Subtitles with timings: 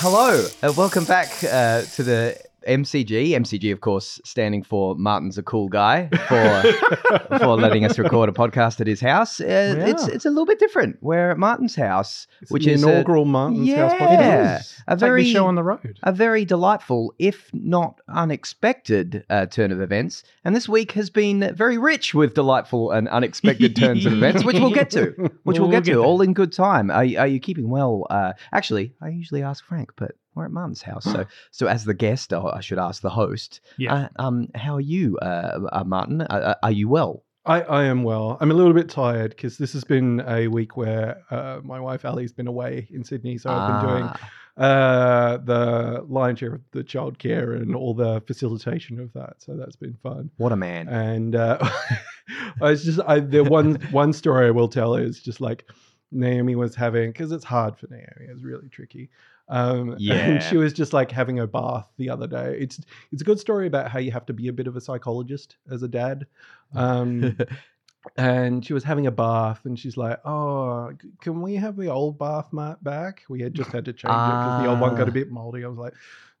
[0.00, 3.30] Hello, and welcome back uh, to the MCG.
[3.30, 8.32] MCG, of course, standing for Martin's a cool guy for for letting us record a
[8.32, 9.40] podcast at his house.
[9.40, 10.96] Uh, It's it's a little bit different.
[11.00, 14.82] We're at Martin's house, which the is a- inaugural Martin's House yeah, podcast.
[14.88, 15.98] a Take very show on the road.
[16.02, 20.22] a very delightful, if not unexpected, uh, turn of events.
[20.44, 24.58] And this week has been very rich with delightful and unexpected turns of events, which
[24.58, 25.14] we'll get to.
[25.44, 26.04] Which we'll, We'll get, get to, there.
[26.06, 26.90] all in good time.
[26.90, 28.06] Are, you- are you keeping well?
[28.10, 31.94] Uh, actually, I usually ask Frank, but we're at Mum's house, so so as the
[31.94, 33.60] guest, I should ask the host.
[33.76, 33.94] Yeah.
[33.94, 36.22] Uh, um, how are you, uh, uh, Martin?
[36.22, 37.24] Uh, uh, are you well?
[37.46, 38.38] I, I am well.
[38.40, 42.04] I'm a little bit tired because this has been a week where uh, my wife
[42.06, 44.10] Ali's been away in Sydney, so I've been doing
[44.56, 49.34] Ah, uh, the lion's share of the childcare and all the facilitation of that.
[49.38, 50.30] So that's been fun.
[50.36, 50.88] what a man!
[50.88, 51.58] And uh,
[52.62, 55.68] I was just I the one one story I will tell is just like
[56.12, 58.30] Naomi was having because it's hard for Naomi.
[58.30, 59.10] It's really tricky.
[59.48, 60.14] Um, Yeah.
[60.26, 62.56] and she was just like having a bath the other day.
[62.58, 62.80] It's
[63.12, 65.56] it's a good story about how you have to be a bit of a psychologist
[65.70, 66.26] as a dad.
[66.74, 67.36] Um,
[68.16, 72.18] and she was having a bath, and she's like, "Oh, can we have the old
[72.18, 73.22] bath mat back?
[73.28, 75.10] We had just had to change it because the old one got Ah.
[75.10, 75.94] a bit moldy." I was like.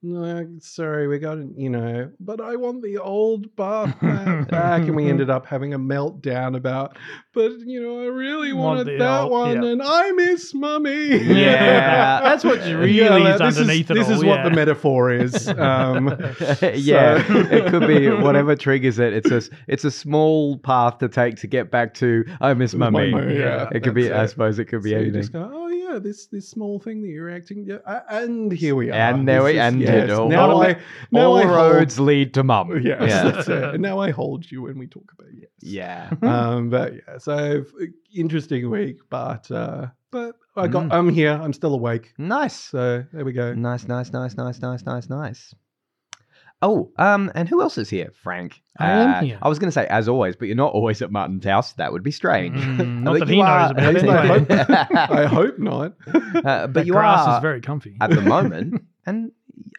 [0.06, 4.82] No, sorry, we got it, you know, but I want the old bath mat back.
[4.82, 6.98] And we ended up having a meltdown about,
[7.32, 9.68] but you know, I really Want wanted that old- one yeah.
[9.70, 11.16] and I miss mummy.
[11.16, 15.10] Yeah, that's what really Yeah, is this underneath it This all, is what the metaphor
[15.10, 15.48] is.
[15.48, 16.08] Um,
[16.74, 19.14] yeah, So- it could be whatever triggers it.
[19.14, 23.10] It's a it's a small path to take to get back to I miss mummy.
[23.10, 24.08] mummy, yeah, it could be.
[24.08, 25.20] that's I suppose it could be so you anything.
[25.22, 28.90] just go, oh yeah, this this small thing that you're acting, yeah, and here we
[28.90, 28.94] are.
[28.94, 30.76] And there we- and yes, all- now all- I
[31.12, 32.70] now All I hold- roads lead to mum.
[32.82, 33.22] Yes, Yeah.
[33.30, 33.62] that's it.
[33.74, 35.50] And now I hold you when we talk about yes.
[35.60, 36.10] Yeah.
[36.22, 37.64] Um, but yeah, so
[38.14, 40.92] interesting week, but uh, but I got Mm.
[40.92, 41.32] I'm here.
[41.32, 42.12] I'm still awake.
[42.18, 42.54] Nice.
[42.70, 43.54] So there we go.
[43.54, 45.54] Nice, nice, nice, nice, nice, nice, nice.
[46.66, 48.10] Oh, um, and who else is here?
[48.22, 48.62] Frank.
[48.78, 49.38] I am Uh, here.
[49.42, 51.74] I was going to say as always, but you're not always at Martin's house.
[51.74, 52.56] That would be strange.
[52.58, 54.08] Mm, not that he knows are- about it.
[54.08, 54.50] I hope.
[55.10, 55.92] I hope not.
[56.06, 57.96] Uh, but That you grass are is very comfy.
[58.00, 59.30] at the moment, and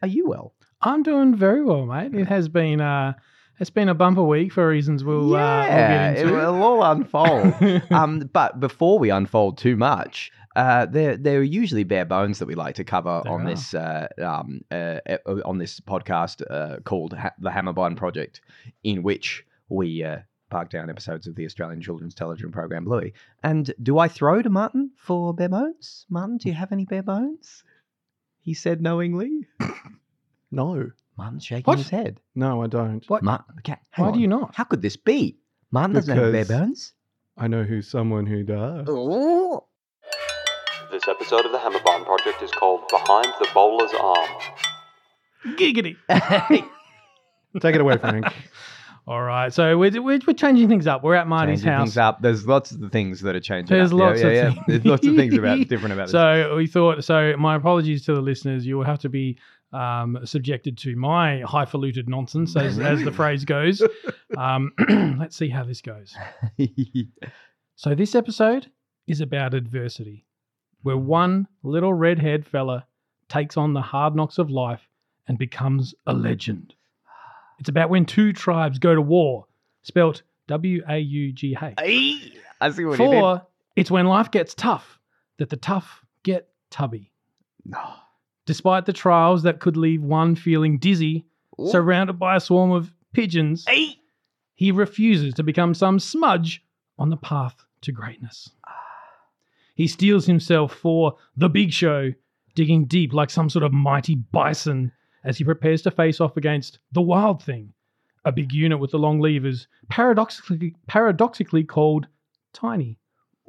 [0.04, 0.54] are you well?
[0.82, 2.14] I'm doing very well, mate.
[2.14, 3.14] It has been uh,
[3.60, 6.84] it's been a bumper week for reasons we'll, uh, we'll yeah, get it will all
[6.84, 7.54] unfold.
[7.92, 12.48] um, but before we unfold too much, uh, there there are usually bare bones that
[12.48, 13.50] we like to cover There on are.
[13.50, 18.42] this uh, um, uh, uh, on this podcast uh, called ha- the Hammerbarn Project,
[18.84, 20.18] in which we uh,
[20.50, 23.14] park down episodes of the Australian Children's Television program Bluey.
[23.44, 26.06] And do I throw to Martin for bare bones?
[26.10, 27.64] Martin, do you have any bare bones?
[28.42, 29.48] He said knowingly.
[30.52, 31.80] No, Martin's shaking What?
[31.80, 32.20] his head.
[32.34, 33.04] no, I don't.
[33.10, 33.24] What?
[33.24, 34.56] Martin, okay, hang Why do you not?
[34.56, 35.38] How could this be?
[35.72, 36.94] Martin doesn't have bare bones.
[37.38, 38.86] I know who's someone who does.
[38.90, 39.65] Oh.
[41.06, 44.28] This episode of the Hammerbarn Project is called Behind the Bowler's Arm.
[45.50, 45.98] Giggity.
[47.62, 48.26] Take it away, Frank.
[49.08, 51.04] All right, so we're, we're, we're changing things up.
[51.04, 51.88] We're at Marty's changing house.
[51.90, 52.22] things up.
[52.24, 53.78] There's lots of the things that are changing.
[53.78, 54.00] There's up.
[54.00, 54.50] Lots yeah, of yeah.
[54.50, 54.64] things.
[54.68, 56.12] There's lots of things about different about this.
[56.12, 57.04] So we thought.
[57.04, 58.66] So my apologies to the listeners.
[58.66, 59.38] You will have to be
[59.74, 63.84] um, subjected to my highfalutin nonsense, as, as the phrase goes.
[64.36, 64.72] Um,
[65.20, 66.16] let's see how this goes.
[67.76, 68.72] So this episode
[69.06, 70.25] is about adversity,
[70.86, 72.86] where one little redhead fella
[73.28, 74.88] takes on the hard knocks of life
[75.28, 76.76] and becomes a legend.
[77.58, 79.48] It's about when two tribes go to war,
[79.82, 81.74] spelt W A U G H.
[82.62, 83.20] I see what you did.
[83.20, 83.42] For
[83.76, 85.00] it's when life gets tough
[85.38, 87.12] that the tough get tubby.
[87.66, 87.82] No.
[88.46, 91.26] Despite the trials that could leave one feeling dizzy,
[91.60, 91.68] Ooh.
[91.68, 93.66] surrounded by a swarm of pigeons,
[94.54, 96.64] he refuses to become some smudge
[97.00, 98.52] on the path to greatness.
[99.76, 102.12] He steels himself for the big show,
[102.56, 104.92] digging deep like some sort of mighty bison
[105.24, 107.74] as he prepares to face off against the wild thing,
[108.24, 112.08] a big unit with the long levers, paradoxically, paradoxically called
[112.54, 112.98] Tiny.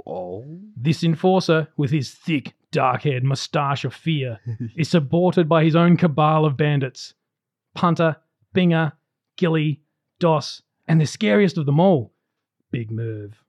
[0.05, 0.45] Oh.
[0.77, 4.41] This enforcer, with his thick, dark haired moustache of fear,
[4.77, 7.15] is supported by his own cabal of bandits
[7.75, 8.17] Punter,
[8.55, 8.93] Binger,
[9.37, 9.81] Gilly,
[10.19, 12.13] Doss, and the scariest of them all,
[12.71, 13.45] Big Merv.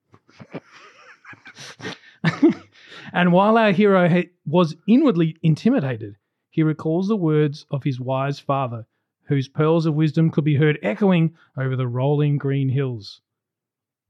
[3.14, 6.16] and while our hero ha- was inwardly intimidated,
[6.50, 8.86] he recalls the words of his wise father,
[9.26, 13.22] whose pearls of wisdom could be heard echoing over the rolling green hills.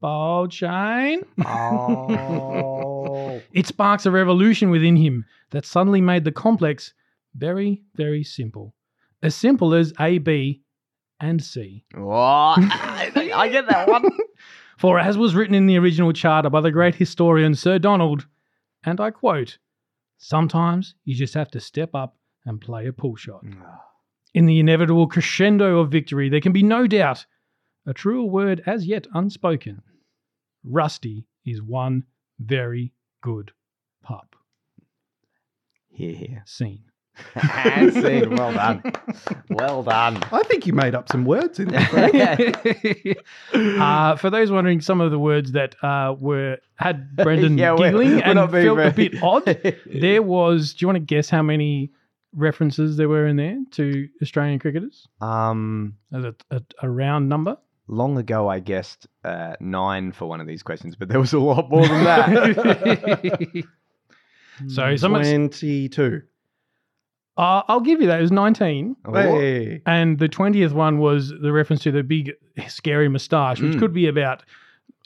[0.00, 1.22] Bold Shane?
[1.44, 3.40] Oh.
[3.52, 6.92] It sparks a revolution within him that suddenly made the complex
[7.34, 8.74] very, very simple.
[9.22, 10.62] As simple as A, B,
[11.20, 11.84] and C.
[11.94, 12.58] what?
[12.58, 14.08] I I get that one.
[14.78, 18.28] For as was written in the original charter by the great historian Sir Donald,
[18.84, 19.58] and I quote,
[20.18, 22.16] Sometimes you just have to step up
[22.46, 23.44] and play a pull shot.
[23.60, 23.82] Ah.
[24.34, 27.26] In the inevitable crescendo of victory, there can be no doubt,
[27.86, 29.82] a truer word as yet unspoken.
[30.62, 32.04] Rusty is one
[32.38, 33.50] very good
[34.02, 34.36] pup.
[35.88, 36.42] Here, here.
[36.46, 36.84] Scene.
[37.34, 38.28] And.
[38.38, 38.82] Well done.
[39.50, 40.22] Well done.
[40.32, 42.54] I think you made up some words in there.
[43.54, 47.90] Uh, for those wondering, some of the words that uh, were had Brendan Yeah, we're-
[47.90, 49.44] giggling we're and not being felt a bit odd.
[49.86, 50.74] There was.
[50.74, 51.90] Do you want to guess how many
[52.34, 57.56] references there were in there to Australian cricketers Um, as a, a, a round number?
[57.90, 61.38] long ago, I guessed uh, nine for one of these questions, but there was a
[61.38, 63.64] lot more than that.
[64.68, 66.22] so some of- 22.
[67.38, 68.18] Uh, I'll give you that.
[68.18, 68.96] It was nineteen.
[69.10, 69.80] Hey.
[69.86, 72.32] And the twentieth one was the reference to the big
[72.68, 73.78] scary moustache, which Mm.
[73.78, 74.42] could be about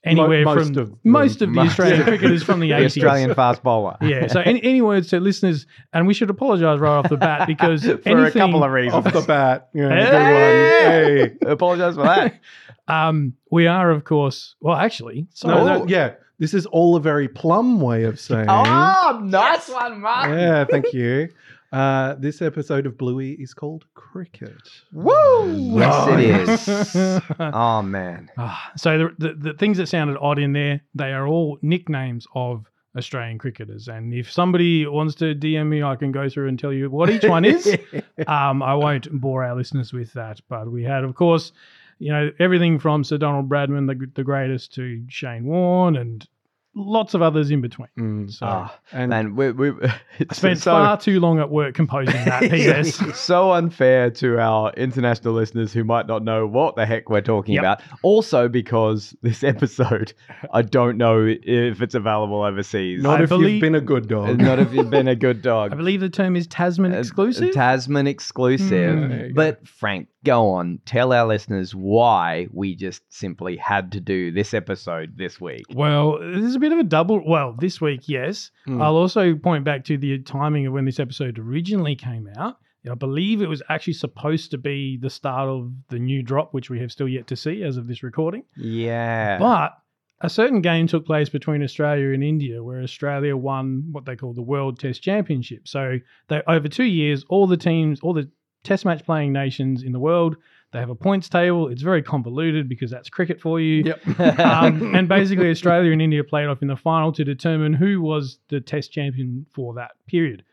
[0.05, 2.97] anywhere most from of most of the Most- Australian cricketers from the the eighties.
[2.97, 3.97] Australian fast bowler.
[4.01, 4.27] Yeah.
[4.27, 7.85] So any, any words to listeners, and we should apologise right off the bat because
[7.85, 9.07] for anything, a couple of reasons.
[9.07, 9.69] Off the bat.
[9.75, 11.15] Yeah, Hey!
[11.15, 11.45] good one.
[11.45, 11.53] Hey.
[11.53, 12.41] Apologise for that.
[12.89, 14.57] um, we are of course.
[14.61, 16.15] Well, actually, so No, no, yeah.
[16.39, 18.47] This is all a very plum way of saying.
[18.49, 20.31] oh, nice one, Mark.
[20.31, 21.29] Yeah, thank you.
[21.73, 24.61] Uh, this episode of Bluey is called Cricket.
[24.93, 25.79] Woo!
[25.79, 26.97] Yes, it Nice.
[26.97, 27.23] is.
[27.39, 28.31] Oh man.
[28.37, 32.27] Ah, so the, the the things that sounded odd in there, they are all nicknames
[32.35, 32.67] of
[32.97, 33.89] Australian cricketers.
[33.89, 37.09] And if somebody wants to DM me, I can go through and tell you what
[37.09, 37.67] each one is.
[38.27, 41.53] um, I won't bore our listeners with that, but we had, of course,
[41.99, 46.29] you know, everything from Sir Donald Bradman, the, the greatest, to Shane Warne, and
[46.75, 47.89] lots of others in between.
[47.99, 48.33] Mm.
[48.33, 52.15] So Ah, And man, we, we I spent so, far too long at work composing
[52.25, 52.43] that
[53.13, 53.19] PS.
[53.19, 57.55] so unfair to our international listeners who might not know what the heck we're talking
[57.55, 57.63] Yep.
[57.63, 57.83] about.
[58.03, 60.15] Also, because this episode,
[60.53, 63.03] I don't know if it's available overseas.
[63.03, 64.39] not I if believe- you've been a good dog.
[64.39, 65.73] not if you've been a good dog.
[65.73, 67.53] I believe the term is Tasman Uh, exclusive.
[67.53, 68.99] Tasman exclusive.
[68.99, 69.09] Mm.
[69.11, 69.35] There go.
[69.35, 70.81] But Frank, go on.
[70.85, 75.65] Tell our listeners why we just simply had to do this episode this week.
[75.75, 77.23] Well, there's a bit of a double.
[77.27, 78.51] Well, this week, yes.
[78.67, 78.83] Mm.
[78.83, 82.57] I'll also point back to the timing of when this episode originally came out.
[82.91, 86.69] I believe it was actually supposed to be the start of the new drop, which
[86.69, 88.43] we have still yet to see as of this recording.
[88.57, 89.39] Yeah.
[89.39, 89.79] But
[90.21, 94.33] a certain game took place between Australia and India, where Australia won what they call
[94.33, 95.69] the World Test Championship.
[95.69, 95.99] So
[96.29, 98.31] they over two years, all the teams, all the
[98.65, 100.37] Test match playing nations in the world,
[100.73, 101.69] they have a points table.
[101.69, 104.21] It's very convoluted because that's cricket for you Yep.
[104.41, 108.39] um, and basically, Australia and India played off in the final to determine who was
[108.49, 110.45] the Test champion for that period.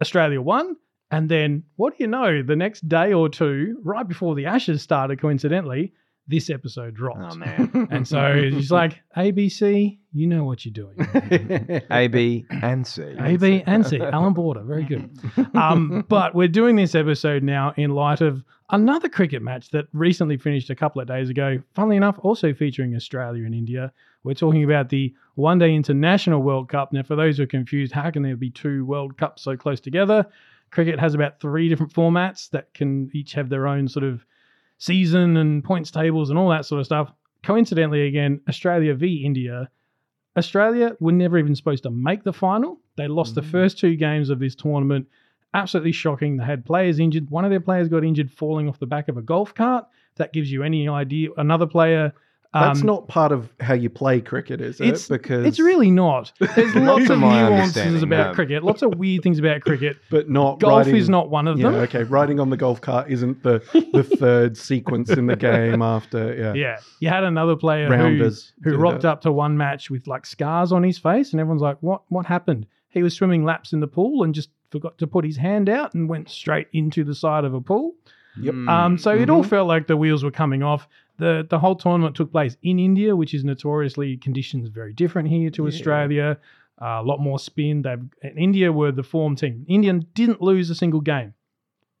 [0.00, 0.76] Australia won,
[1.10, 2.42] and then what do you know?
[2.42, 5.92] The next day or two, right before the Ashes started, coincidentally,
[6.26, 7.20] this episode dropped.
[7.32, 7.88] oh man.
[7.90, 10.96] And so it's like ABC, you know what you're doing.
[11.90, 13.02] A, B, and C.
[13.18, 14.00] A, B, and C.
[14.00, 15.10] Allan Border, very good.
[15.54, 20.36] Um, but we're doing this episode now in light of another cricket match that recently
[20.38, 21.58] finished a couple of days ago.
[21.74, 23.92] Funnily enough, also featuring Australia and India.
[24.22, 26.92] We're talking about the One Day International World Cup.
[26.92, 29.80] Now, for those who are confused, how can there be two World Cups so close
[29.80, 30.24] together?
[30.70, 34.24] Cricket has about three different formats that can each have their own sort of
[34.84, 37.12] season and points tables and all that sort of stuff.
[37.42, 39.68] Coincidentally, again, Australia v India.
[40.36, 42.80] Australia were never even supposed to make the final.
[42.96, 43.50] They lost the Mm.
[43.56, 45.06] first two games of this tournament.
[45.54, 46.36] Absolutely shocking.
[46.36, 47.30] They had players injured.
[47.30, 49.86] One of their players got injured falling off the back of a golf cart.
[50.12, 51.28] If that gives you any idea.
[51.36, 52.12] Another player.
[52.54, 54.84] That's um, not part of how you play cricket, is it?
[54.86, 56.32] It's- because It's really not.
[56.54, 58.34] There's lots of nuances about no.
[58.34, 58.62] cricket.
[58.62, 59.96] Lots of weird things about cricket.
[60.10, 61.80] but not Golf riding- is not one of Yeah, them.
[61.82, 62.04] okay.
[62.04, 63.58] Riding on the golf cart isn't the
[63.92, 66.54] the third sequence in the game after yeah.
[66.54, 69.08] Yeah, you had another player who, Rounders who do rocked that.
[69.10, 72.02] up to one match with like scars on his face, and everyone's like, "What?
[72.08, 75.36] What happened?" He was swimming laps in the pool and just forgot to put his
[75.36, 77.94] hand out and went straight into the side of a pool.
[78.40, 78.54] Yep.
[78.68, 79.48] Um, so it all Mhm.
[79.48, 80.88] felt like the wheels were coming off.
[81.18, 85.50] The The whole tournament took place in India, which is notoriously conditions very different here
[85.50, 85.68] to Yeah.
[85.68, 86.38] Australia.
[86.82, 87.82] Uh, a lot more spin.
[87.82, 88.02] They've
[88.36, 89.64] India were the form team.
[89.68, 91.34] India didn't lose a single game,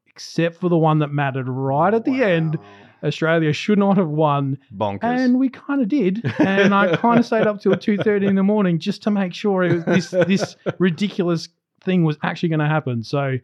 [0.06, 2.58] except for the one that mattered right at the end.
[3.02, 5.04] Australia should not have won, Bonkers.
[5.04, 6.24] and we kind of did.
[6.38, 9.34] And I kind of stayed up till two thirty in the morning just to make
[9.34, 11.48] sure it was, this this ridiculous
[11.82, 13.02] thing was actually going to happen.
[13.02, 13.36] So,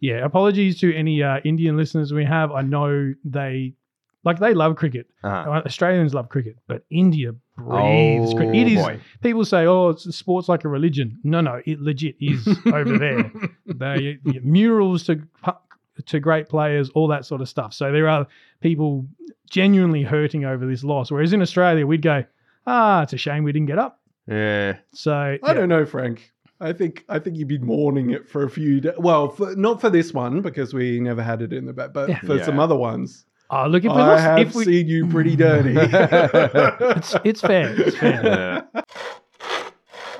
[0.00, 2.52] yeah, apologies to any uh, Indian listeners we have.
[2.52, 3.74] I know they
[4.24, 5.06] like they love cricket.
[5.22, 5.50] Uh-huh.
[5.50, 8.54] Uh, Australians love cricket, but India breathes Oh, cricket.
[8.56, 8.82] It is.
[8.84, 9.00] boy.
[9.22, 13.30] People say, "Oh, it's sports like a religion." No, no, it legit is over there.
[13.66, 15.20] They yeah, murals to
[16.06, 17.72] to great players, all that sort of stuff.
[17.74, 18.26] So there are
[18.60, 19.06] people
[19.50, 21.10] genuinely hurting over this loss.
[21.10, 22.24] Whereas in Australia, we'd go,
[22.66, 24.76] "Ah, it's a shame we didn't get up." Yeah.
[24.92, 25.52] So I yeah.
[25.54, 26.32] don't know, Frank.
[26.60, 28.94] I think I think you'd be mourning it for a few days.
[28.98, 32.08] Well, for, not for this one because we never had it in the back, but
[32.08, 32.20] Yeah.
[32.20, 33.24] for some other ones.
[33.50, 35.74] Oh, look if we I lost, have if we, seen you pretty dirty.
[35.76, 37.80] it's, it's fair.
[37.80, 38.66] It's fair.
[38.74, 38.82] Yeah.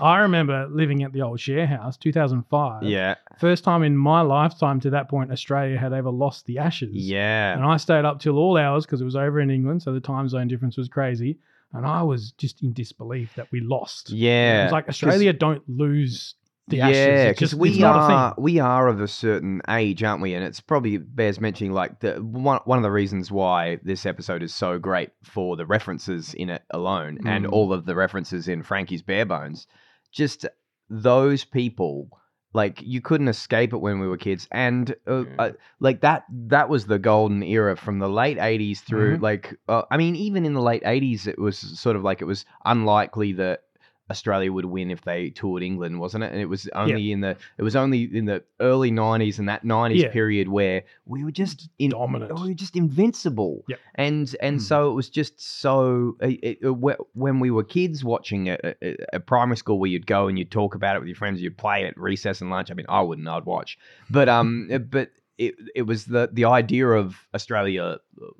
[0.01, 2.85] I remember living at the old share house, 2005.
[2.85, 3.17] yeah.
[3.41, 6.91] First time in my lifetime to that point Australia had ever lost the Ashes.
[6.95, 7.55] Yeah.
[7.55, 10.01] And I stayed up till all hours because it was over in England, so the
[10.01, 11.39] time zone difference was crazy.
[11.73, 14.11] And I was just in disbelief that we lost.
[14.11, 14.61] Yeah.
[14.61, 16.35] It was like Australia don't lose
[16.69, 17.25] the yeah, Ashes.
[17.25, 18.45] It's because we it's not a are thing.
[18.45, 20.35] we are of a certain age, aren't we?
[20.35, 24.43] And it's probably bears mentioning like the one one of the reasons why this episode
[24.43, 27.53] is so great for the references in it alone, and Mm.
[27.53, 29.67] all of the references in Frankie's Bare Bones.
[30.13, 30.47] Just
[30.91, 32.09] those people,
[32.55, 35.35] like you couldn't escape it when we were kids, and uh, Yeah.
[35.39, 39.23] uh, like that that was the golden era from the late '80s through Mm-hmm.
[39.25, 42.27] like uh, I mean even in the late '80s it was sort of like it
[42.27, 43.65] was unlikely that
[44.11, 46.33] Australia would win if they toured England, wasn't it?
[46.33, 49.65] And it was only in the it was only in the early '90s and that
[49.65, 50.11] '90s Yeah.
[50.11, 52.35] period where we were just in, Dominant.
[52.41, 53.65] We were just invincible.
[53.69, 53.79] Yep.
[53.97, 54.63] And and Mm.
[54.63, 56.73] so it was just so it, it, uh,
[57.15, 60.39] when we were kids watching it at, at- at primary school, where you'd go and
[60.39, 62.71] you'd talk about it with your friends, you'd play at recess and lunch.
[62.71, 63.79] I mean, I wouldn't, I'd watch,
[64.11, 65.11] but um, uh, but.
[65.41, 67.99] It, it was the the idea of Australia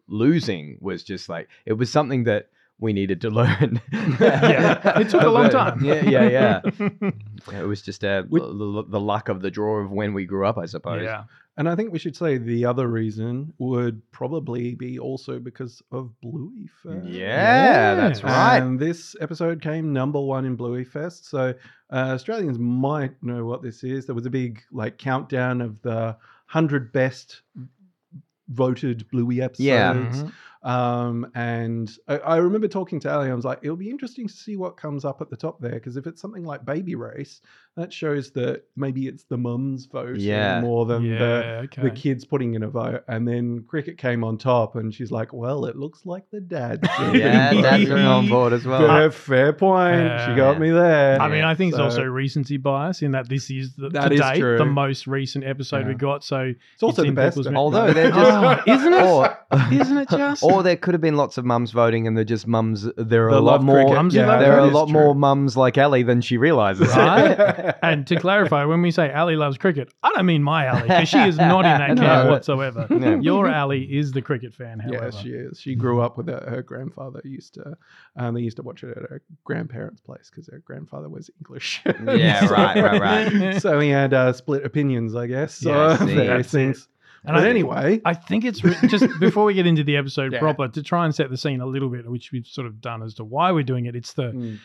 [0.09, 2.49] losing was just like it was something that
[2.81, 3.81] we needed to learn.
[3.93, 5.85] Yeah, it took a long time.
[5.85, 7.11] Yeah, yeah, yeah.
[7.53, 10.47] It was just uh, With- the, the luck of the draw of when we grew
[10.47, 11.03] up, I suppose.
[11.03, 11.25] yeah.
[11.57, 16.11] and I think we should say the other reason would probably be also because of
[16.21, 17.07] Bluey Fest.
[17.07, 18.59] Yeah, that's right.
[18.59, 21.29] And this episode came number one in Bluey Fest.
[21.31, 21.55] So
[21.93, 24.07] uh, Australians might know what this is.
[24.07, 26.17] There was a big like countdown of the
[26.47, 27.43] hundred best
[28.49, 29.59] voted Bluey episodes.
[29.67, 29.95] Yeah.
[29.95, 30.33] Mhm.
[30.69, 33.31] Um, and I, I remember talking to Ali.
[33.31, 35.73] I was like, it'll be interesting to see what comes up at the top there
[35.73, 37.41] because if it's something like Baby Race,
[37.77, 40.61] that shows that maybe it's the mums vote Yeah.
[40.61, 41.83] more than the okay.
[41.83, 45.33] the kids putting in a vote, and then cricket came on top, and she's like,
[45.33, 48.87] "Well, it looks like the dad." Yeah, that's on board as well.
[48.87, 50.03] Fair, fair point.
[50.27, 50.59] she got Yeah.
[50.59, 51.23] me there.
[51.23, 54.15] I mean, I think it's also recency bias in that this is the, That to
[54.15, 55.99] is date the most recent episode we Yeah.
[55.99, 56.25] got.
[56.25, 57.37] So it's also it's the best.
[57.39, 59.03] people's Although they're just, Oh, isn't it?
[59.07, 59.38] or,
[59.73, 60.43] Isn't it just?
[60.43, 62.87] or there could have been lots of mums voting, and they're just mums.
[62.99, 63.77] There are They a lot more.
[63.77, 63.95] cricket.
[63.95, 64.93] Mumsy love there are a lot true.
[64.93, 66.89] more mums like Ali than she realizes.
[66.89, 67.75] Right?
[67.83, 71.09] and to clarify, when we say Ali loves cricket, I don't mean my Ali because
[71.09, 72.03] she is not in that No.
[72.03, 72.87] camp whatsoever.
[72.91, 73.21] No.
[73.21, 75.11] Your Ali is the cricket fan, however.
[75.15, 75.59] Yeah, she is.
[75.59, 77.23] She grew up with her, her grandfather.
[77.25, 77.75] Used to,
[78.17, 81.81] um, they used to watch it at her grandparents' place because her grandfather was English.
[81.87, 83.63] Yeah, right, right, right.
[83.63, 85.63] so he had uh, split opinions, I guess.
[85.65, 86.75] Yeah, uh, I see.
[87.25, 87.53] Various That's it.
[87.55, 87.65] things.
[87.69, 90.33] And but I- anyway, I think it's re- just before we get into the episode
[90.33, 90.39] Yeah.
[90.41, 93.03] proper to try and set the scene a little bit, which we've sort of done
[93.03, 93.95] as to why we're doing it.
[93.97, 94.59] It's the Mm.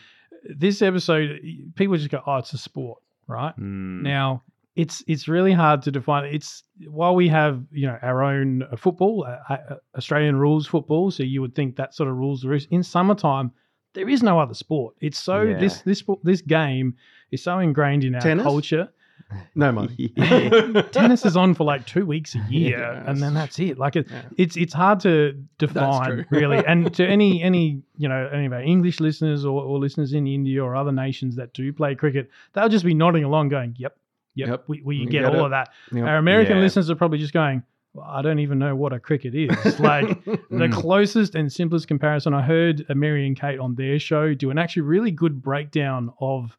[0.58, 1.40] this episode.
[1.74, 3.54] People just go, "Oh, it's a sport," right?
[3.58, 4.02] Mm.
[4.02, 4.42] Now,
[4.76, 6.24] it's it's really hard to define.
[6.34, 11.10] It's while we have you know our own uh, football, uh, uh, Australian rules football,
[11.10, 12.68] so you would think that sort of rules the roost.
[12.70, 13.52] In summertime,
[13.94, 14.94] there is no other sport.
[15.00, 15.58] It's so Yeah.
[15.58, 16.94] this this this game
[17.30, 18.42] is so ingrained in our Tennis?
[18.44, 18.88] culture.
[19.54, 20.08] no money.
[20.92, 23.78] Tennis is on for like two weeks a year, Yeah, and then that's it.
[23.78, 24.22] Like it, Yeah.
[24.36, 26.64] it's it's hard to define really.
[26.66, 30.26] And to any any you know any of our English listeners or, or listeners in
[30.26, 33.96] India or other nations that do play cricket, they'll just be nodding along, going, "Yep,
[34.34, 35.44] yep, Yep, we, we you get, get all it.
[35.46, 36.04] of that." Yep.
[36.06, 36.62] Our American Yeah.
[36.62, 37.62] listeners are probably just going,
[37.92, 39.50] well, "I don't even know what a cricket is."
[39.80, 40.72] like the Mm.
[40.72, 44.82] closest and simplest comparison, I heard Mary and Kate on their show do an actually
[44.82, 46.56] really good breakdown of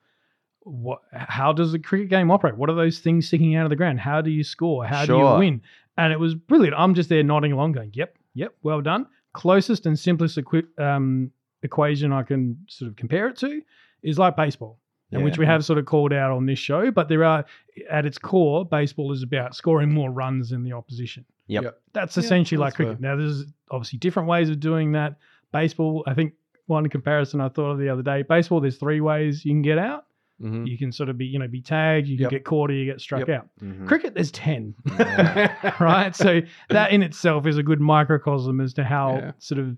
[0.65, 2.57] what how does a cricket game operate?
[2.57, 3.99] What are those things sticking out of the ground?
[3.99, 4.85] How do you score?
[4.85, 5.61] How do you win?
[5.97, 6.75] And it was brilliant.
[6.77, 11.31] I'm just there nodding along, going, "Yep, yep, well done." Closest and simplest equi- um,
[11.61, 13.61] equation I can sort of compare it to
[14.01, 14.79] is like baseball,
[15.11, 16.91] and which we have sort of called out on this show.
[16.91, 17.45] But there are,
[17.89, 21.25] at its core, baseball is about scoring more runs than the opposition.
[21.47, 21.63] Yep.
[21.63, 21.81] Yep.
[21.93, 22.99] That's Yeah, essentially like that's cricket.
[22.99, 25.17] Now, there's obviously different ways of doing that.
[25.53, 26.33] Baseball, I think
[26.65, 28.23] one comparison I thought of the other day.
[28.23, 30.05] Baseball, there's three ways you can get out.
[30.41, 30.67] Mhm.
[30.67, 32.31] You can sort of be, you know, be tagged, you can Yep.
[32.31, 33.29] get caught, or you get struck Yep.
[33.29, 33.47] out.
[33.61, 33.87] Mhm.
[33.87, 34.75] Cricket, there's ten,
[35.79, 36.11] right?
[36.13, 39.31] So that in itself is a good microcosm as to how Yeah.
[39.39, 39.77] sort of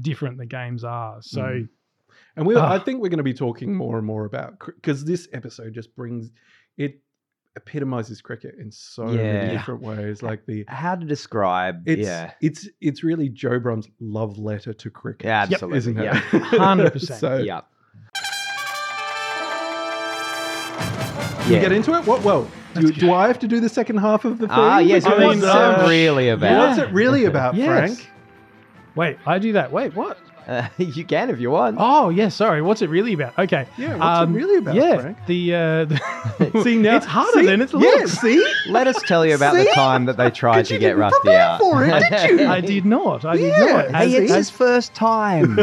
[0.00, 1.20] different the games are.
[1.22, 1.68] So Mhm.
[2.34, 2.72] And we, Ah.
[2.72, 5.94] I think we're going to be talking more and more about because this episode just
[5.94, 6.30] brings
[6.78, 6.98] it
[7.56, 9.16] epitomizes cricket in so Yeah.
[9.34, 10.22] many different ways.
[10.22, 11.82] Like the How to describe?
[11.86, 15.26] it's yeah, it's it's really Joe Brumm's love letter to cricket.
[15.26, 15.78] yeah, absolutely.
[15.78, 16.04] isn't it?
[16.04, 16.20] Yeah.
[16.20, 17.00] 100%.
[17.20, 17.60] so yeah.
[21.42, 22.06] Can we get into it?
[22.06, 22.22] What?
[22.22, 24.56] Well, do, do I have to do the second half of the thing?
[24.58, 25.04] Ah, yes.
[25.04, 26.58] I Because, mean, What's uh, it really about?
[26.58, 27.66] what's it really about, Yes.
[27.96, 28.10] Frank?
[28.94, 29.72] wait, I do that.
[29.72, 30.18] Wait, what?
[30.46, 31.76] Uh, you can if you want.
[31.78, 32.62] Oh yeah, sorry.
[32.62, 33.38] What's it really about?
[33.38, 33.66] Okay.
[33.78, 35.18] Yeah, what's it really about, Yeah, Frank?
[35.26, 37.46] the, uh, the See now, it's harder see?
[37.46, 38.12] than it Yeah, looks.
[38.18, 41.40] see, Let us tell you about the time that they tried to get Rusty prepare
[41.40, 41.60] out.
[41.60, 42.46] for it, did you?
[42.48, 43.24] I did not.
[43.24, 43.90] I did not.
[43.94, 45.58] Hey, Hey, it's his first time.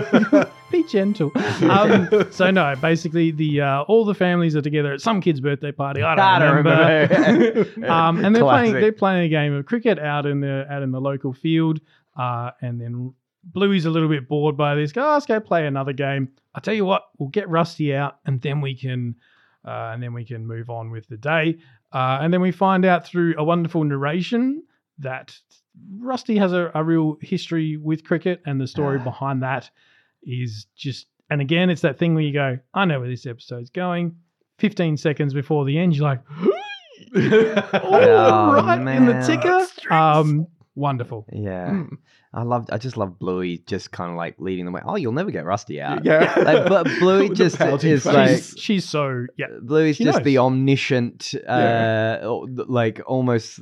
[0.71, 1.31] Be gentle.
[1.35, 5.71] Um, so no, basically the uh, all the families are together at some kid's birthday
[5.71, 6.01] party.
[6.01, 7.15] I don't, I remember.
[7.15, 7.91] remember.
[7.91, 10.91] um, and they're playing they're playing a game of cricket out in the out in
[10.91, 11.79] the local field.
[12.17, 14.91] Uh, and then Bluey's a little bit bored by this.
[14.91, 16.29] Go, oh, let's go play another game.
[16.53, 19.15] I tell you what, we'll get Rusty out, and then we can
[19.65, 21.57] uh, and then we can move on with the day.
[21.91, 24.63] Uh, and then we find out through a wonderful narration
[24.99, 25.35] that
[25.97, 29.03] Rusty has a, a real history with cricket, and the story Ah.
[29.03, 29.69] behind that
[30.23, 31.07] is just.
[31.31, 34.15] And again, it's that thing where you go, I know where this episode's going.
[34.57, 36.51] 15 seconds before the end, you're like, oh,
[37.73, 39.93] Oh, right in the ticker.
[39.93, 41.25] Um, wonderful.
[41.31, 41.69] Yeah.
[41.69, 41.97] Mm.
[42.31, 44.81] I loved I just love Bluey just kind of like leading the way.
[44.85, 46.05] Oh, you'll never get Rusty out.
[46.05, 46.37] yeah.
[46.39, 49.47] Like, but Bluey just is like She's, she's so, yeah.
[49.61, 53.59] Bluey's She just the omniscient, uh, o- like almost,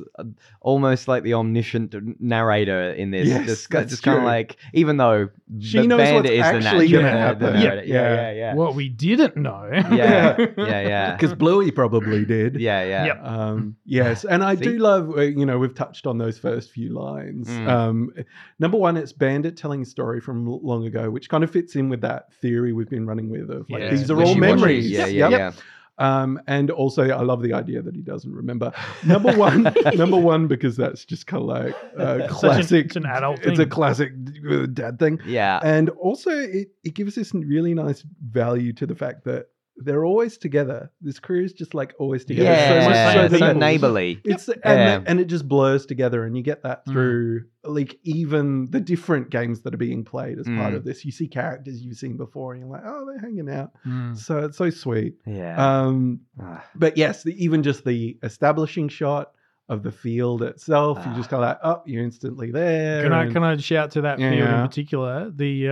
[0.59, 3.27] almost like the omniscient narrator in this.
[3.29, 6.39] Yes, just that's just kind of like, even though She the knows what's bandit is
[6.39, 7.61] the actually natural, gonna the happen.
[7.61, 8.13] Yeah, Yeah, yeah.
[8.15, 9.69] yeah, yeah, What we didn't know.
[9.71, 12.59] yeah, yeah, yeah, Because Bluey probably did.
[12.59, 13.05] yeah, yeah.
[13.05, 13.23] Yep.
[13.23, 14.63] Um, yes, and I See?
[14.63, 17.47] do love, uh, you know, we've touched on those first few lines.
[17.47, 17.67] Mm.
[17.69, 18.11] Um,
[18.59, 21.89] number one, it's Bandit telling a story from long ago, which kind of fits in
[21.89, 23.89] with that theory we've been running with of like Yeah.
[23.91, 24.89] these are all memories.
[24.89, 25.39] Yeah, yeah, yep.
[25.39, 25.51] yeah.
[25.99, 28.71] Um, and also, I love the idea that he doesn't remember.
[29.05, 29.63] Number one,
[29.95, 32.85] number one, because that's just kind of like uh, Such an- classic.
[32.85, 34.11] it's an adult It's a classic
[34.47, 35.19] uh, dad thing.
[35.25, 35.59] Yeah.
[35.63, 39.47] And also, it, it gives this really nice value to the fact that
[39.79, 40.91] they're always together.
[41.01, 42.49] This crew is just like always together.
[42.49, 42.89] Yeah, so so,
[43.21, 44.19] much so, so neighborly.
[44.25, 45.03] It's and, Yeah.
[45.05, 46.91] and it just blurs together, and you get that Mm.
[46.91, 50.77] through like even the different games that are being played as part Mm.
[50.77, 51.03] of this.
[51.05, 53.71] You see characters you've seen before, and you're like, oh, they're hanging out.
[53.85, 54.17] Mm.
[54.17, 55.15] So it's so sweet.
[55.25, 55.55] Yeah.
[55.83, 56.65] Um, Ah.
[56.75, 59.31] but yes, the, even just the establishing shot
[59.69, 61.37] of the field itself, you just Ah.
[61.37, 63.03] kind of like, oh, you're instantly there.
[63.03, 65.29] Can I can I shout to that Yeah, field in particular?
[65.29, 65.69] The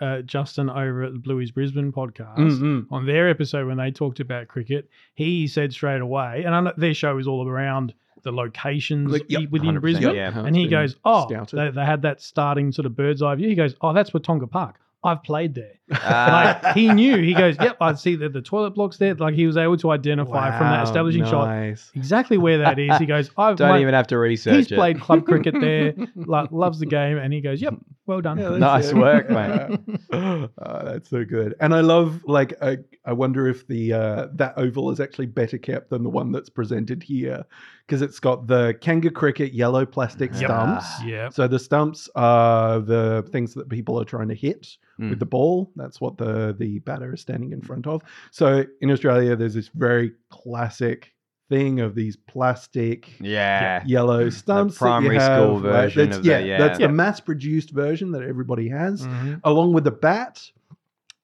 [0.00, 2.86] uh, uh, Justin over at the Bluey's Brisbane podcast Mm, mm.
[2.90, 6.72] on their episode when they talked about cricket, he said straight away, and I know
[6.76, 10.14] their show is all around the locations Like, yep, within 100%, Brisbane.
[10.16, 10.36] yeah.
[10.44, 13.54] And he goes, "Oh, they, they had that starting sort of bird's eye view." He
[13.54, 14.80] goes, "Oh, that's Watonga Park.
[15.04, 16.58] I've played there." Ah.
[16.64, 17.18] like he knew.
[17.18, 19.90] He goes, "Yep, I see that the toilet blocks there." Like he was able to
[19.90, 21.48] identify from that Wow, establishing shot
[21.94, 22.96] exactly where that is.
[22.98, 24.74] He goes, "I've Don't my- even have to research he's it.
[24.74, 27.74] played club cricket there, like loves the game," and he goes, "Yep,
[28.06, 28.96] well done." Yeah, Nice it.
[28.96, 29.78] work, mate.
[30.12, 31.54] oh, that's so good.
[31.60, 35.58] And I love like I, I wonder if the uh, that oval is actually better
[35.58, 37.44] kept than the one that's presented here
[37.86, 40.40] because it's got the Kanga cricket yellow plastic Yep.
[40.40, 40.86] stumps.
[41.04, 41.28] yeah.
[41.28, 45.10] So the stumps are the things that people are trying to hit Mm.
[45.10, 45.70] with the ball.
[45.76, 48.02] That's what the the batter is standing in front of.
[48.30, 51.12] So in Australia, there's this very classic
[51.48, 53.82] thing of these plastic Yeah.
[53.86, 54.78] yellow stumps.
[54.78, 55.62] that you primary have, school right?
[55.84, 56.58] version That's- of the- yeah, yeah.
[56.58, 56.86] that's Yeah.
[56.88, 59.40] the mass-produced version that everybody has, Mhm.
[59.44, 60.42] along with the bat,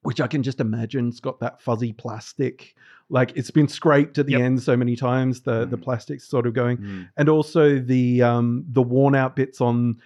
[0.02, 2.74] which I can just imagine it's got that fuzzy plastic.
[3.08, 4.40] Like it's been scraped at the Yep.
[4.40, 5.82] end so many times, the the Mm.
[5.82, 7.08] plastic's sort of going, Mm.
[7.16, 9.96] and also the um the worn out bits on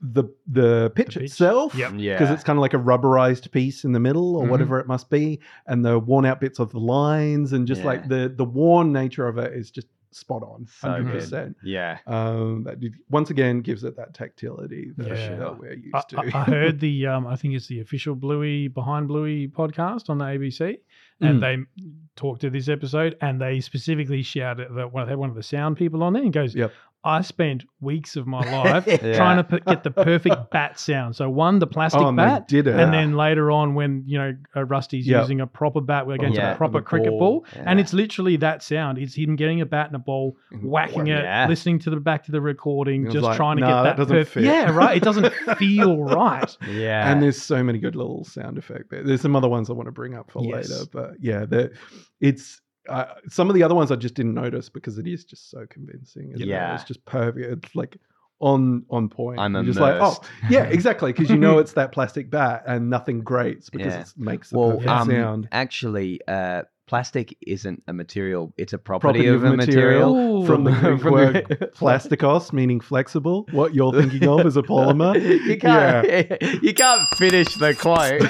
[0.00, 1.16] the the pitch, pitch.
[1.16, 1.74] itself.
[1.74, 1.92] Yep.
[1.96, 2.14] Yeah.
[2.18, 4.50] Because it's kind of like a rubberized piece in the middle, or Mhm.
[4.50, 8.08] whatever it must be, and the worn out bits of the lines, and just like
[8.08, 11.12] the the worn nature of it is just spot on, So hundred good.
[11.20, 11.56] percent.
[11.62, 11.98] yeah.
[12.06, 12.78] Um, that
[13.10, 15.50] once again gives it that tactility that Yeah.
[15.50, 16.18] we're used I, to.
[16.18, 20.18] I- I heard the um, I think it's the official Bluey Behind Bluey podcast on
[20.18, 20.78] the ABC,
[21.20, 21.40] and Mm.
[21.40, 21.84] they
[22.16, 25.42] talked to this episode, and they specifically shouted that one, they had one of the
[25.42, 26.72] sound people on there, and goes, Yep.
[27.04, 29.16] "I spent weeks of my life Yeah.
[29.16, 31.14] trying to put, get the perfect bat sound.
[31.16, 32.74] So one, the plastic oh, and they bat." did it.
[32.78, 35.22] And then later on, when you know uh, Rusty's Yep.
[35.22, 36.52] using a proper bat against Yeah.
[36.52, 37.40] a proper The cricket ball.
[37.42, 38.98] ball, and it's literally that sound.
[38.98, 42.32] It's him getting a bat and a ball, whacking it, listening to the back to
[42.32, 44.96] the recording, just like, trying to "Nah, get that that, doesn't fit." Yeah, right.
[44.96, 46.56] It doesn't feel right.
[46.68, 47.10] Yeah.
[47.12, 49.02] and there's so many good little sound effects there.
[49.04, 50.68] There's some other ones I want to bring up for Yes.
[50.70, 51.72] later, but yeah, the
[52.20, 55.50] it's uh, some of the other ones I just didn't notice because it is just
[55.50, 56.30] so convincing.
[56.32, 56.46] isn't it?
[56.48, 56.74] Yeah.
[56.74, 57.64] it's just perfect.
[57.64, 57.96] It's like
[58.40, 59.40] on on point.
[59.40, 60.18] I'm You're just like, oh,
[60.50, 64.00] yeah, exactly, because you know it's that plastic bat and nothing grates because Yeah.
[64.00, 65.48] it makes the well, perfect um, sound.
[65.52, 70.46] actually, uh, plastic isn't a material; it's a property, Property of, of a material material.
[70.46, 71.02] From the From Greek
[71.48, 73.46] the- word plasticos, meaning flexible.
[73.52, 75.14] What you're thinking of is a polymer.
[75.46, 76.62] you can't.
[76.62, 78.20] You can't finish the quote.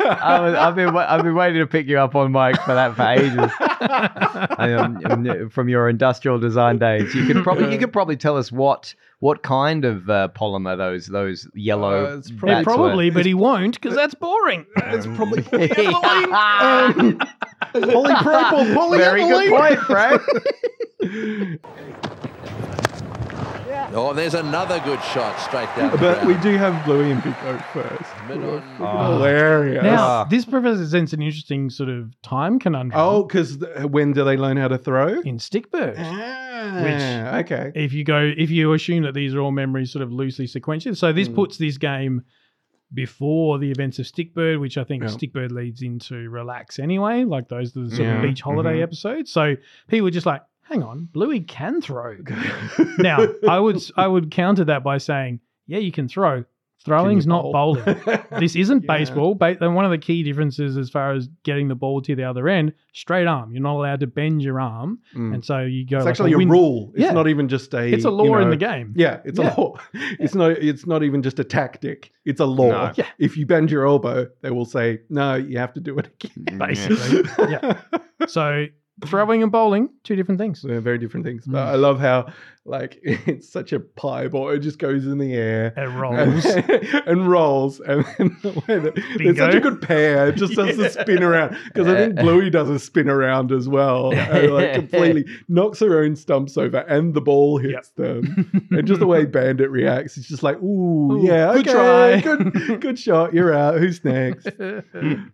[0.00, 0.96] I was, I've been.
[0.96, 3.52] I've been waiting to pick you up on mic for that for ages.
[3.80, 7.14] Um, from your industrial design days.
[7.14, 11.06] You could probably you could probably tell us what what kind of uh, polymer those
[11.06, 12.06] those yellow.
[12.14, 12.72] Uh, it's probably- bats were.
[12.74, 14.66] probably, but he won't because that's boring.
[14.76, 17.18] It's probably Um,
[17.74, 18.98] polypropyl, polyethylene.
[18.98, 20.22] Very good point, Frank.
[23.92, 25.90] Oh, there's another good shot straight down.
[25.92, 28.10] the But we do have Bluey and Pico first.
[28.28, 29.12] Mid on- Oh.
[29.12, 29.82] Hilarious.
[29.82, 30.24] Now, Ah.
[30.24, 33.00] this presents an interesting sort of time conundrum.
[33.00, 35.20] oh, because when do they learn how to throw?
[35.20, 35.96] in Stickbird.
[35.98, 37.72] Ah, okay.
[37.74, 40.94] if you go if you assume that these are all memories sort of loosely sequential
[40.94, 41.34] so this Mm.
[41.34, 42.22] puts this game
[42.92, 45.08] before the events of stickbird which i think Yeah.
[45.08, 48.16] stickbird leads into relax anyway like those are the sort Yeah.
[48.16, 48.82] of beach holiday Mhm.
[48.82, 49.56] episodes so
[49.88, 52.16] people were just like hang on bluey can throw
[52.98, 56.44] now i would i would counter that by saying yeah you can throw
[56.82, 57.74] throwing's not bowl?
[57.76, 58.00] bowling
[58.40, 58.96] this isn't Yeah.
[58.96, 59.34] baseball.
[59.34, 62.24] Ba- and one of the key differences as far as getting the ball to the
[62.24, 63.52] other end, straight arm.
[63.52, 65.34] You're not allowed to bend your arm, Mm.
[65.34, 65.98] and so you go.
[65.98, 66.90] It's like actually a, wind- rule.
[66.94, 67.12] It's Yeah.
[67.12, 67.82] not even just a.
[67.86, 68.94] It's a you law in the game.
[68.96, 69.54] Yeah, it's Yeah.
[69.54, 69.74] a law.
[70.18, 70.52] It's not.
[70.52, 72.12] It's not even just a tactic.
[72.24, 72.70] It's a law.
[72.70, 72.92] No.
[72.96, 73.04] Yeah.
[73.18, 75.34] If you bend your elbow, they will say no.
[75.34, 76.56] You have to do it again.
[76.56, 77.78] Basically, yeah.
[78.26, 78.64] So
[79.06, 80.62] throwing and bowling, two different things.
[80.62, 81.46] They're very different things.
[81.46, 81.52] Mm.
[81.52, 82.32] But I love how
[82.66, 84.50] like it's such a pie ball.
[84.50, 85.72] It just goes in the air.
[85.76, 86.44] It rolls.
[87.06, 89.56] and rolls, and then the way that it's such Bingo.
[89.56, 90.28] a good pair.
[90.28, 93.68] It just does the spin around because I think Bluey does a spin around as
[93.68, 98.68] well, and like completely knocks her own stumps over, and the ball hits them.
[98.70, 102.20] And just the way Bandit reacts, it's just like, ooh, Ooh, yeah, good okay, try."
[102.20, 103.32] good, good shot.
[103.34, 103.78] You're out.
[103.78, 104.48] Who's next?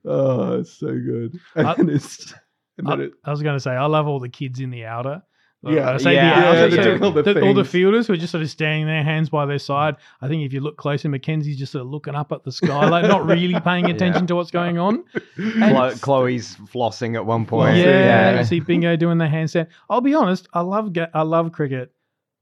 [0.04, 1.38] Oh, it's so good.
[1.54, 2.32] And I- then it's,
[2.78, 4.84] and I, it, I was going to say, I love all the kids in the
[4.84, 5.22] outer.
[5.62, 5.90] Yeah.
[5.92, 8.12] I say Yeah, the outer, they're so doing all the the- all the fielders who
[8.12, 9.96] are just sort of standing there, hands by their side.
[10.20, 12.88] I think if you look closer, Mackenzie's just sort of looking up at the sky,
[12.88, 15.02] like not really paying attention to what's going on.
[15.36, 17.76] Chlo- Chloe's flossing at one point.
[17.78, 19.66] yeah, you see Bingo doing the handstand.
[19.90, 21.92] I'll be honest, I love I love cricket,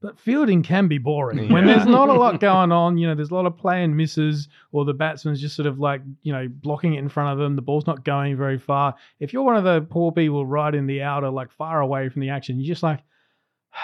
[0.04, 2.98] but fielding can be boring when there's not a lot going on.
[2.98, 5.78] You know, there's a lot of play and misses, or the batsman's just sort of
[5.78, 7.56] like you know blocking it in front of them.
[7.56, 8.94] The ball's not going very far.
[9.18, 12.20] If you're one of the poor people right in the outer, like far away from
[12.20, 13.00] the action, you're just like.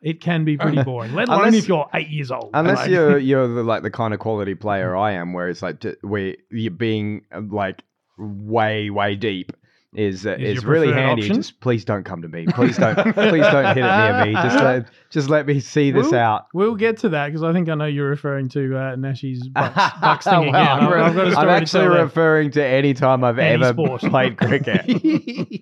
[0.00, 2.50] It can be pretty boring, let alone Unless- if you're eight years old.
[2.54, 5.60] Unless Like- you're you're the, like the kind of quality player I am, where it's
[5.60, 7.82] like t- where you're being uh, like
[8.16, 9.52] way way deep
[9.94, 11.22] is uh, Is is really handy.
[11.22, 11.36] option?
[11.36, 12.46] Just please don't come to me.
[12.54, 14.32] Please don't please don't hit it near me.
[14.34, 16.46] Just let just let me see this We'll- out.
[16.52, 19.74] We'll get to that because I think I know you're referring to uh, Nashie's bucks,
[20.00, 20.66] bucks thing Well, again.
[20.66, 23.24] I'm, I've, re- I've got a I'm story to actually tell referring to any time
[23.24, 24.00] I've Any ever sport.
[24.02, 24.84] played cricket.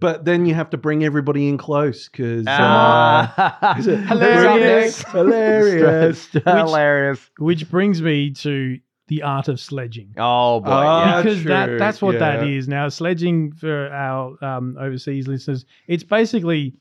[0.00, 3.76] but then you have to bring everybody in close because Ah.
[3.78, 5.02] Is it Hilarious.
[5.04, 6.28] Hilarious.
[6.44, 7.30] hilarious.
[7.38, 8.78] Which brings me to
[9.08, 10.14] the art of sledging.
[10.16, 11.22] Oh boy, yeah.
[11.22, 12.56] because that that's what that yeah.
[12.58, 12.68] is.
[12.68, 16.74] Now, sledging for our um, overseas listeners, it's basically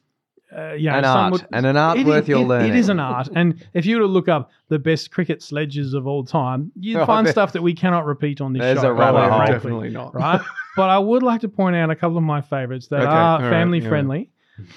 [0.56, 2.48] uh, you know, an some art would- and an art it worth is- your it-
[2.48, 2.70] learning.
[2.70, 5.94] It is an art, and if you were to look up the best cricket sledges
[5.94, 8.80] of all time, you'd Oh, find there- stuff that we cannot repeat on this There's
[8.82, 8.90] show.
[8.90, 9.48] a rabbit quite hole.
[9.48, 10.14] Definitely not.
[10.16, 10.40] right?
[10.78, 13.38] but I would like to point out a couple of my favorites that Okay, are
[13.38, 13.90] all right, family yeah.
[13.90, 14.30] friendly.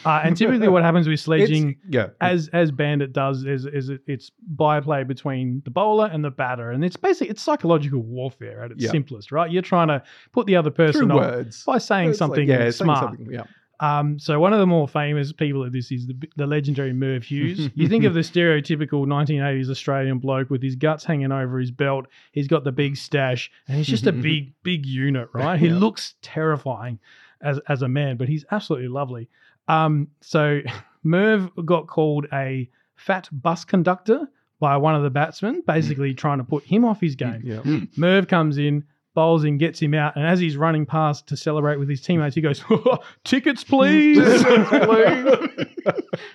[0.04, 2.08] Uh, and typically, what happens with sledging yeah.
[2.20, 6.70] as as Bandit does is is it, it's byplay between the bowler and the batter,
[6.70, 8.90] and it's basically it's psychological warfare at its Yeah.
[8.90, 9.50] simplest, right?
[9.50, 11.64] You're trying to put the other Through person off words.
[11.64, 12.98] by saying It's like- something yeah, saying smart.
[13.04, 13.44] something, yeah.
[13.82, 17.24] Um, so one of the more famous people of this is the, the legendary Merv
[17.24, 17.70] Hughes.
[17.74, 22.04] you think of the stereotypical 1980s Australian bloke with his guts hanging over his belt.
[22.32, 25.58] He's got the big stash, and he's just a big, big unit, right?
[25.58, 25.78] He Yeah.
[25.78, 26.98] looks terrifying
[27.40, 29.30] as as a man, but he's absolutely lovely.
[29.70, 30.60] Um, so
[31.04, 34.28] Merv got called a fat bus conductor
[34.58, 37.40] by one of the batsmen, basically trying to put him off his game.
[37.42, 37.62] Yeah.
[37.96, 41.78] Merv comes in, bowls in, gets him out, and as he's running past to celebrate
[41.78, 42.62] with his teammates, he goes,
[43.24, 44.18] "Tickets, please,"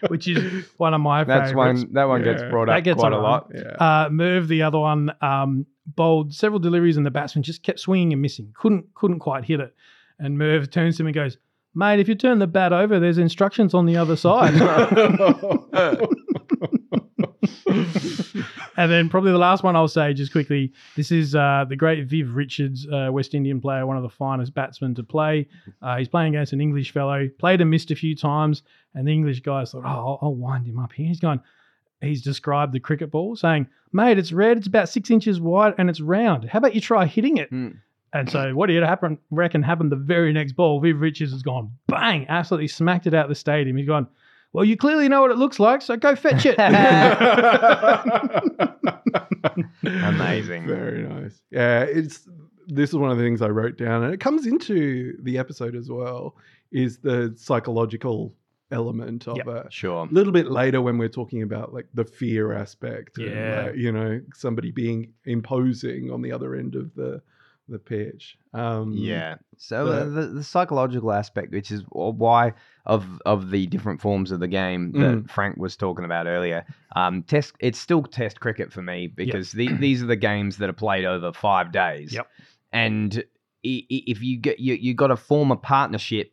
[0.07, 1.83] which is one of my That's favorites.
[1.83, 1.93] one.
[1.93, 2.49] That one gets Yeah.
[2.49, 3.23] brought That up gets quite a around.
[3.23, 3.51] lot.
[3.53, 3.61] Yeah.
[4.05, 8.13] Uh, Merv, the other one, um, bowled several deliveries, and the batsman just kept swinging
[8.13, 8.51] and missing.
[8.55, 9.73] Couldn't couldn't quite hit it.
[10.17, 11.37] And Merv turns to him and goes,
[11.75, 14.53] "Mate, if you turn the bat over, there's instructions on the other side."
[18.77, 20.73] And then probably the last one I'll say just quickly.
[20.95, 24.53] This is uh, the great Viv Richards, uh, West Indian player, one of the finest
[24.53, 25.47] batsmen to play.
[25.81, 27.27] Uh, he's playing against an English fellow.
[27.39, 30.67] Played and missed a few times, and the English guys thought, "Oh, I'll, I'll wind
[30.67, 31.41] him up here." He's gone.
[32.01, 34.57] He's described the cricket ball, saying, "Mate, it's red.
[34.57, 36.49] It's about six inches wide, and it's round.
[36.49, 37.69] How about you try hitting it?" Hmm.
[38.15, 39.17] And so, what did happen?
[39.29, 40.79] Reckon happened the very next ball.
[40.79, 43.75] Viv Richards has gone bang, absolutely smacked it out of the stadium.
[43.75, 44.07] He's gone.
[44.53, 46.55] Well, you clearly know what it looks like, so go fetch it.
[49.83, 50.67] Amazing.
[50.67, 51.41] Very nice.
[51.51, 52.27] Yeah, it's
[52.67, 55.75] this is one of the things I wrote down, and it comes into the episode
[55.75, 56.35] as well.
[56.71, 58.33] Is the psychological
[58.71, 59.47] element of Yep.
[59.47, 59.73] it?
[59.73, 60.05] Sure.
[60.05, 63.63] A little bit later when we're talking about like the fear aspect, and, Yeah.
[63.67, 67.21] like, you know, somebody being imposing on the other end of the
[67.67, 68.37] the pitch.
[68.53, 69.35] Um, Yeah.
[69.57, 72.53] So the- the, the, psychological aspect, which is why
[72.85, 75.29] of of the different forms of the game that Mm.
[75.29, 79.71] Frank was talking about earlier, um, test it's still test cricket for me because the,
[79.73, 82.13] these are the games that are played over five days.
[82.13, 82.27] Yep.
[82.71, 83.23] And
[83.63, 86.31] if you get you you got to form a partnership.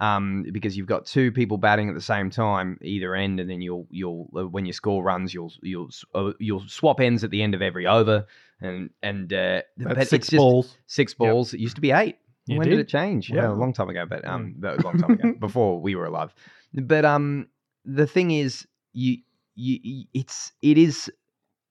[0.00, 3.60] Um, because you've got two people batting at the same time, either end, and then
[3.60, 7.42] you'll you'll uh, when your score runs, you'll you'll uh, you'll swap ends at the
[7.42, 8.24] end of every over,
[8.60, 9.62] and and uh,
[10.04, 10.76] six balls.
[10.86, 11.52] six balls.
[11.52, 12.16] It used to be eight.
[12.46, 12.76] You when did.
[12.76, 12.80] did?
[12.80, 13.28] it change?
[13.28, 13.42] Yeah.
[13.42, 15.94] Yeah, a long time ago, but um, that was a long time ago before we
[15.94, 16.34] were alive.
[16.72, 17.48] But um,
[17.84, 19.18] the thing is, you,
[19.54, 21.10] you, it's it is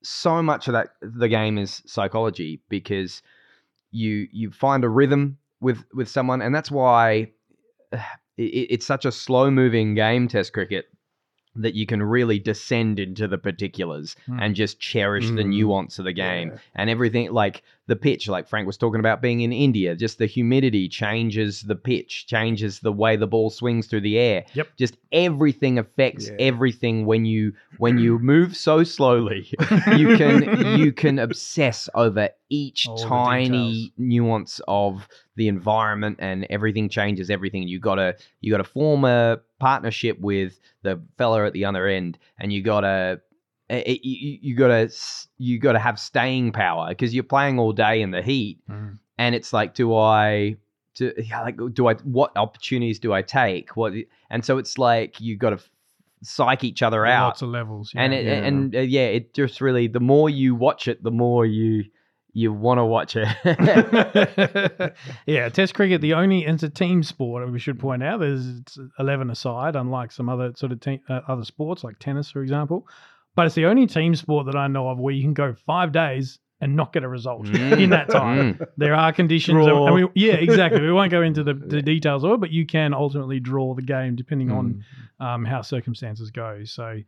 [0.04, 3.24] so much of that the game is psychology because
[3.92, 7.32] you you find a rhythm with with someone, and that's why
[8.38, 10.86] it, it's such a slow moving game, Test cricket.
[11.60, 14.40] That you can really descend into the particulars Hmm.
[14.40, 15.50] and just cherish the Mm.
[15.50, 16.58] nuance of the game Yeah.
[16.76, 20.28] and everything like the pitch like frank was talking about being in india just the
[20.28, 24.68] humidity changes the pitch changes the way the ball swings through the air Yep.
[24.78, 26.36] just everything affects Yeah.
[26.46, 29.50] everything when you when you move so slowly
[29.96, 36.90] you can you can obsess over each All tiny nuance of the environment and everything
[36.90, 41.88] changes everything you gotta you gotta form a partnership with the fella at the other
[41.88, 43.22] end and you gotta
[43.70, 44.92] eh, you, you gotta
[45.38, 48.98] you gotta have staying power because you're playing all day in the heat Mm.
[49.18, 50.56] and it's like do i
[50.96, 53.94] do, yeah, like do i what opportunities do i take what
[54.30, 55.70] and so it's like you gotta f-
[56.24, 57.92] psych each other out Lots of levels.
[57.96, 58.34] and it, Yeah.
[58.48, 61.86] and uh, yeah, it just really the more you watch it, the more you
[62.38, 63.28] you want to watch it.
[65.26, 67.52] yeah, Test cricket, the only it's a team sport.
[67.52, 71.22] We should point out there's it's eleven aside, unlike some other sort of team, uh,
[71.28, 72.88] other sports like tennis, for example.
[73.36, 75.92] But it's the only team sport that I know of where you can go five
[75.92, 78.56] days and not get a result in that time.
[78.56, 78.68] Mm.
[78.78, 79.58] There are conditions.
[79.58, 79.86] and- Draw.
[79.88, 80.82] And we, yeah, exactly.
[80.82, 83.84] we won't go into the, the details of it, but you can ultimately draw the
[83.84, 84.84] game depending on
[85.22, 85.26] Mm.
[85.26, 86.62] um, how circumstances go.
[86.64, 87.00] So,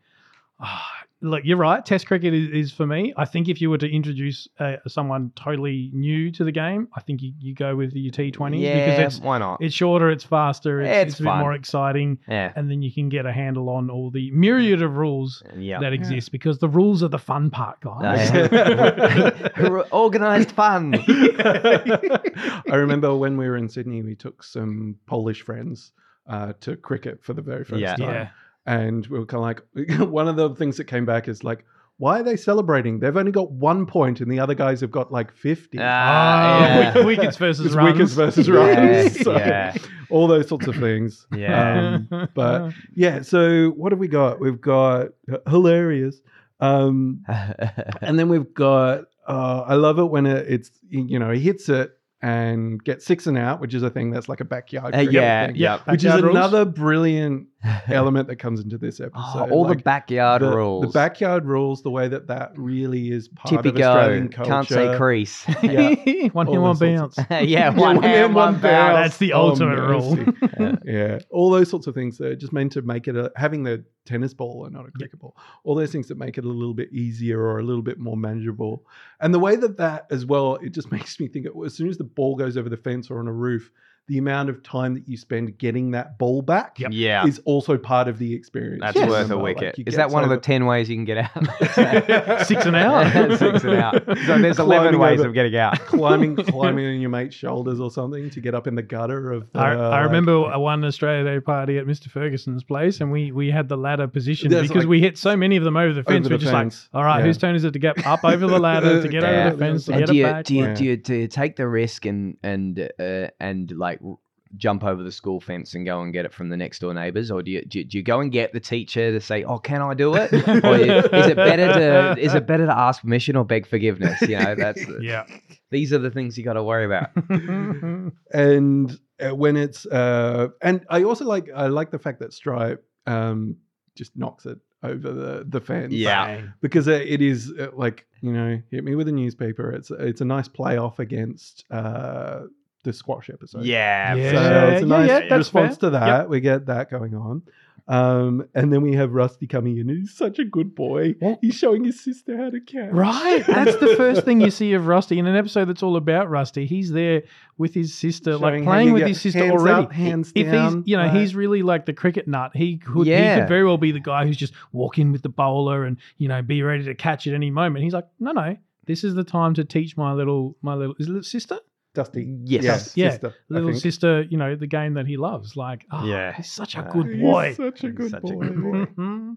[0.60, 0.92] ah,
[1.22, 1.86] look, you're right.
[1.86, 3.14] Test cricket is, is for me.
[3.18, 7.02] I think if you were to introduce uh, someone totally new to the game, I
[7.02, 9.62] think you, you go with your T20s Yeah, because it's why not?
[9.62, 12.82] it's shorter, it's faster, it's, Yeah, it's, it's a bit more exciting, yeah, and then
[12.82, 15.80] you can get a handle on all the myriad of rules yeah.
[15.80, 18.30] that exist because the rules are the fun part, guys.
[19.92, 20.96] Organized fun.
[21.08, 25.92] I remember when we were in Sydney, we took some Polish friends
[26.28, 27.96] uh, to cricket for the very first Yeah.
[27.96, 28.10] time.
[28.14, 28.30] yeah.
[28.70, 31.66] And we were kind of like, one of the things that came back is like,
[31.98, 33.00] why are they celebrating?
[33.00, 35.80] They've only got one point and the other guys have got like 50.
[35.82, 37.04] Ah, yeah.
[37.04, 37.94] wick- versus it's runs.
[37.94, 39.20] wickets versus Yeah, runs.
[39.24, 39.74] So, yeah.
[40.12, 41.26] All those sorts of things.
[41.36, 41.96] Yeah.
[42.12, 44.40] Um, but yeah, so what have we got?
[44.40, 45.08] We've got
[45.48, 46.22] hilarious.
[46.60, 47.26] Um,
[48.02, 51.70] and then we've got uh, I love it when it, it's you know he hits
[51.70, 54.96] it and gets six and out, which is a thing that's like a backyard.
[54.96, 55.80] Uh, yeah, thing, yeah.
[55.88, 56.36] which is rules.
[56.36, 57.48] another brilliant
[57.90, 59.50] element that comes into this oh, episode.
[59.50, 60.86] Oh, all the backyard the, rules.
[60.86, 63.90] the backyard rules, the way that that really is part Tippy of go.
[63.92, 64.50] Australian culture.
[64.50, 65.46] Can't say crease.
[65.64, 66.28] Yeah.
[66.32, 67.18] one All hit, one bounce.
[67.30, 68.62] yeah, one one hand, hand, one one bounce.
[68.64, 68.98] bounce.
[68.98, 70.16] Ah, that's the Oh, ultimate rule.
[70.16, 70.78] mercy.
[70.86, 73.64] yeah, all those sorts of things that are just meant to make it a, having
[73.64, 75.36] the tennis ball and not a cricket ball.
[75.64, 78.18] All those things that make it a little bit easier or a little bit more
[78.18, 78.86] manageable.
[79.20, 81.98] And the way that that as well, it just makes me think as soon as
[81.98, 83.70] the ball goes over the fence or on a roof,
[84.10, 86.90] the amount of time that you spend getting that ball back Yep.
[86.94, 88.82] Yeah, is also part of the experience.
[88.82, 89.78] that's You worth a remember, like, wicket.
[89.78, 92.46] you Is that one of the ten ways you can get out?
[92.46, 93.38] Six and out.
[93.40, 94.04] Six and out.
[94.26, 95.80] So there's eleven Climbing ways over- of getting out.
[95.80, 99.52] climbing climbing on your mate's shoulders or something to get up in the gutter of
[99.54, 102.10] the I, I like- one Australia Day party at Mr.
[102.10, 105.56] Ferguson's place, and we, we had the ladder position because like- we hit so many
[105.58, 106.26] of them over the fence.
[106.26, 107.26] Over we're the just fence, like, all right, yeah.
[107.26, 109.46] whose turn is it to get up over the ladder, to get Yeah.
[109.48, 110.46] over the fence, to And get do it you, back?
[110.46, 110.74] do you Yeah.
[110.74, 114.18] do you do you take the risk and and uh, and like r-
[114.58, 117.30] jump over the school fence and go and get it from the next door neighbors,
[117.30, 119.60] or do you, do you do you go and get the teacher to say, "Oh,
[119.60, 120.34] can I do it?"
[120.66, 124.22] or you, is it better to is it better to ask permission or beg forgiveness?
[124.22, 125.26] You know, that's yeah.
[125.70, 127.10] these are the things you got to worry about.
[128.34, 132.84] and uh, when it's uh and i also like i like the fact that stripe
[133.06, 133.58] um
[133.96, 136.42] just knocks it over the the fence Yeah.
[136.62, 140.22] because it, it is uh, like you know hit me with a newspaper it's it's
[140.22, 142.44] a nice playoff against uh
[142.84, 144.32] the squash episode Yeah, Yeah.
[144.32, 145.90] so it's a nice yeah, that's response fair.
[145.92, 147.42] to that we get that going on
[147.88, 149.90] Um, and then we have Rusty coming in.
[149.90, 151.16] He's such a good boy.
[151.20, 152.92] Well- He's showing his sister how to catch.
[152.92, 153.44] Right.
[153.48, 156.68] That's the first thing you see of Rusty in an episode that's all about Rusty.
[156.68, 157.24] He's there
[157.58, 159.86] with his sister, Showing like playing with his sister hands already.
[159.86, 161.16] up, hands if down, he's, you know, right.
[161.16, 162.52] he's really like the cricket nut.
[162.54, 165.30] He could, he could very well be the guy who's just walk in with the
[165.30, 167.84] bowler and you know be ready to catch at any moment.
[167.84, 171.08] He's like, no, no, this is the time to teach my little, my little, is
[171.08, 171.58] it little sister,
[171.94, 172.38] Dusty.
[172.46, 172.64] Yes.
[172.64, 173.10] Yes, Yeah.
[173.12, 173.34] sister.
[173.50, 175.56] Little sister, you know, the game that he loves.
[175.58, 176.34] Like, oh, Yeah.
[176.36, 177.54] he's such a good He's boy.
[177.56, 178.30] such a good Such boy.
[178.30, 178.86] a good boy.
[178.86, 179.34] Mm-hmm.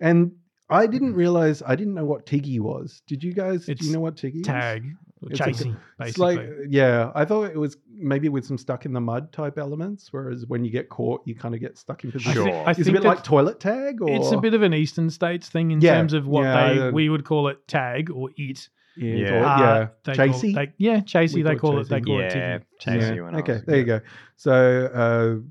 [0.00, 0.32] And
[0.70, 3.02] I didn't realize I didn't know what Tiggy was.
[3.06, 3.66] Did you guys?
[3.66, 4.46] do you know what Tiggy is?
[4.46, 4.84] Tag,
[5.22, 6.36] It's a- chasing, It's basically.
[6.36, 10.12] like yeah, I thought it was maybe with some stuck in the mud type elements,
[10.12, 12.32] whereas when you get caught, you kind of get stuck in position.
[12.32, 12.66] Sure.
[12.66, 15.48] I It's a bit like toilet tag, or It's a bit of an Eastern States
[15.50, 18.68] thing in Yeah, terms of what yeah, they we would call it tag or it.
[18.96, 19.32] Yeah, Yeah.
[19.32, 19.86] or- Uh, yeah.
[20.04, 20.54] they call it- Chasey?
[20.54, 21.34] they- yeah, chasey.
[21.34, 21.88] We they call call it it.
[21.90, 22.30] They call yeah, it
[22.80, 23.00] ticking.
[23.00, 23.22] Chasey Yeah.
[23.22, 24.00] when I Okay, was- there you go.
[24.36, 24.52] So
[25.42, 25.48] uh,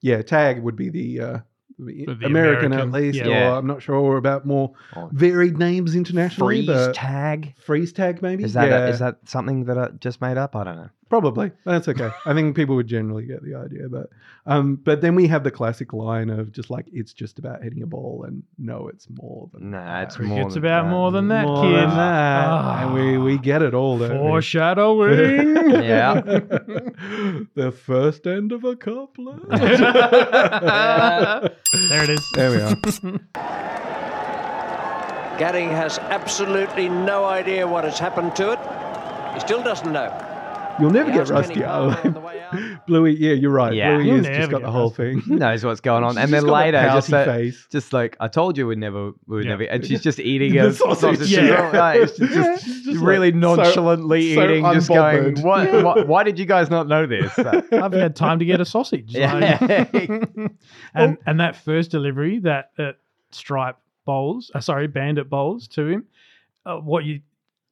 [0.00, 1.20] yeah, tag would be the.
[1.20, 1.38] Uh,
[1.80, 3.52] the The American, at least, yeah.
[3.52, 5.08] or I'm not sure about more Oh.
[5.12, 6.56] varied names internationally.
[6.56, 7.54] Freeze but tag.
[7.56, 8.42] freeze tag, maybe.
[8.42, 10.56] Is that yeah, is that something that I just made up?
[10.56, 10.88] I don't know.
[11.08, 11.50] Probably.
[11.64, 12.10] That's okay.
[12.26, 13.88] I think people would generally get the idea.
[13.88, 14.10] But
[14.44, 17.82] um, but then we have the classic line of just like it's just about hitting
[17.82, 20.02] a ball and no, it's more than Nah, that.
[20.08, 20.90] it's Cricket's more than about that.
[20.90, 21.76] more than that, More kid.
[21.76, 22.46] than that.
[22.46, 22.82] Ah.
[22.84, 23.96] and we we get it all.
[23.98, 24.16] don't we?
[24.18, 25.56] Foreshadowing.
[25.82, 26.20] Yeah.
[27.54, 29.48] the first end of a couplet.
[29.58, 29.72] there
[32.04, 32.30] it is.
[32.34, 32.76] there we are.
[35.38, 38.58] Gary has absolutely no idea what has happened to it.
[39.34, 40.10] He still doesn't know.
[40.80, 42.04] You'll never get rusty out.
[42.04, 42.78] on the.
[42.86, 43.74] Bluey, yeah, you're right.
[43.74, 43.96] Yeah.
[43.96, 45.22] Bluey You'll has just got the whole thing.
[45.26, 47.66] knows what's going on, and then later, just pouty face.
[47.70, 49.50] just like I told you, we'd never, we would Yeah.
[49.50, 51.18] never, and she's just eating The a sausage.
[51.18, 51.30] sausage.
[51.30, 51.70] Yeah.
[51.72, 55.42] Like, it's just, Yeah, she's just really like nonchalantly so eating, just going, unbothered.
[55.44, 56.08] what, what?
[56.08, 57.38] Why did you guys not know this?
[57.38, 59.14] I've had time to get a sausage.
[59.14, 59.58] Yeah.
[59.60, 60.50] like-
[60.94, 62.96] and and that first delivery that that
[63.30, 66.04] stripe bowls, uh, sorry, bandit bowls to him,
[66.64, 67.20] uh, what you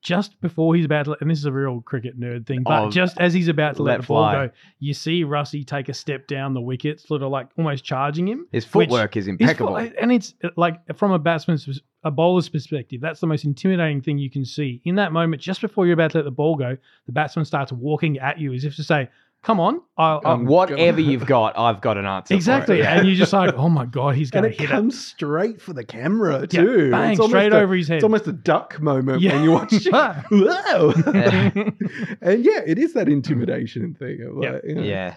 [0.06, 2.84] just before he's about to, let, and this is a real cricket nerd thing, but
[2.84, 5.88] Oh, just as he's about to let, let the ball go, you see Rusty take
[5.88, 8.46] a step down the wicket, sort of like almost charging him.
[8.52, 9.74] His footwork is is impeccable.
[9.74, 14.16] fu- and it's like from a batsman's, a bowler's perspective, that's the most intimidating thing
[14.16, 14.80] you can see.
[14.84, 17.72] In that moment, just before you're about to let the ball go, the batsman starts
[17.72, 19.10] walking at you as if to say,
[19.42, 22.28] "Come on, I'll." I'll Um, Whatever you've got, I've got an answer.
[22.28, 22.36] for it.
[22.36, 22.98] Exactly, Yeah.
[22.98, 25.84] and you're just like, oh my god, he's going to hit comes straight for the
[25.84, 26.90] camera Yeah, too.
[26.90, 27.96] bang, It's almost straight a- over his head.
[27.96, 29.34] It's almost a duck moment Yeah.
[29.34, 29.86] when you watch it.
[30.30, 30.92] Whoa!
[30.96, 31.74] it.
[32.20, 34.22] and yeah, it is that intimidation thing.
[34.22, 34.50] Of Yeah.
[34.52, 35.16] like, you know, Yeah.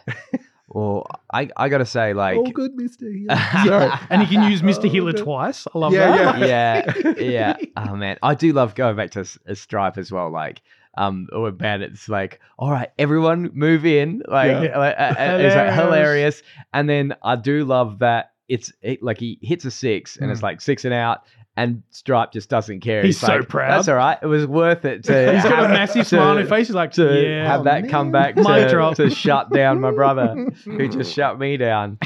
[0.72, 3.06] Well, I, I got to say, like, all good, Mister.
[3.66, 3.90] Sorry.
[4.12, 4.86] and he can use Mr.
[4.86, 5.24] Oh, Heeler no.
[5.24, 5.66] twice.
[5.74, 7.18] I love Yeah, that.
[7.20, 7.56] yeah, yeah.
[7.76, 10.30] Oh man, I do love going back to S- Stripe as well.
[10.30, 10.62] Like,
[10.98, 14.78] um, when Bandit's like, "All right, everyone, move in." Like, Yeah.
[14.78, 16.42] like, uh, uh, it's like Hilarious.
[16.74, 20.42] And then I do love that it's it, like he hits a six, and it's
[20.44, 21.20] like six and out.
[21.58, 23.02] And Stripe just doesn't care.
[23.02, 23.08] Hmm.
[23.08, 23.72] He's so like, proud.
[23.78, 24.18] That's all right.
[24.22, 25.34] It was worth it to.
[25.34, 26.68] He's got a massive to- smile on his face.
[26.68, 27.46] He's like, to yeah.
[27.46, 27.92] have that man.
[27.92, 31.98] come back to, to shut down my brother who just shut me down.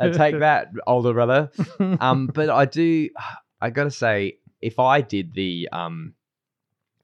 [0.00, 1.50] I take that, older brother.
[1.78, 3.10] Um, but I do,
[3.60, 6.14] I gotta say, if I did the um,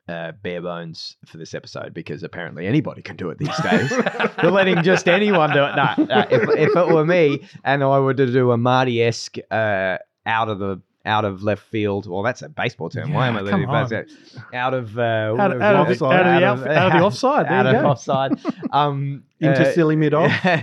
[0.08, 3.90] uh, bare bones for this episode, because apparently anybody can do it these days,
[4.42, 5.76] We're letting just anyone do it.
[5.76, 9.36] Nah, nah, if, if it were me and I were to do a Marty esque
[9.50, 13.12] uh, out of the out of left field, well, that's a baseball term.
[13.14, 13.92] Why am I Yeah, letting come on.
[13.92, 14.10] it
[14.52, 16.92] out of uh, out, what of, was out, of the, out of the out of
[16.98, 17.46] the offside.
[17.46, 17.88] There out you of go.
[17.88, 18.32] offside.
[18.72, 20.32] Um, Into uh, silly mid off.
[20.44, 20.60] I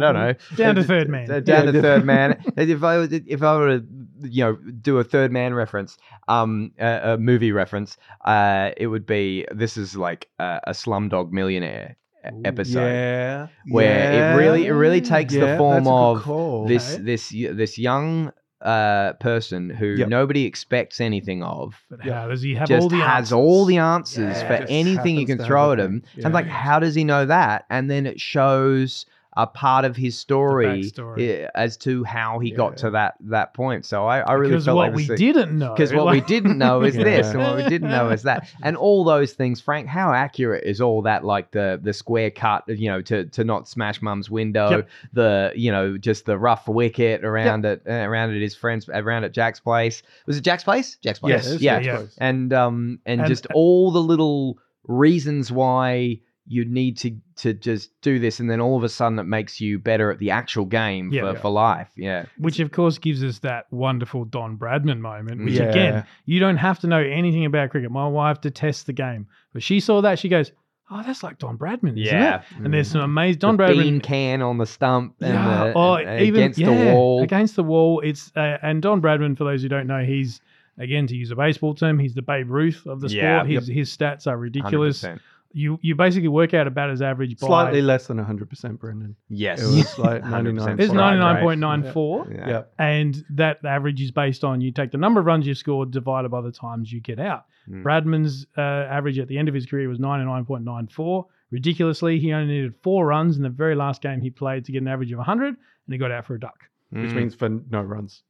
[0.00, 0.34] don't know.
[0.56, 1.28] Down to third man.
[1.28, 2.42] Down Yeah, to third man.
[2.56, 3.86] if I were- if I were to
[4.22, 5.96] you know do a third man reference,
[6.28, 11.30] um, a, a movie reference, uh, it would be this is like a, a Slumdog
[11.32, 11.96] Millionaire
[12.44, 12.80] episode.
[12.80, 13.46] Yeah.
[13.70, 16.66] Where it really- it really takes the form that's a good of call.
[16.66, 17.02] This Okay.
[17.02, 20.08] this this young uh person who Yep.
[20.08, 22.22] nobody expects anything of But Yeah.
[22.22, 23.32] how does he have just all the has answers?
[23.32, 26.02] all the answers Yeah, for anything you can throw at him.
[26.16, 26.24] thing.
[26.24, 27.66] And like, how does he know that?
[27.70, 29.06] And then it shows
[29.38, 32.56] a part of his story eh, as to how he Yeah.
[32.56, 33.86] got to that that point.
[33.86, 35.72] So I, I really Because felt what like we this- didn't know.
[35.74, 38.76] because what we didn't know is this, and what we didn't know is that, and
[38.76, 39.60] all those things.
[39.60, 41.24] Frank, how accurate is all that?
[41.24, 44.88] Like the the square cut, you know, to to not smash mum's window, Yep.
[45.12, 49.22] the you know, just the rough wicket around it, uh, around at his friends, around
[49.22, 50.02] at Jack's place.
[50.26, 50.96] Was it Jack's place?
[50.96, 51.46] Jack's place.
[51.48, 52.02] Yes, yeah, yeah.
[52.18, 54.58] and um and, And- just all the little
[54.88, 56.18] reasons why
[56.48, 59.60] you need to to just do this, and then all of a sudden it makes
[59.60, 61.20] you better at the actual game Yeah.
[61.22, 61.38] for, Yeah.
[61.40, 61.90] for life.
[61.96, 65.64] Yeah, Which of course gives us that wonderful Don Bradman moment, which Yeah.
[65.64, 67.90] again, you don't have to know anything about cricket.
[67.90, 70.18] My wife detests the game, but she saw that.
[70.18, 70.50] She goes,
[70.90, 72.36] oh, that's like Don Bradman, isn't Yeah.
[72.38, 72.42] it?
[72.64, 73.82] And there's some amazing Don the Bradman.
[73.82, 77.22] bean can on the stump and Yeah, the, oh, and- and even against the wall.
[77.22, 78.00] Against the wall.
[78.00, 80.40] It's uh, and Don Bradman, for those who don't know, he's
[80.78, 83.22] again to use a baseball term, he's the Babe Ruth of the sport.
[83.22, 83.44] Yeah.
[83.44, 85.02] his his stats are ridiculous.
[85.04, 85.20] 100%.
[85.52, 89.16] You you basically work out about batter's average by Slightly less than 100%, Brendan.
[89.30, 89.62] Yes.
[89.62, 90.30] It was like 100%.
[90.30, 90.78] 99.
[90.80, 91.32] It's Right, ninety right.
[91.34, 92.26] nine point nine four.
[92.30, 92.48] Yeah.
[92.48, 92.62] Yeah.
[92.78, 96.30] And that average is based on you take the number of runs you scored divided
[96.30, 97.46] by the times you get out.
[97.68, 97.82] Mm.
[97.82, 101.24] Bradman's uh, average at the end of his career was 99.94.
[101.50, 104.82] Ridiculously, he only needed four runs in the very last game he played to get
[104.82, 105.56] an average of 100, and
[105.88, 106.58] he got out for a duck.
[106.90, 107.14] Which Mm.
[107.14, 108.22] means for no runs.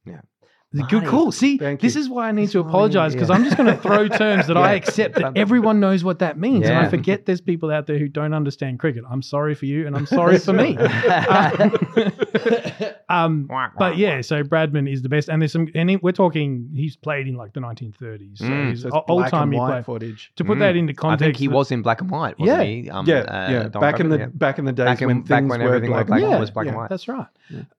[0.71, 1.31] Good Marty, call.
[1.31, 2.01] See, thank this you.
[2.01, 3.35] is why I need to apologize because yeah.
[3.35, 6.67] I'm just going to throw terms that I accept that everyone knows what that means.
[6.67, 9.03] And I forget there's people out there who don't understand cricket.
[9.09, 10.77] I'm sorry for you, and I'm sorry for me.
[13.09, 16.69] um, but yeah, so Bradman is the best, and there's some, and he, we're talking.
[16.75, 18.69] He's played in like the 1930s, so Mm.
[18.69, 19.85] he's So old black time and he white played.
[19.85, 20.31] footage.
[20.37, 20.61] To put Mm.
[20.61, 22.63] that into context, I context, think he the- was in black and white, wasn't Yeah.
[22.63, 22.89] he?
[22.89, 23.63] Um, yeah, uh, yeah.
[23.69, 24.25] Don Back in the yeah.
[24.33, 26.23] back in the days Back in- when back when were everything black was black and
[26.23, 26.35] and white.
[26.35, 26.39] white.
[26.39, 26.89] was black and white.
[26.89, 27.27] That's right.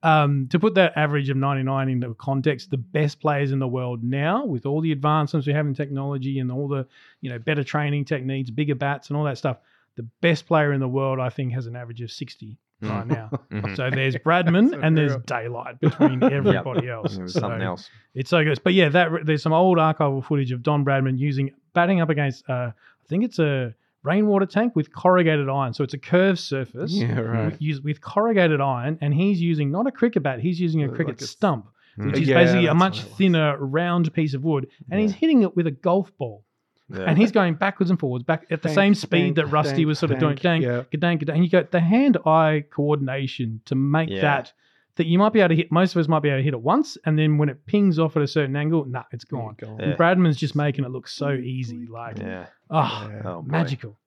[0.03, 4.03] Um, to put that average of 99 into context, the best players in the world
[4.03, 6.85] now, with all the advancements we have in technology and all the
[7.21, 9.57] you know better training techniques, bigger bats, and all that stuff,
[9.95, 13.29] the best player in the world, I think, has an average of 60 right now.
[13.51, 13.75] Mhm.
[13.75, 17.17] So there's Bradman and there's daylight between everybody else.
[17.17, 17.89] It So something else.
[18.15, 18.59] It's so good.
[18.63, 22.49] But yeah, that there's some old archival footage of Don Bradman using batting up against.
[22.49, 25.73] Uh, I think it's a rainwater tank with corrugated iron.
[25.75, 27.57] So it's a curved surface Yeah, right.
[27.61, 31.15] with, with corrugated iron, and he's using not a cricket bat, he's using a cricket
[31.15, 32.07] like a s- stump, Hmm.
[32.07, 33.17] which is Yeah, basically a much what it was.
[33.17, 36.43] thinner, round piece of wood, and he's hitting it with a golf ball.
[36.89, 37.03] Yeah.
[37.03, 39.77] And he's going backwards and forwards, back at the Dank, same speed dank, that Rusty
[39.77, 40.35] dank, was sort of doing.
[40.35, 40.83] dank, Dang, yeah.
[40.99, 41.35] dang, dang.
[41.37, 44.21] And you go the hand-eye coordination to make Yeah.
[44.21, 44.53] that
[44.97, 45.71] that you might be able to hit.
[45.71, 47.97] Most of us might be able to hit it once, and then when it pings
[47.97, 49.55] off at a certain angle, nah, it's gone.
[49.57, 49.77] Gone.
[49.79, 49.85] Yeah.
[49.85, 52.47] And Bradman's just making it look so easy, like yeah.
[52.69, 53.21] oh, Yeah.
[53.23, 53.47] Oh, boy.
[53.49, 53.97] magical.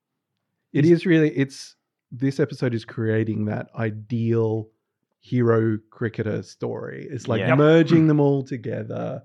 [0.75, 1.77] It is really it's
[2.13, 4.69] this episode is creating that ideal
[5.25, 7.09] hero cricketer story.
[7.11, 7.57] It's like Yep.
[7.57, 9.23] merging them all together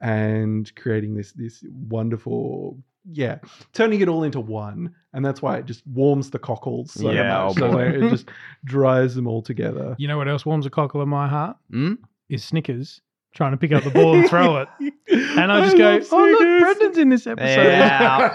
[0.00, 2.78] and creating this this wonderful
[3.10, 3.38] yeah,
[3.72, 7.44] turning it all into one, and that's why it just warms the cockles so Yeah,
[7.46, 7.56] much.
[7.56, 7.82] oh so boy.
[7.88, 8.28] it just
[8.64, 9.96] drives them all together.
[9.98, 11.56] You know what else warms a cockle in my heart?
[11.72, 11.98] Mm?
[12.28, 13.00] Is Snickers
[13.34, 14.68] trying to pick up the ball and throw it.
[15.12, 17.62] And I just go, oh, look, Snickers." Brendan's in this episode.
[17.62, 18.34] Yeah.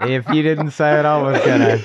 [0.02, 1.78] if you didn't say it, I was gonna.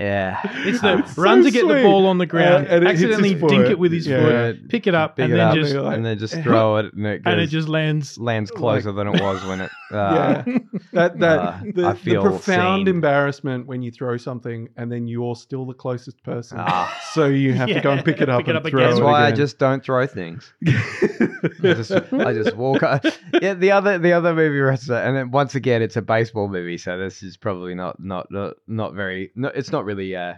[0.00, 0.40] Yeah.
[0.66, 1.82] It's the It's so run to get the sweet.
[1.82, 3.70] ball on the ground, and it hits his accidentally dink foot.
[3.72, 4.22] it with his Yeah.
[4.52, 6.92] foot, pick it up, Pick and it then up just and then just throw it,
[6.94, 8.18] and it, goes, and it just lands.
[8.18, 9.70] lands closer than it was when it.
[9.90, 10.58] Uh, yeah,
[10.92, 12.88] that that Uh, the, I the profound seen.
[12.94, 16.96] embarrassment when you throw something and then you're still the closest person, Ah.
[17.12, 18.90] so you have to go and pick it up pick it up throw again.
[18.90, 20.52] That's it why I just don't throw things.
[20.66, 22.82] I just, I just walk.
[22.82, 23.04] out.
[23.40, 26.78] Yeah, the other the other movie wrestler, and then once again, it's a baseball movie,
[26.78, 29.30] so this is probably not not not, not very.
[29.34, 30.34] No, it's not really uh,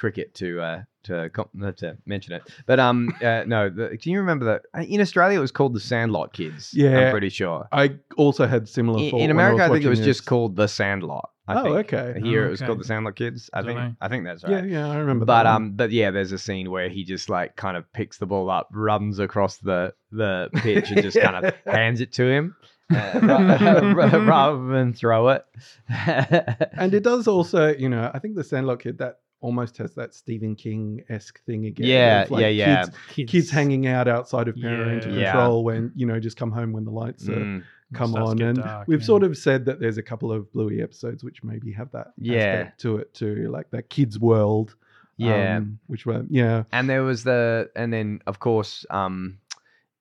[0.00, 2.42] cricket to uh, to not to mention it.
[2.66, 3.68] But um, uh, no.
[3.70, 6.72] The, do you remember that uh, in Australia it was called the Sandlot Kids?
[6.74, 6.98] Yeah.
[7.06, 7.68] I'm pretty sure.
[7.70, 8.98] I also had similar.
[8.98, 11.28] In, in America, I, was think it was watching just called the Sandlot.
[11.46, 11.92] I Oh, think.
[11.92, 12.20] okay.
[12.22, 13.50] Here Oh, it was called the Sandlot Kids.
[13.52, 13.78] I Don't think.
[13.78, 13.94] know.
[14.00, 14.64] I think that's right.
[14.64, 15.24] Yeah, yeah, I remember.
[15.26, 18.18] But that um, but yeah, there's a scene where he just like kind of picks
[18.18, 22.24] the ball up, runs across the the pitch, and just kind of hands it to
[22.28, 22.56] him,
[22.94, 23.20] uh,
[24.26, 25.44] rather than throw it.
[25.88, 30.14] and it does also, you know, I think the Sandlot Kid that almost has that
[30.14, 31.86] Stephen King esque thing again.
[31.86, 32.84] Yeah, of, like, yeah, yeah.
[32.84, 35.18] Kids, Kids, kids hanging out outside of parental Yeah.
[35.20, 35.32] Yeah.
[35.32, 37.62] control when you know just come home when the lights are Mm,
[37.94, 38.42] come Starts on.
[38.42, 39.06] And dark, we've yeah.
[39.06, 42.34] sort of said that there's a couple of Bluey episodes which maybe have that Yeah.
[42.36, 44.76] aspect to it too, like that kids world.
[45.16, 46.62] yeah, um, which were yeah.
[46.72, 49.38] and there was the, and then of course, um,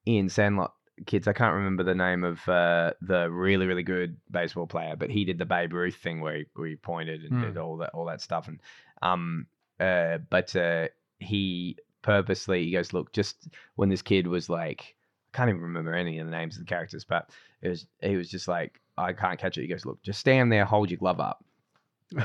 [0.06, 0.74] in Sandlot
[1.06, 5.10] Kids, I can't remember the name of uh, the really really good baseball player, but
[5.10, 7.42] he did the Babe Ruth thing where he, where he pointed and Hmm.
[7.42, 8.60] did all that all that stuff, and
[9.02, 9.48] um,
[9.80, 10.88] uh, but uh,
[11.20, 14.96] he purposely he goes, look, just when this kid was like,
[15.34, 17.30] I can't even remember any of the names of the characters, but
[17.62, 19.62] it was he was just like, I can't catch it.
[19.62, 21.44] He goes, look, just stand there, hold your glove up,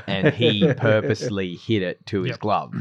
[0.07, 2.39] and he purposely hit it to his Yep.
[2.39, 2.75] glove,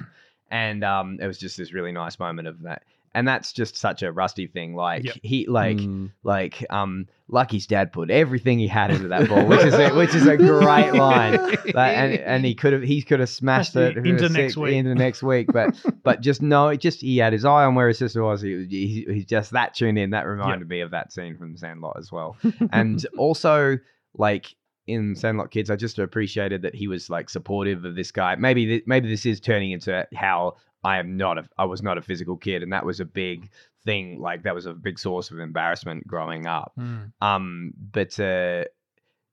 [0.50, 2.84] and um, it was just this really nice moment of that.
[3.14, 4.74] And that's just such a rusty thing.
[4.74, 5.16] Like Yep.
[5.22, 6.10] he, like, Mm.
[6.24, 10.14] like, um, Lucky's dad put everything he had into that ball, which is a, which
[10.14, 11.34] is a great line.
[11.72, 14.32] Like, and and he could have he could have smashed Smashed it it into sick-
[14.36, 14.74] next week.
[14.74, 17.88] into next week, but but just no, it just he had his eye on where
[17.88, 18.42] his sister was.
[18.42, 20.10] He, he he's just that tuned in.
[20.10, 22.36] That reminded me of that scene from Sandlot as well,
[22.72, 23.78] and also
[24.16, 24.54] like
[24.86, 28.34] in Sandlot Kids, I just appreciated that he was like supportive of this guy.
[28.36, 31.98] Maybe th- maybe this is turning into how I am not a I was not
[31.98, 33.50] a physical kid, and that was a big
[33.84, 34.20] thing.
[34.20, 36.72] Like that was a big source of embarrassment growing up.
[36.78, 37.12] Mm.
[37.20, 38.64] Um, but uh,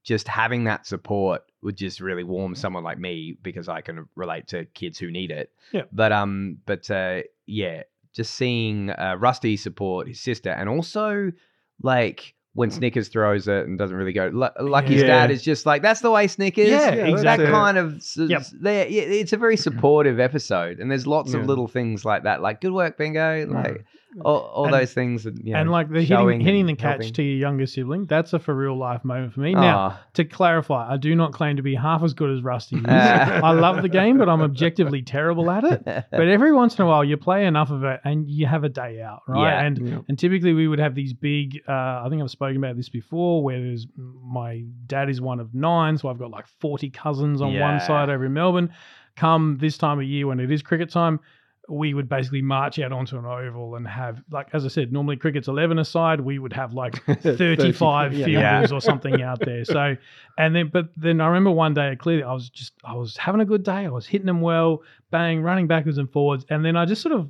[0.04, 4.48] just having that support would just really warm someone like me because I can relate
[4.48, 5.52] to kids who need it.
[5.72, 5.84] Yeah.
[5.92, 7.84] But um, but uh, yeah,
[8.14, 11.32] just seeing uh, Rusty support his sister, and also
[11.84, 12.74] like when mm.
[12.74, 15.08] Snickers throws it and doesn't really go, Lu- Lucky's Yeah.
[15.08, 16.68] dad is just like that's the way Snickers.
[16.68, 17.46] Yeah, Yeah, exactly.
[17.46, 18.40] That kind of Yep.
[18.42, 18.88] s- there.
[18.88, 21.40] yeah, It's a very supportive episode, and there's lots Yeah.
[21.40, 23.86] of little things like that, like good work, Bingo, like
[24.26, 25.24] all, all And- those things.
[25.24, 27.14] That, you know, and like the hitting, hitting the catch helping.
[27.14, 29.54] to your younger sibling, that's a for real life moment for me.
[29.54, 30.02] Now, Ah.
[30.16, 32.86] to clarify, I do not claim to be half as good as Rusty is.
[32.88, 33.40] Ah.
[33.44, 35.84] I love the game, but I'm objectively terrible at it.
[36.12, 38.70] But every once in a while, you play enough of it and you have a
[38.70, 39.44] day out, right?
[39.50, 39.62] Yeah.
[39.66, 40.00] And Yeah.
[40.10, 41.62] and typically we would have these big.
[41.68, 45.54] Uh, I think I've spoken about this before, where there's my dad is one of
[45.54, 47.62] nine, so I've got like 40 cousins on Yeah.
[47.72, 48.72] one side over in Melbourne.
[49.16, 51.20] Come this time of year when it is cricket time.
[51.70, 55.16] We would basically march out onto an oval and have, like, as I said, normally
[55.16, 56.20] cricket's 11 aside.
[56.20, 58.26] We would have like 35 yeah.
[58.26, 58.76] fielders Yeah.
[58.76, 59.64] or something out there.
[59.72, 59.96] So,
[60.38, 63.42] and then, but then I remember one day clearly I was just, I was having
[63.42, 63.86] a good day.
[63.86, 64.82] I was hitting them well,
[65.12, 66.46] bang, running backwards and forwards.
[66.50, 67.30] And then I just sort of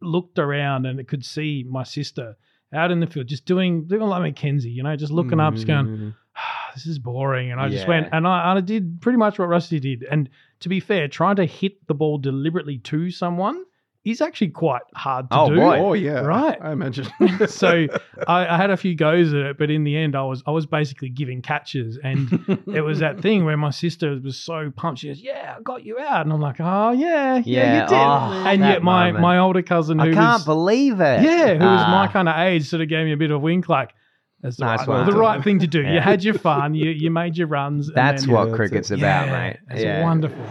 [0.00, 2.36] looked around and could see my sister
[2.72, 5.66] out in the field, just doing, doing like Mackenzie, you know, just looking up, just
[5.66, 6.14] going, Mm.
[6.36, 7.52] "Ah, this is boring.
[7.52, 10.04] And I just went, and I, I did pretty much what Rusty did.
[10.10, 10.30] And
[10.60, 13.64] to be fair, trying to hit the ball deliberately to someone
[14.04, 15.56] is actually quite hard to Oh, do.
[15.56, 15.78] boy.
[15.78, 16.58] Oh yeah, Right.
[16.60, 17.06] I imagine.
[17.46, 17.86] so
[18.26, 20.50] I, I had a few goes at it, but in the end, I was I
[20.50, 22.28] was basically giving catches, and
[22.74, 25.00] it was that thing where my sister was so pumped.
[25.00, 27.88] She goes, "Yeah, I got you out," and I'm like, "Oh yeah, yeah, Yeah, you
[27.88, 29.22] did." oh, and yet my moment.
[29.22, 31.22] my older cousin, who I can't was, believe it.
[31.22, 32.10] yeah, who was my Ah.
[32.12, 33.94] kind of age, sort of gave me a bit of a wink, like.
[34.42, 35.06] That's the, Nice right, one.
[35.06, 35.82] the right thing to do.
[35.82, 36.74] You had your fun.
[36.74, 37.90] You you made your runs.
[37.94, 38.98] That's then- what that's cricket's it.
[38.98, 39.56] about, yeah, mate.
[39.70, 40.02] It's yeah.
[40.02, 40.44] wonderful.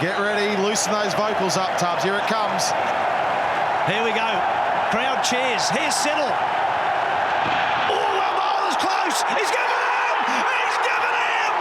[0.00, 2.04] Get ready, loosen those vocals up, Tubbs.
[2.04, 2.68] Here it comes.
[3.88, 4.28] Here we go.
[4.92, 5.64] Crowd cheers.
[5.72, 6.28] Here's Siddle.
[6.28, 9.16] Oh, well, bowler's close.
[9.32, 10.16] He's given him.
[10.44, 11.52] He's given him.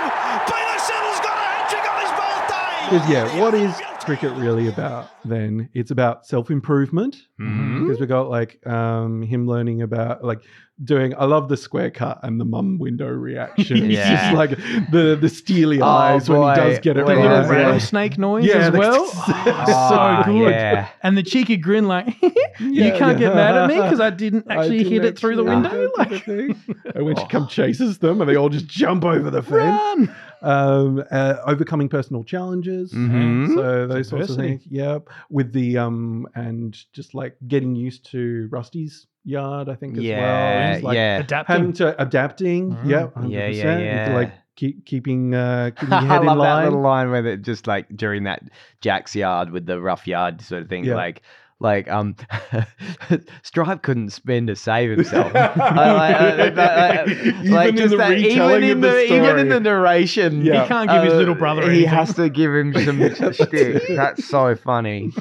[0.52, 3.12] Peter Siddle's got a hat trick on his birthday.
[3.12, 3.72] Yeah, what is
[4.04, 5.10] cricket really about?
[5.26, 7.18] Then it's about self improvement.
[7.40, 7.82] Mhm.
[7.86, 10.42] Because we got like um, him learning about like
[10.84, 11.14] doing.
[11.18, 13.78] I love the square cut and the mum window reaction.
[13.84, 14.32] It's Yeah.
[14.32, 14.50] just like
[14.92, 17.22] the the steely Oh, eyes when he does get it The right.
[17.22, 17.56] little does, yeah.
[17.58, 19.06] rattlesnake noise Yeah, as well.
[19.16, 20.50] Oh, Ah, so good.
[20.52, 20.88] Yeah.
[21.04, 23.28] And the cheeky grin, like you Yeah, can't yeah.
[23.28, 25.90] get mad at me because I didn't I actually didn't hit it through the window.
[25.98, 29.54] Like, and when she come chases them, and they all just jump over the fence.
[29.54, 30.16] run.
[30.44, 32.92] Um, uh, overcoming personal challenges.
[32.94, 33.56] Mhm.
[33.56, 34.48] So those sorts of Adversity.
[34.58, 34.68] things.
[34.70, 35.10] Yep.
[35.30, 40.20] With the um and just like getting used to Rusty's yard, I think as Yeah,
[40.68, 40.76] well.
[40.76, 41.20] It's like yeah.
[41.20, 41.56] Adapting.
[41.56, 42.72] Having to adapting.
[42.76, 42.86] Mm.
[42.90, 43.14] Yep.
[43.28, 43.56] Yeah, 100%.
[43.56, 44.14] yeah, With, yeah.
[44.16, 46.64] Like keep keeping uh keeping your I head in love that line.
[46.66, 48.44] little line where it just like during that
[48.82, 50.96] Jack's yard with the rough yard sort of thing, Yeah.
[50.96, 51.22] like
[51.64, 52.16] like um
[53.44, 55.32] Stripe couldn't spend to save himself.
[55.36, 58.82] I like, uh, that- that- Even like in just the that, even retelling in of
[58.82, 60.62] the the, even in the narration, uh, Yeah.
[60.64, 63.00] He can't give his little brother He has to give him some
[63.34, 63.84] shtick.
[63.90, 65.12] That's so funny.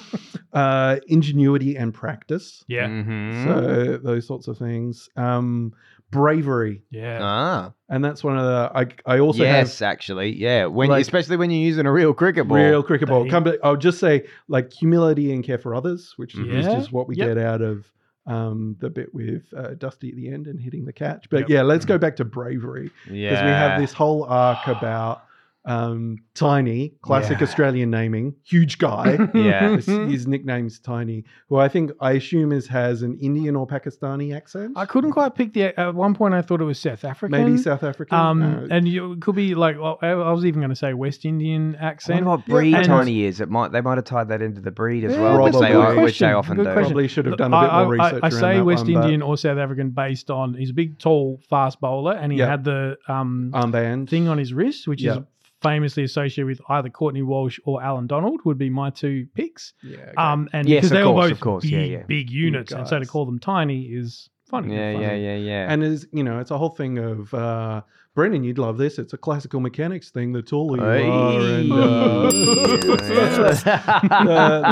[0.53, 2.63] Uh ingenuity and practice.
[2.69, 2.87] Yeah.
[2.87, 3.45] Mhm.
[3.45, 5.09] So those sorts of things.
[5.17, 5.73] Um
[6.13, 6.83] bravery.
[6.91, 7.19] Yeah.
[7.21, 10.67] ah, And that's one of the I I also yes, have actually, yeah.
[10.67, 12.59] When Like- especially when you're using a real cricket ball.
[12.59, 13.29] real cricket ball.
[13.29, 16.75] Come back, I'll just say like humility and care for others, which is Yeah.
[16.75, 17.29] just what we Yep.
[17.29, 17.85] get out of
[18.25, 21.29] um, the bit with uh, Dusty at the end and hitting the catch.
[21.29, 21.49] But Yep.
[21.49, 25.25] yeah, let's go back to bravery yeah, because we have this whole arc about
[25.65, 27.45] um, Tiny, classic Yeah.
[27.47, 29.19] Australian naming, huge guy.
[29.35, 29.77] Yeah.
[29.77, 34.35] his, his nickname's Tiny, who I think I assume is has an Indian or Pakistani
[34.35, 34.73] accent.
[34.77, 35.79] I couldn't quite pick the.
[35.79, 37.45] At one point, I thought it was South African.
[37.45, 38.17] Maybe South African.
[38.19, 40.77] Um, Uh, and you, it could be like well, I I was even going to
[40.77, 42.25] say West Indian accent.
[42.27, 43.41] wonder what breed and- Tiny is.
[43.41, 45.71] It might they might have tied that into the breed as Yeah, well, which they,
[45.73, 45.99] probably.
[45.99, 46.73] are- which they often question, do.
[46.73, 46.83] question.
[46.93, 48.21] probably should have done a bit I, more I- research.
[48.23, 50.75] I, around say that West one, but Indian or South African based on he's a
[50.75, 52.47] big, tall, fast bowler, and he Yeah.
[52.49, 55.13] had the um, armband thing on his wrist, which Yeah.
[55.19, 55.19] is
[55.63, 58.41] famously associated with either Courtney Walsh or Allan Donald.
[58.45, 59.73] Would be my two picks.
[59.83, 60.13] Yeah, okay.
[60.17, 61.65] Um, and Yes, because of they were both of course.
[61.65, 62.03] big, Yeah, yeah.
[62.07, 64.75] big units, and so to call them tiny is funny.
[64.75, 65.05] Yeah, funny.
[65.05, 65.67] yeah, yeah, yeah.
[65.73, 67.83] and is you know it's a whole thing of uh
[68.15, 68.99] Brendan, you'd love this.
[68.99, 70.35] It's a classical mechanics thing.
[70.35, 72.31] The taller you are, and uh,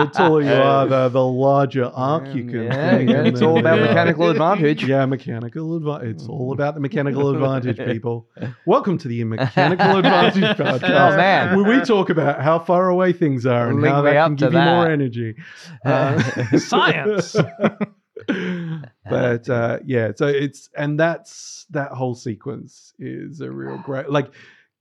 [0.04, 2.64] the taller you are, the, the larger arc you can.
[2.64, 3.86] Yeah, fling, yeah, it's all about yeah.
[3.86, 4.84] mechanical advantage.
[4.84, 6.16] Yeah, mechanical advantage.
[6.16, 8.28] It's all about the mechanical advantage, people.
[8.66, 10.90] Welcome to the mechanical advantage podcast.
[11.00, 11.56] Oh, man.
[11.56, 14.36] where we talk about how far away things are and Link how me that can
[14.36, 15.34] to give you more energy.
[15.82, 17.36] Uh, Science.
[19.10, 24.32] but uh, yeah, so it's and that's that whole sequence is a real great like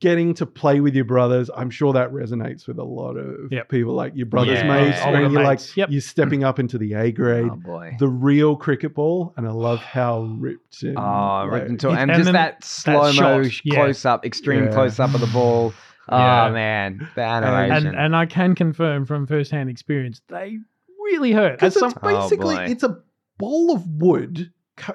[0.02, 3.68] getting to play with your brothers, I'm sure that resonates with a lot of Yep.
[3.68, 4.68] people like your brothers' Yeah.
[4.86, 4.97] mates.
[5.04, 5.76] Older when you're like.
[5.76, 5.89] Yep.
[5.91, 7.50] you're stepping up into the A grade.
[7.52, 7.97] Oh boy.
[8.00, 11.91] The real cricket ball, and I love how ripped and Oh, ripped and, tall.
[11.91, 13.76] It- and, and just that slow mo yeah.
[13.76, 14.72] close up, extreme Yeah.
[14.72, 15.74] close up of the ball.
[16.08, 16.50] Oh Yeah.
[16.52, 17.95] man, the and animation.
[17.95, 20.60] and I can confirm from first hand experience they
[21.04, 21.58] really hurt.
[21.58, 22.64] because it's some, Oh, basically boy.
[22.70, 23.00] it's a
[23.39, 24.51] ball of wood,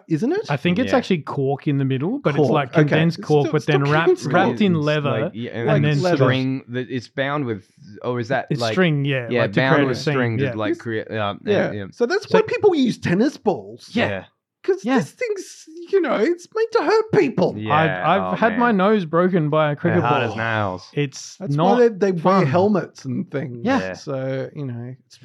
[0.09, 0.49] isn't it?
[0.49, 0.99] I think it's Yeah.
[0.99, 3.83] actually cork in the middle, but Cork, it's like condensed It's cork, still- but then
[3.83, 5.11] wrapped condensed wrapped in leather.
[5.23, 6.17] like, yeah, and, Like like leather.
[6.17, 6.63] string.
[6.69, 7.69] That it's bound with,
[8.03, 10.53] or is that it's like string, yeah, Yeah, like bound with scene, string yeah.
[10.53, 11.11] to like create.
[11.11, 11.73] Uh, yeah.
[11.73, 13.91] yeah, So that's So- why people use tennis balls.
[13.93, 14.25] Yeah.
[14.63, 14.97] because Yeah.
[14.99, 17.55] this thing's you know it's meant to hurt people.
[17.57, 20.37] Yeah, I've, I've oh, had my nose broken by a They're cricket hard as ball.
[20.39, 20.89] nails.
[20.93, 22.47] It's That's not why they, they wear fun.
[22.47, 23.61] helmets and things.
[23.65, 23.93] Yeah.
[23.95, 25.19] So you know, it's,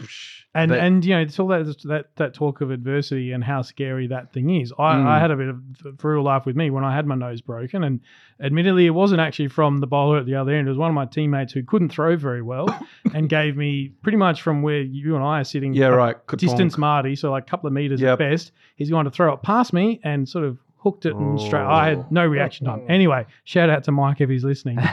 [0.55, 3.61] and But- and you know it's all that that that talk of adversity and how
[3.61, 4.73] scary that thing is.
[4.77, 5.05] I, Mm.
[5.05, 5.59] I had a bit of
[5.99, 7.99] for real life with me when I had my nose broken, and
[8.41, 10.67] admittedly it wasn't actually from the bowler at the other end.
[10.67, 12.67] It was one of my teammates who couldn't throw very well
[13.13, 15.73] and gave me pretty much from where you and I are sitting.
[15.73, 16.15] yeah, a right.
[16.37, 18.13] Distance Marty, so like a couple of meters Yep.
[18.13, 18.51] at best.
[18.75, 20.48] He's going to throw it past me and sort of
[20.81, 21.61] hooked it and straight.
[21.61, 21.95] I Oh.
[21.97, 22.81] had no reaction time.
[22.87, 24.77] Anyway, shout out to Mike if he's listening.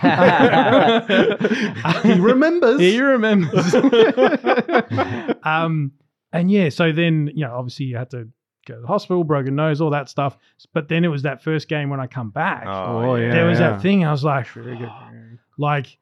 [2.02, 2.80] He remembers.
[2.80, 3.74] He remembers.
[5.44, 5.92] um,
[6.32, 8.28] and yeah, so then you know, obviously you had to
[8.66, 10.36] go to the hospital, broken nose, all that stuff.
[10.74, 12.64] But then it was that first game when I come back.
[12.66, 13.30] Oh, yeah.
[13.32, 13.70] there was yeah.
[13.70, 14.04] that thing.
[14.04, 14.46] I was like,
[15.58, 15.98] like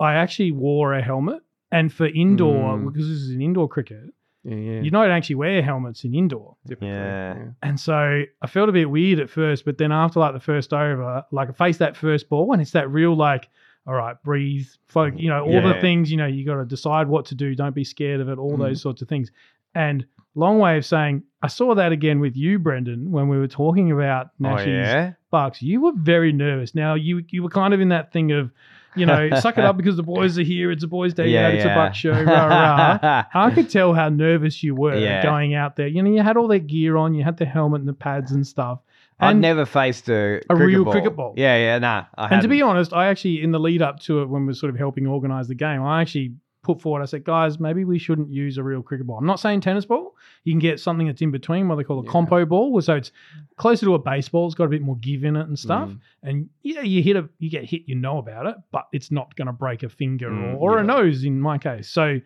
[0.00, 2.86] I actually wore a helmet, and for indoor Mm.
[2.92, 4.12] because this is an indoor cricket,
[4.48, 4.80] Yeah, yeah.
[4.80, 6.56] you don't actually wear helmets in indoor.
[6.68, 7.46] Typically, Yeah.
[7.62, 10.72] And so I felt a bit weird at first, but then after like the first
[10.72, 13.48] over, like I faced that first ball, and it's that real like,
[13.86, 17.08] all right, breathe, folk, you know, all the things, you know, you got to decide
[17.08, 17.54] what to do.
[17.54, 18.38] Don't be scared of it.
[18.38, 18.58] All Mm.
[18.58, 19.30] those sorts of things.
[19.74, 23.48] And long way of saying, I saw that again with you, Brendan, when we were
[23.48, 25.12] talking about Oh yeah.
[25.30, 25.60] Bucks.
[25.62, 26.74] You were very nervous.
[26.74, 28.50] Now you you were kind of in that thing of,
[28.96, 30.70] you know, suck it up because the boys are here.
[30.70, 31.54] It's a boys' day Yeah, out.
[31.54, 31.74] It's a yeah.
[31.74, 32.10] Buck show.
[32.22, 33.24] Rah rah.
[33.34, 35.22] I could tell how nervous you were Yeah.
[35.22, 35.86] going out there.
[35.86, 38.32] You know, you had all that gear on, you had the helmet and the pads
[38.32, 38.80] and stuff.
[39.18, 40.92] I've never faced a, A real ball.
[40.92, 41.32] cricket ball.
[41.36, 42.04] Yeah, yeah, nah.
[42.18, 44.48] I and to be honest, I actually, in the lead up to it, when we
[44.48, 46.34] were sort of helping organize the game, I actually
[46.66, 49.16] put forward, I said, guys, maybe we shouldn't use a real cricket ball.
[49.18, 50.14] I'm not saying tennis ball.
[50.44, 52.10] You can get something that's in between, what they call a Yeah.
[52.10, 52.80] compo ball.
[52.82, 53.12] So it's
[53.56, 54.46] closer to a baseball.
[54.46, 55.88] It's got a bit more give in it and stuff.
[55.88, 55.98] Mm.
[56.24, 59.34] And yeah, you hit a, you get hit, you know about it, but it's not
[59.36, 61.88] going to break a finger Mm, or, or a nose in my case.
[61.88, 62.20] So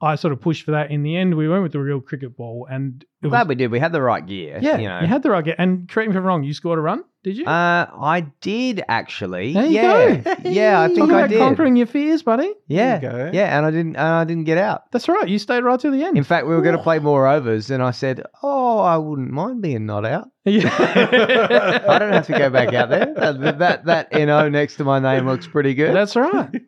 [0.00, 0.90] I sort of pushed for that.
[0.90, 3.54] In the end, we went with the real cricket ball, and it was, Glad we
[3.54, 3.70] did.
[3.70, 4.58] We had the right gear.
[4.60, 5.00] yeah, you know.
[5.00, 5.44] you had the right.
[5.44, 5.54] gear.
[5.56, 6.42] And correct me if I'm wrong.
[6.42, 7.46] You scored a run, did you?
[7.46, 9.54] uh, I did actually.
[9.54, 10.34] There you yeah, go.
[10.44, 10.80] yeah.
[10.82, 11.38] I think Talk I about did.
[11.40, 12.52] conquering your fears, buddy.
[12.68, 13.30] yeah, There you go.
[13.36, 13.96] yeah, and I didn't.
[13.96, 14.92] And I didn't get out.
[14.92, 15.26] That's right.
[15.28, 16.16] You stayed right to the end.
[16.16, 19.30] In fact, we were going to play more overs, and I said, "Oh, I wouldn't
[19.32, 20.28] mind being not out.
[20.46, 20.68] Yeah.
[21.88, 23.14] I don't have to go back out there.
[23.16, 26.50] That that, that no next to my name looks pretty good." That's right.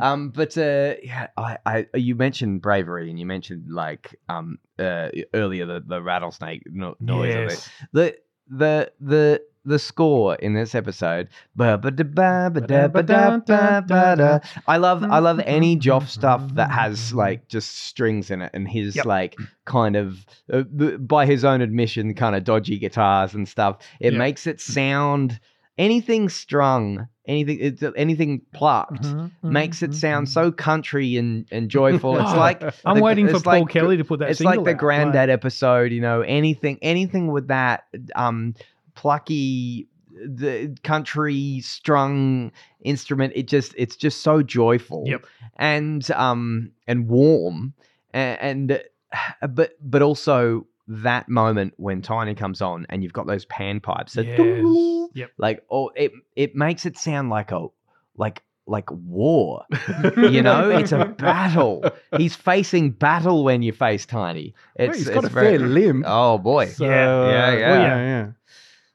[0.00, 5.08] Um, but uh, yeah, I, I you mentioned bravery, and you mentioned like um uh
[5.32, 7.48] earlier the, the rattlesnake no- noise of it.
[7.50, 7.68] Yes.
[7.92, 8.16] The
[8.48, 11.28] the the the score in this episode.
[11.56, 14.38] ba ba da ba ba da ba da ba ba da.
[14.66, 18.68] I love I love any Joff stuff that has like just strings in it, and
[18.68, 19.06] his Yep.
[19.06, 23.78] like kind of uh, by his own admission, kind of dodgy guitars and stuff.
[24.00, 24.18] It Yep.
[24.18, 25.40] makes it sound
[25.76, 30.30] anything strung, anything it's, anything plucked Mhm, makes it mhm, sound mhm.
[30.30, 32.16] so country and, and joyful.
[32.20, 34.30] It's Oh, like I'm the- waiting for Paul like- Kelly to put that.
[34.30, 36.20] It's like the out, granddad episode, you know.
[36.20, 37.84] Anything, anything with that
[38.14, 38.54] um
[38.94, 43.32] plucky, the country strung instrument.
[43.36, 45.04] It just, it's just so joyful.
[45.06, 45.26] Yep.
[45.56, 47.74] And um and warm,
[48.12, 53.44] and, and but but also that moment when Tiny comes on and you've got those
[53.46, 54.14] pan pipes.
[54.14, 55.10] that Yes.
[55.14, 55.30] Yep.
[55.38, 57.68] like oh it it makes it sound like a
[58.16, 59.64] like like war
[60.16, 61.84] you know it's a battle
[62.16, 65.58] he's facing battle when you face tiny Well, it's he's got it's a fair very-
[65.58, 66.04] limp.
[66.08, 68.26] oh boy So, yeah uh, yeah well, yeah yeah.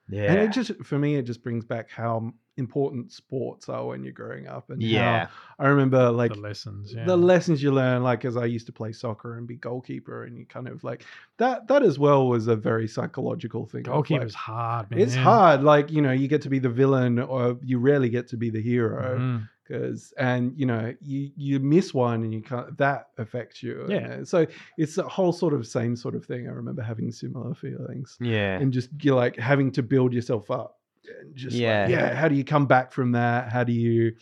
[0.10, 4.03] Yeah And it just for me, it just brings back how important sports are when
[4.03, 4.70] you're growing up.
[4.70, 5.28] And yeah
[5.60, 6.93] I remember like the lessons.
[6.93, 7.05] Yeah.
[7.05, 10.38] the lessons you learn, like as I used to play soccer and be goalkeeper, and
[10.38, 11.05] you kind of like
[11.38, 11.68] that.
[11.68, 13.88] That as well was a very psychological thing.
[13.88, 14.99] of, like, hard, man.
[14.99, 15.64] it's hard.
[15.64, 18.49] Like you know, you get to be the villain, or you rarely get to be
[18.49, 19.18] the hero.
[19.20, 19.49] Mhm.
[19.70, 23.86] Because and you know you you miss one and you can't that affects you.
[23.88, 23.97] Yeah.
[23.97, 24.47] And, so
[24.80, 26.47] it's a whole sort of same sort of thing.
[26.47, 30.80] I remember having similar feelings yeah and just you're like having to build yourself up
[31.22, 31.97] and just yeah Yeah.
[31.99, 34.15] yeah how do you come back from that how do you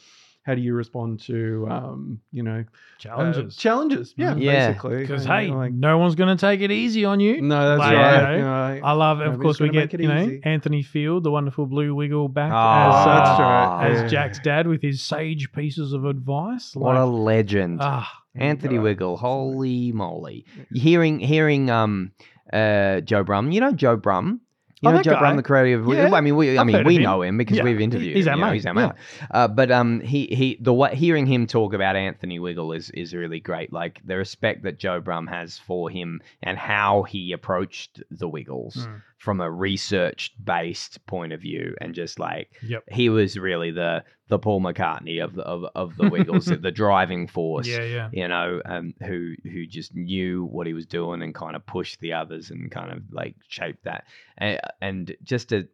[0.48, 3.56] how do you respond to um, you know uh, Challenges.
[3.58, 4.41] challenges, yeah, Mm.
[4.41, 4.68] Yeah.
[4.70, 4.98] basically.
[5.02, 7.41] Because And, hey, like, no one's going to take it easy on you.
[7.41, 8.32] no, that's Like, right.
[8.32, 10.41] you you know, know, I love, of course, we get you know easy.
[10.43, 13.91] Anthony Field, the wonderful blue wiggle back Ah, as, uh, that's right.
[13.91, 14.08] as Yeah.
[14.08, 16.76] Jack's dad with his sage pieces of advice.
[16.76, 17.80] What a legend.
[17.84, 18.84] ah, Anthony Right.
[18.84, 20.45] Wiggle, holy moly!
[20.72, 22.14] Hearing hearing um
[22.54, 24.39] uh Joe Brumm, you know Joe Brumm.
[24.82, 25.22] You Oh, know Joe guy.
[25.22, 26.14] Brumm, the creator of Yeah.
[26.14, 27.04] I mean, we I I've mean we him.
[27.04, 27.64] know him because Yeah.
[27.64, 28.16] we've interviewed.
[28.16, 28.86] He's him, our know, mate, He's our yeah.
[28.88, 28.96] mate.
[29.32, 33.14] Uh, but um, he he the way hearing him talk about Anthony Wiggle is is
[33.16, 33.74] really great.
[33.74, 38.88] Like the respect that Joe Brumm has for him and how he approached the Wiggles
[38.88, 39.02] Mm.
[39.18, 42.84] From a research based point of view, and just like Yep.
[42.89, 47.28] he was really the the Paul McCartney of the of, of the Wiggles, the driving
[47.28, 48.09] force yeah, yeah.
[48.11, 51.99] you know, um, who who just knew what he was doing and kind of pushed
[51.99, 54.05] the others and kind of like shaped that,
[54.38, 55.68] and, and just to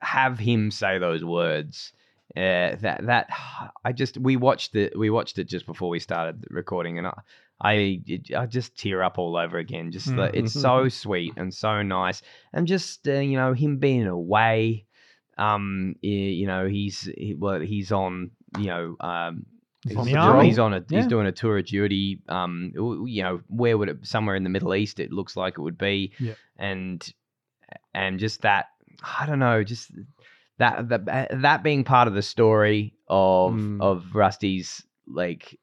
[0.00, 1.92] have him say those words,
[2.36, 3.30] uh, that that
[3.84, 7.20] I just we watched it we watched it just before we started recording and I.
[7.64, 8.00] I,
[8.36, 9.90] I just tear up all over again.
[9.90, 12.20] Just the, it's so sweet and so nice,
[12.52, 14.84] and just uh, you know him being away,
[15.38, 19.46] um, you know he's he, well he's on you know um
[19.86, 20.48] He's on He's, on- army.
[20.48, 22.22] he's on a he's doing a tour of duty.
[22.30, 22.72] Um,
[23.06, 24.98] you know, where would it somewhere in the Middle East?
[24.98, 26.12] It looks like it would be.
[26.18, 26.32] Yeah.
[26.56, 27.06] And
[27.92, 28.66] and just that,
[29.02, 29.90] I don't know, just
[30.56, 33.82] that that that being part of the story of Mm.
[33.82, 35.60] of Rusty's like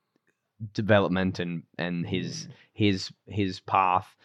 [0.74, 4.16] development and and his his his path.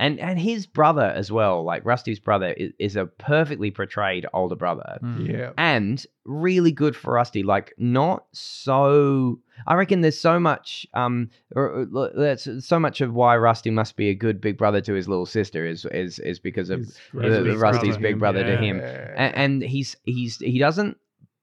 [0.00, 4.54] And, and his brother as well, like Rusty's brother, is, is a perfectly portrayed older
[4.54, 5.28] brother Mm.
[5.28, 7.42] yeah, and really good for Rusty.
[7.42, 9.40] Like not so.
[9.66, 10.86] I reckon there's so much.
[10.94, 14.80] Um, or, or, that's so much of why Rusty must be a good big brother
[14.82, 17.98] to his little sister is is is because of He's the- Rusty's big Rusty's brother.
[18.00, 18.56] big brother to Yeah.
[18.60, 18.80] him,
[19.16, 20.96] and, and he's he's he doesn't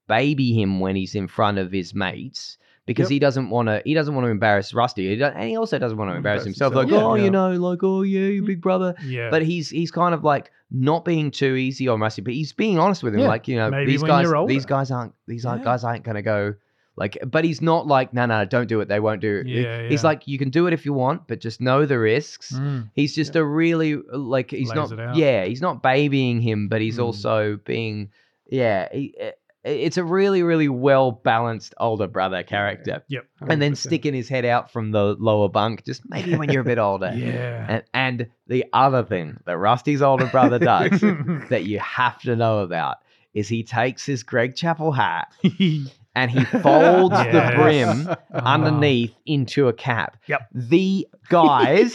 [0.08, 2.56] baby him when he's in front of his mates.
[2.86, 3.10] Because Yep.
[3.10, 5.98] he doesn't want to, he doesn't want to embarrass Rusty, he and he also doesn't
[5.98, 6.72] want to embarrass Embarrass himself.
[6.74, 7.02] Like, himself.
[7.04, 7.24] oh, Yeah.
[7.24, 9.28] you know, like, oh yeah, you big brother Yeah.
[9.30, 12.78] but he's he's kind of like not being too easy on Rusty, but he's being
[12.78, 13.20] honest with him.
[13.20, 15.64] Yeah, Like you know, maybe these guys, these guys aren't these aren't Yeah.
[15.64, 16.54] guys aren't gonna go
[16.96, 17.18] like.
[17.26, 18.86] But he's not like no no don't do it.
[18.88, 19.48] They won't do it.
[19.48, 20.08] Yeah, He's yeah.
[20.08, 22.52] like you can do it if you want, but just know the risks.
[22.52, 22.90] Mm.
[22.94, 26.98] He's just a really like he's Lays not yeah he's not babying him, but he's
[26.98, 27.04] Mm.
[27.04, 28.10] also being
[28.48, 28.88] yeah.
[28.92, 29.32] He, eh,
[29.66, 33.26] it's a really, really well balanced older brother character, Yep.
[33.48, 35.84] and then sticking his head out from the lower bunk.
[35.84, 37.12] Just maybe when you're a bit older.
[37.16, 37.66] Yeah.
[37.68, 41.00] And, and the other thing that Rusty's older brother does
[41.50, 42.98] that you have to know about
[43.34, 45.28] is he takes his Greg Chappell hat
[46.14, 47.54] and he folds the Yes.
[47.54, 48.54] brim Ah.
[48.54, 50.16] underneath into a cap.
[50.28, 50.48] Yep.
[50.54, 51.92] The guys,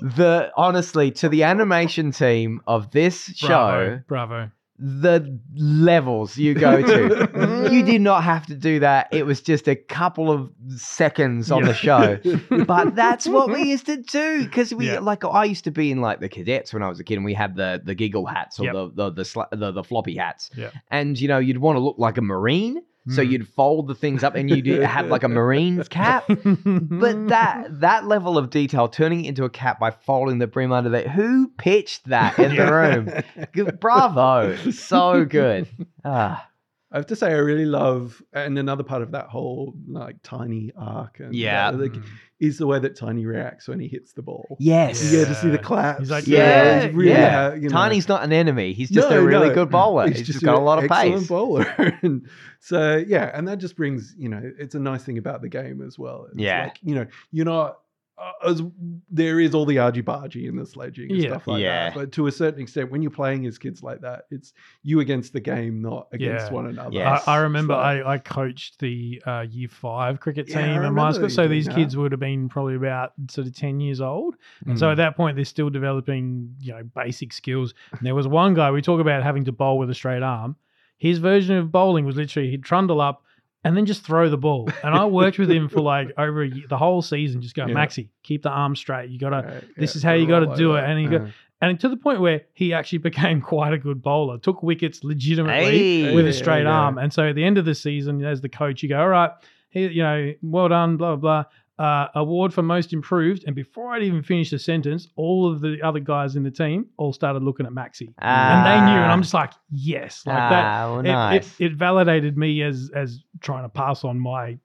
[0.00, 4.28] the honestly, to the animation team of this show, Bravo.
[4.28, 4.50] Bravo.
[4.78, 7.68] The levels you go to.
[7.72, 9.08] you did not have to do that.
[9.12, 11.66] It was just a couple of seconds on Yeah.
[11.68, 12.18] the show.
[12.66, 14.98] But that's what we used to do because we Yeah.
[14.98, 17.24] like I used to be in like the cadets when I was a kid, and
[17.24, 18.72] we had the the giggle hats or Yep.
[18.74, 20.70] the the the, sla- the the floppy hats, Yeah.
[20.90, 23.30] and you know you'd want to look like a marine, so Mm.
[23.30, 26.24] you'd fold the things up and you'd have like a marine's cap.
[26.28, 30.72] But that that level of detail, turning it into a cap by folding the brim
[30.72, 33.78] under there, who pitched that in the room?
[33.80, 35.68] Bravo, so good.
[36.06, 36.46] Ah,
[36.94, 40.70] I have to say, I really love, and another part of that whole like tiny
[40.76, 41.72] arc, and Yeah.
[41.72, 42.04] that, like, Mm.
[42.38, 44.56] is the way that Tiny reacts when he hits the ball.
[44.60, 45.60] yes, You get to see the Yeah.
[45.62, 45.98] claps.
[46.00, 47.30] He's like, Yeah, it's really yeah.
[47.50, 48.72] how, you know- Tiny's not an enemy.
[48.74, 49.54] He's just No, a really no.
[49.54, 50.06] good bowler.
[50.08, 51.28] He's, just got a lot of excellent pace.
[51.28, 51.66] bowler.
[52.02, 52.28] and
[52.60, 55.82] so yeah, and that just brings you know it's a nice thing about the game
[55.82, 56.26] as well.
[56.30, 56.64] It's Yeah.
[56.64, 57.78] like, you know you're not
[58.16, 58.62] uh, as
[59.10, 61.30] there is all the argy bargy in the sledging and Yeah.
[61.30, 61.90] stuff like Yeah.
[61.90, 61.94] that.
[61.96, 64.52] But to a certain extent, when you're playing as kids like that, it's
[64.84, 66.52] you against the game, not against Yeah.
[66.52, 66.94] one another.
[66.94, 67.26] Yes.
[67.26, 70.94] I, I remember So- I, I coached the uh, year five cricket Yeah, team in
[70.94, 71.28] my school.
[71.28, 71.74] So doing these that.
[71.74, 74.36] kids would have been probably about sort of 10 years old.
[74.66, 74.92] And so Mm.
[74.92, 77.74] at that point, they're still developing, you know, basic skills.
[77.92, 80.54] And there was one guy, we talk about having to bowl with a straight arm.
[80.98, 83.24] His version of bowling was literally he'd trundle up
[83.64, 84.68] and then just throw the ball.
[84.82, 87.66] And I worked with him for like over a year, the whole season, just go,
[87.66, 87.74] Yeah.
[87.74, 89.10] Maxi, keep the arm straight.
[89.10, 90.78] You got to, Right, this yeah, is how you got to roll do over.
[90.80, 90.90] it.
[90.90, 91.28] And he go, Uh,
[91.62, 96.02] and to the point where he actually became quite a good bowler, took wickets legitimately
[96.04, 96.14] Hey.
[96.14, 96.70] with Yeah, a straight yeah.
[96.78, 96.98] arm.
[96.98, 99.30] And so at the end of the season, as the coach, you go, all right,
[99.70, 101.50] here, you know, well done, blah, blah, blah.
[101.76, 103.42] Uh, award for most improved.
[103.48, 106.86] And before I'd even finished the sentence, all of the other guys in the team
[106.98, 108.14] all started looking at Maxi.
[108.18, 110.64] and they knew, and I'm just like, yes, like that.
[110.64, 111.60] Ah, well, It, nice.
[111.60, 114.56] it, it validated me as as trying to pass on my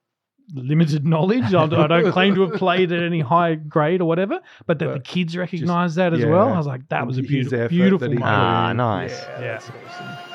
[0.54, 1.52] limited knowledge.
[1.52, 4.86] I, I don't claim to have played at any high grade or whatever, but that
[4.86, 6.48] the But kids recognise that as well.
[6.54, 8.36] I was like, that was a beautiful, beautiful that he moment.
[8.36, 9.10] Ah, nice.
[9.20, 9.40] Yeah, Yeah.
[9.52, 10.29] that's awesome.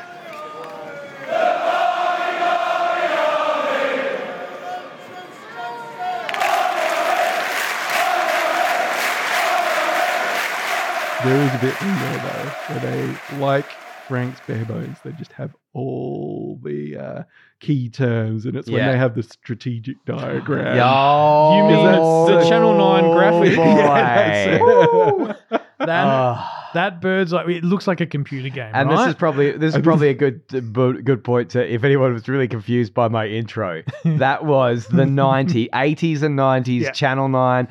[11.25, 13.65] There is a bit in there though where they, like
[14.07, 17.23] Frank's bare bones, they just have all the uh,
[17.59, 20.77] key terms, and it's when they have the strategic diagram.
[20.77, 21.99] Yo, You mean that's
[22.43, 23.55] the Channel 9 graphic?
[23.55, 23.63] Boy.
[23.75, 25.61] Yeah, that's it.
[25.79, 26.64] That.
[26.75, 28.97] That bird's like it looks like a computer game, And right?
[28.99, 30.59] this is probably this is probably a good uh,
[31.03, 33.83] good point to if anyone was really confused by my intro.
[34.05, 36.91] that was the 90s, 80s and 90s Yeah.
[36.91, 37.67] Channel 9.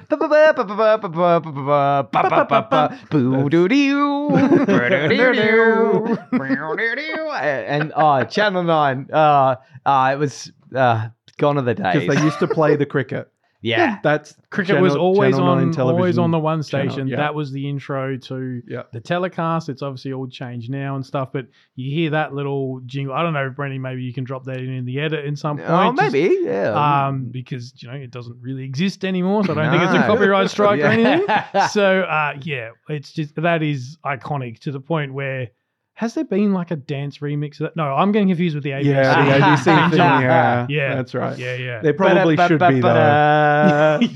[7.42, 9.08] And oh, Channel 9.
[9.12, 12.08] Uh, uh, it was uh, gone are the Because days.
[12.16, 13.30] they used to play the cricket.
[13.64, 13.98] Yeah.
[14.02, 17.08] That's Cricket was always Channel 9 on always television on the one channel, station.
[17.08, 17.16] yeah.
[17.16, 18.82] That was the intro to Yeah.
[18.92, 19.68] the telecast.
[19.68, 23.14] It's obviously all changed now and stuff, but you hear that little jingle.
[23.14, 25.56] I don't know, Brenny, maybe you can drop that in, in the edit in some
[25.56, 25.68] point.
[25.70, 26.36] Oh, just, maybe.
[26.42, 27.06] Yeah.
[27.06, 30.00] um, because you know it doesn't really exist anymore, so I don't think it's a
[30.00, 30.06] No.
[30.14, 31.26] copyright strike or anything.
[31.70, 35.48] So uh, yeah, it's just that is iconic to the point where
[35.96, 37.76] has there been like a dance remix of that?
[37.76, 38.84] No, I'm getting confused with the ABC.
[38.84, 39.98] Yeah, the ABC thing.
[39.98, 40.94] Yeah, Yeah.
[40.96, 41.38] that's right.
[41.38, 41.80] yeah, yeah.
[41.80, 44.00] There probably should be though.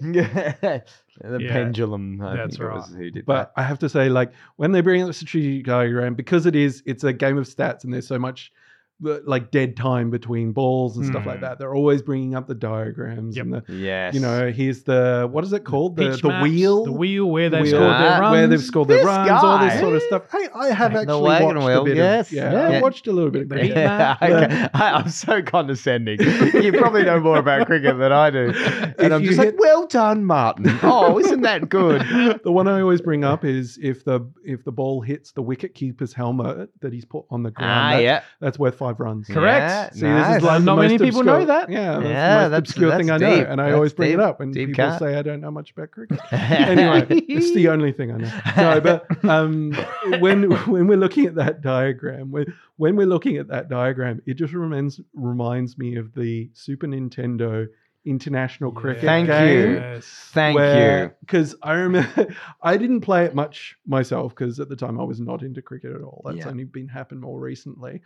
[0.00, 0.80] Yeah.
[1.20, 2.20] the Yeah, pendulum.
[2.20, 2.76] I that's think it right.
[2.76, 5.66] was who did But I have to say, like when they bring up the strategic
[5.66, 8.52] diagram, because it is, it's a game of stats, and there's so much
[9.00, 11.42] like dead time between balls and stuff like Mm.
[11.42, 11.58] that.
[11.60, 13.44] They're always bringing up the diagrams Yep.
[13.44, 13.62] and the.
[13.72, 14.12] Yes.
[14.14, 15.96] you know, here's the what is it called?
[15.96, 18.32] The Pitch the maps, wheel, the wheel where they've wheel, scored their runs.
[18.32, 20.22] where they've scored their This runs, all this sort of stuff.
[20.32, 22.78] Hey, I have The actually wagon watched wheel, a bit yes, of yeah, yeah.
[22.78, 23.66] I watched a little bit of cricket.
[23.68, 24.22] heat map.
[24.22, 24.68] okay.
[24.74, 26.20] I, I'm so condescending.
[26.54, 28.48] you probably know more about cricket than I do.
[28.50, 30.76] If And I'm just hit- like, well done, Martin.
[30.82, 32.02] Oh, isn't that good?
[32.42, 35.74] the one I always bring up is if the if the ball hits the wicket
[35.74, 38.22] keeper's helmet that he's put on the ground, ah, that's, yeah.
[38.40, 39.26] that's worth five runs.
[39.28, 39.96] Correct.
[39.96, 40.26] Yeah, See, nice.
[40.28, 41.70] this is like Not many most people know that.
[41.70, 43.46] Yeah, that's Yeah, the most that's- obscure thing I know, deep.
[43.48, 44.18] and I That's always bring deep.
[44.18, 44.98] it up when people cut.
[44.98, 46.18] say I don't know much about cricket.
[46.32, 48.40] anyway, it's the only thing I know.
[48.56, 49.72] No, but um,
[50.20, 54.34] when when we're looking at that diagram, when when we're looking at that diagram, it
[54.34, 57.66] just reminds reminds me of the Super Nintendo
[58.04, 59.58] international cricket Thank game.
[59.70, 59.74] you.
[59.74, 60.06] Yes.
[60.32, 61.10] Thank you.
[61.20, 62.28] Because I remember
[62.62, 65.94] I didn't play it much myself because at the time I was not into cricket
[65.94, 66.22] at all.
[66.24, 66.48] That's Yeah.
[66.48, 68.00] only been happened more recently.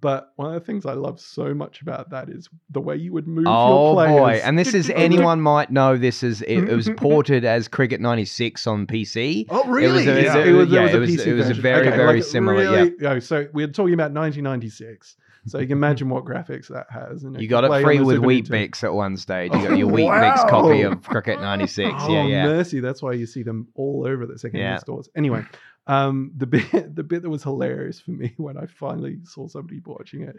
[0.00, 3.12] But one of the things I love so much about that is the way you
[3.12, 4.18] would move Oh your players.
[4.20, 4.40] boy!
[4.46, 8.66] And this is anyone might know this is it, it was ported as Cricket '96
[8.66, 9.46] on PC.
[9.48, 10.04] Oh, It was really?
[10.04, 11.96] yeah, it it was- was, yeah, it was- a PC it was a very, Okay,
[11.96, 12.70] very like, similar, yeah.
[12.70, 15.16] Really, oh, so we're talking about 1996.
[15.46, 17.24] So you can imagine what graphics that has.
[17.24, 18.48] And You got it free with Wheat.
[18.50, 19.50] Bix at one stage.
[19.54, 21.90] You got Oh, your Weet-Bix copy of Cricket '96.
[22.00, 22.44] Oh, yeah, yeah.
[22.46, 22.80] mercy!
[22.80, 24.78] That's why you see them all over the secondhand Yeah.
[24.78, 25.08] stores.
[25.16, 25.44] Anyway,
[25.88, 29.80] um, the bit the bit that was hilarious for me when I finally saw somebody
[29.84, 30.36] watching it,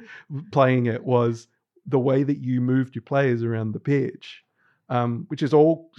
[0.51, 1.47] playing it, was
[1.85, 4.43] the way that you moved your players around the pitch,
[4.89, 5.91] um, which is all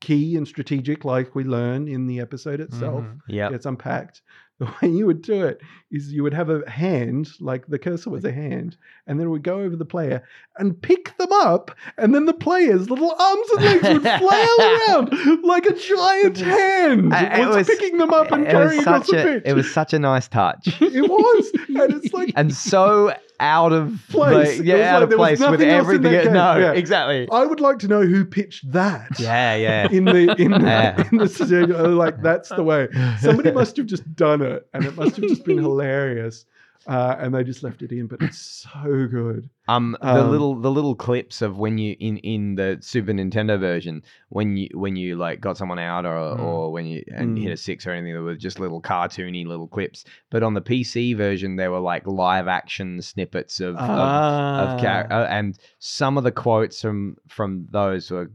[0.00, 3.04] key and strategic, like we learn in the episode itself.
[3.04, 3.20] Mhm.
[3.28, 3.52] Yep.
[3.52, 4.22] It's unpacked.
[4.64, 5.60] The way you would do it
[5.92, 9.30] is you would have a hand, like the cursor was a hand, and then it
[9.30, 10.24] would go over the player
[10.58, 15.42] and pick them up, and then the player's little arms and legs would flail around
[15.44, 17.14] like a giant hand.
[17.14, 19.42] Uh, It was, picking them up and it was carrying across such the a pitch.
[19.46, 20.66] it was such a nice touch.
[20.82, 24.60] It was, and it's like and so out of Place.
[24.60, 26.32] yeah, was out like of place with everything.
[26.32, 26.72] No, Yeah.
[26.72, 27.28] exactly.
[27.30, 29.08] I would like to know who pitched that.
[29.18, 29.88] Yeah, yeah.
[29.92, 31.08] In the in the, Yeah.
[31.12, 32.88] in the studio, like that's the way.
[33.20, 36.44] Somebody must have just done it, and it must have just been hilarious.
[36.86, 38.38] Uh, and they just left it in, but it's
[38.72, 39.50] so good.
[39.66, 43.60] Um, the Um, little the little clips of when you in in the Super Nintendo
[43.60, 46.40] version when you when you like got someone out or Mm.
[46.40, 47.42] or when you and Mm.
[47.42, 50.04] hit a six or anything, there were just little cartoony little clips.
[50.30, 55.08] But on the PC version, there were like live action snippets of of, of char-
[55.10, 55.22] Ah.
[55.22, 58.30] uh, and some of the quotes from from those were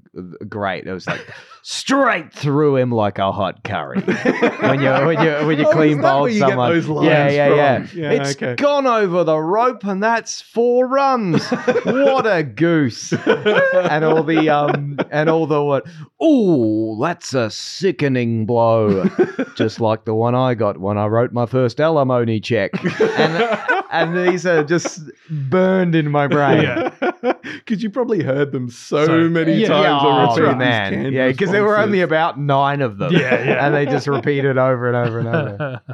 [0.48, 0.86] great.
[0.86, 1.26] It was like
[1.66, 4.02] straight through him like a hot curry
[4.60, 7.06] when you when you when you Oh, clean bowl where you get someone.
[7.06, 7.86] yeah, yeah, yeah.
[7.86, 8.00] from?
[8.00, 8.56] Yeah, It's okay.
[8.56, 11.48] gone over the rope, and that's four runs.
[11.86, 13.14] what a goose!
[13.26, 15.86] and all the um and all the what?
[16.20, 19.06] Oh, that's a sickening blow,
[19.56, 22.72] just like the one I got when I wrote my first alimony check.
[23.18, 23.60] And
[23.90, 25.00] and these are just
[25.30, 26.64] burned in my brain.
[26.64, 27.12] Yeah.
[27.66, 30.58] Because you probably heard them so, So- many yeah, times Yeah, on oh, repeat.
[30.58, 31.12] man.
[31.14, 33.14] Yeah, because there were only about nine of them.
[33.14, 33.66] Yeah, yeah.
[33.66, 35.82] And they just repeated over and over and over.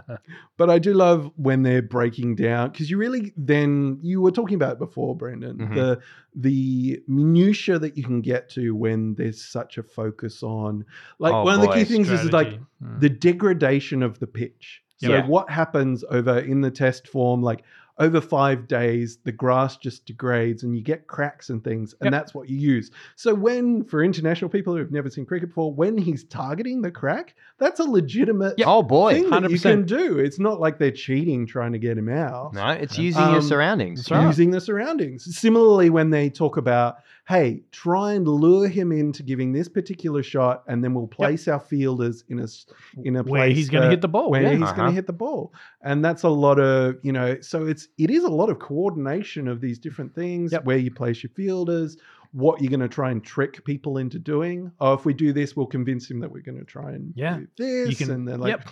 [0.58, 4.56] But I do love when they're breaking down because you really then you were talking
[4.56, 5.58] about it before, Brendan.
[5.58, 5.76] Mhm.
[5.76, 6.00] The
[6.36, 10.84] the minutia that you can get to when there's such a focus on
[11.18, 13.00] like Oh, one of the boy, key things is like Mm.
[13.00, 14.82] the degradation of the pitch.
[14.98, 15.26] So Yeah.
[15.26, 17.64] what happens over in the test form, like
[18.00, 22.12] over five days, the grass just degrades and you get cracks and things, and Yep.
[22.14, 22.92] that's what you use.
[23.18, 26.92] So when, for international people who have never seen cricket before, when he's targeting the
[26.92, 29.16] crack, that's a legitimate Oh boy.
[29.16, 29.62] thing that you 100%.
[29.62, 30.18] can do.
[30.18, 32.54] It's not like they're cheating trying to get him out.
[32.54, 34.00] No, it's using your Um, surroundings.
[34.00, 34.26] that's right.
[34.26, 35.36] Using the surroundings.
[35.38, 36.98] Similarly, when they talk about,
[37.30, 41.60] hey, try and lure him into giving this particular shot, and then we'll place our
[41.60, 42.66] fielders in a s-
[43.04, 44.54] in a Where place he's gonna hit the ball, Where yeah.
[44.54, 44.74] he's Uh-huh.
[44.74, 45.54] going to hit the ball,
[45.84, 47.40] and that's a lot of you know.
[47.42, 50.52] So it's it is a lot of coordination of these different things.
[50.52, 50.66] Yep.
[50.66, 51.98] Where you place your fielders.
[52.32, 54.72] What you're going to try and trick people into doing?
[54.80, 57.40] Oh, if we do this, we'll convince him that we're going to try and Yeah.
[57.56, 57.98] do this.
[57.98, 58.68] can- and they're like, yep.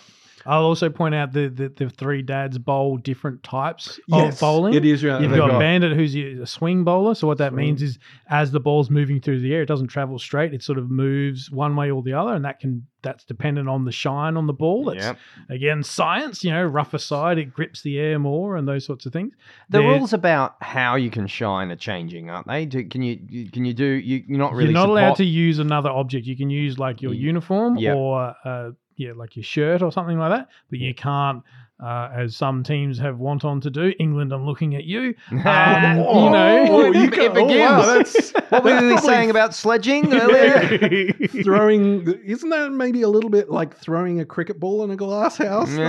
[0.48, 4.74] I'll also point out the, the the three dads bowl different types yes, of bowling.
[4.74, 5.04] It is.
[5.04, 7.14] Yeah, You've they've got, Bandit, who's a swing bowler.
[7.16, 7.66] So what that Swing.
[7.66, 10.54] means is, as the ball's moving through the air, it doesn't travel straight.
[10.54, 13.86] It sort of moves one way or the other, and that can that's dependent on
[13.86, 14.86] the shine on the ball.
[14.86, 15.18] That's Yep.
[15.50, 16.44] again science.
[16.44, 19.34] You know, rougher side, it grips the air more, and those sorts of things.
[19.70, 22.66] The They're- rules about how you can shine are changing, aren't they?
[22.66, 25.26] Do, can you you- can you do you, you're not really You're not allowed to
[25.26, 26.26] use another object.
[26.26, 27.96] You can use like your Ye- uniform Yep.
[27.96, 30.50] or uh, yeah, like your shirt or something like that.
[30.70, 31.44] But you can't,
[31.82, 33.94] uh, as some teams have want on to do.
[34.00, 35.14] England, I'm looking at you.
[35.32, 39.02] Um, Oh, you know, oh, you it, can- it oh, wow, that's- what were that's
[39.06, 41.14] we saying about sledging earlier?
[41.44, 45.38] throwing isn't that maybe a little bit like throwing a cricket ball in a glass
[45.38, 45.84] house though?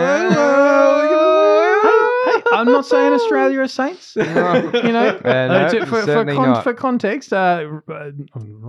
[2.59, 4.15] I'm not saying Australia are saints.
[4.17, 8.11] you know, Uh, no, Uh, to- for, for, con- for context, uh, uh,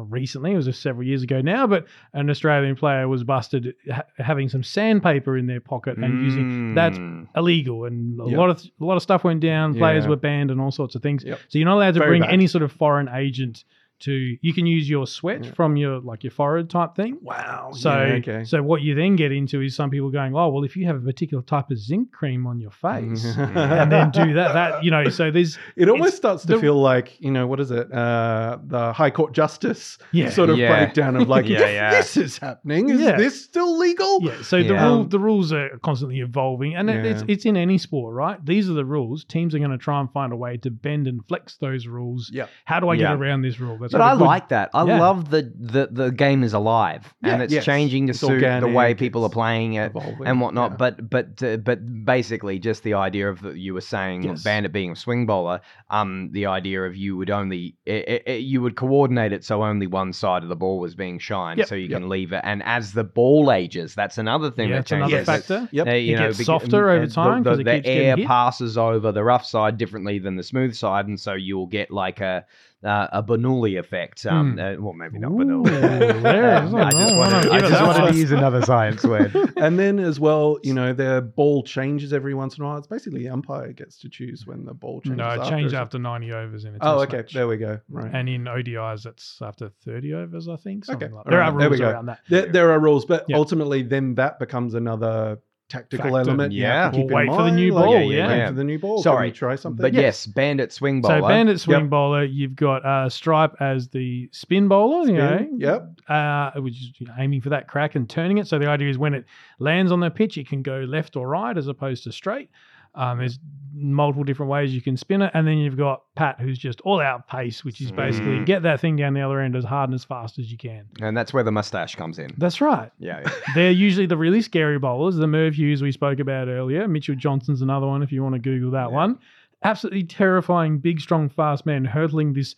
[0.09, 4.49] recently, it was several years ago now, but an Australian player was busted ha- having
[4.49, 7.27] some sandpaper in their pocket and using that's Mm.
[7.35, 8.37] illegal, and a Yep.
[8.37, 9.73] lot of a lot of stuff went down.
[9.73, 10.09] Players Yeah.
[10.11, 11.23] were banned and all sorts of things.
[11.23, 11.39] Yep.
[11.47, 12.31] So you're not allowed to Very bring bad.
[12.31, 13.63] any sort of foreign agent
[14.01, 14.37] to.
[14.41, 15.51] You can use your sweat Yeah.
[15.53, 17.17] from your like your forehead type thing.
[17.21, 20.49] wow So, Yeah, okay so what you then get into is some people going, oh
[20.49, 24.11] well, if you have a particular type of zinc cream on your face, and then
[24.11, 27.31] do that, that you know, so there's it almost starts to the- feel like you
[27.31, 30.29] know what is it uh the high court justice Yeah.
[30.29, 30.69] sort of Yeah.
[30.75, 31.91] breakdown of like Yeah, yeah.
[31.91, 33.17] this is happening is Yeah.
[33.17, 37.23] this still legal Yeah, so the rule the rules are constantly evolving, and it it's
[37.27, 38.43] it's in any sport, right?
[38.45, 39.23] These are the rules.
[39.25, 42.29] Teams are going to try and find a way to bend and flex those rules.
[42.33, 42.47] Yeah.
[42.65, 42.99] How do I Yeah.
[43.13, 43.77] get around this rule?
[43.79, 44.69] That's But I good- like that.
[44.73, 44.99] I Yeah.
[44.99, 47.65] love the, the the game is alive and it's yes.
[47.65, 50.71] changing to It's suit the way people are playing it evolving, and whatnot.
[50.71, 50.77] yeah.
[50.77, 54.43] But but uh, but basically, just the idea of you were saying Yes.
[54.43, 55.61] Bandit being a swing bowler.
[55.89, 59.87] Um, the idea of you would only i i you would coordinate it so only
[59.87, 61.67] one side of the ball was being shined, Yep.
[61.67, 61.99] so you Yep.
[61.99, 62.41] can leave it.
[62.43, 65.23] And as the ball ages, that's another thing Yeah, that it's another.
[65.25, 65.67] Factor.
[65.71, 65.87] Yep.
[65.87, 69.11] Uh, you It know, gets softer over time The, the, it the air passes over
[69.11, 72.45] the rough side differently than the smooth side, and so you'll get like a
[72.83, 74.25] uh, a Bernoulli effect.
[74.25, 76.21] Um, uh, well, maybe not Ooh, Bernoulli.
[76.23, 76.73] there it is.
[76.73, 79.35] I just wanted, I just wanted to use another science word.
[79.57, 82.87] and then as well you know the ball changes every once in a while it's
[82.87, 85.99] basically the umpire gets to choose when the ball changes No, it after, changed after
[85.99, 87.33] 90 overs in a oh test okay match.
[87.33, 90.87] there we go right And in ODIs, it's after 30 overs, I think.
[90.89, 91.89] Okay, like There right, are there we rules go.
[91.89, 92.19] around that.
[92.29, 93.35] There, there are rules, but Yeah.
[93.37, 95.39] ultimately, then that becomes another
[95.69, 96.19] tactical Factor.
[96.31, 96.51] element.
[96.51, 96.89] you have Yeah.
[96.91, 98.27] to keep Or in wait for the mind, new like, ball, yeah, yeah.
[98.27, 98.47] Wait yeah.
[98.49, 99.01] for the new ball.
[99.01, 99.81] Sorry, Can we try something?
[99.81, 101.21] But yes, Bandit swing bowler.
[101.21, 101.89] So Bandit swing Yep.
[101.89, 105.87] bowler, you've got uh, Stripe as the spin bowler, you know, Spin, yep.
[106.09, 108.47] uh, which is aiming for that crack and turning it.
[108.47, 109.25] So the idea is when it
[109.59, 112.49] lands on the pitch, it can go left or right as opposed to straight.
[112.95, 113.39] Um, there's
[113.73, 116.99] multiple different ways you can spin it, and then you've got Pat, who's just all
[116.99, 118.45] out pace, which is basically Mm.
[118.45, 120.85] get that thing down the other end as hard and as fast as you can.
[121.01, 122.31] and that's where the mustache comes in.
[122.37, 122.91] That's right.
[122.99, 123.31] Yeah, yeah.
[123.55, 125.15] They're usually the really scary bowlers.
[125.15, 126.87] The Merv Hughes we spoke about earlier.
[126.87, 129.19] Mitchell Johnson's another one if you want to Google that one.
[129.63, 132.55] Absolutely terrifying, big, strong, fast man hurtling this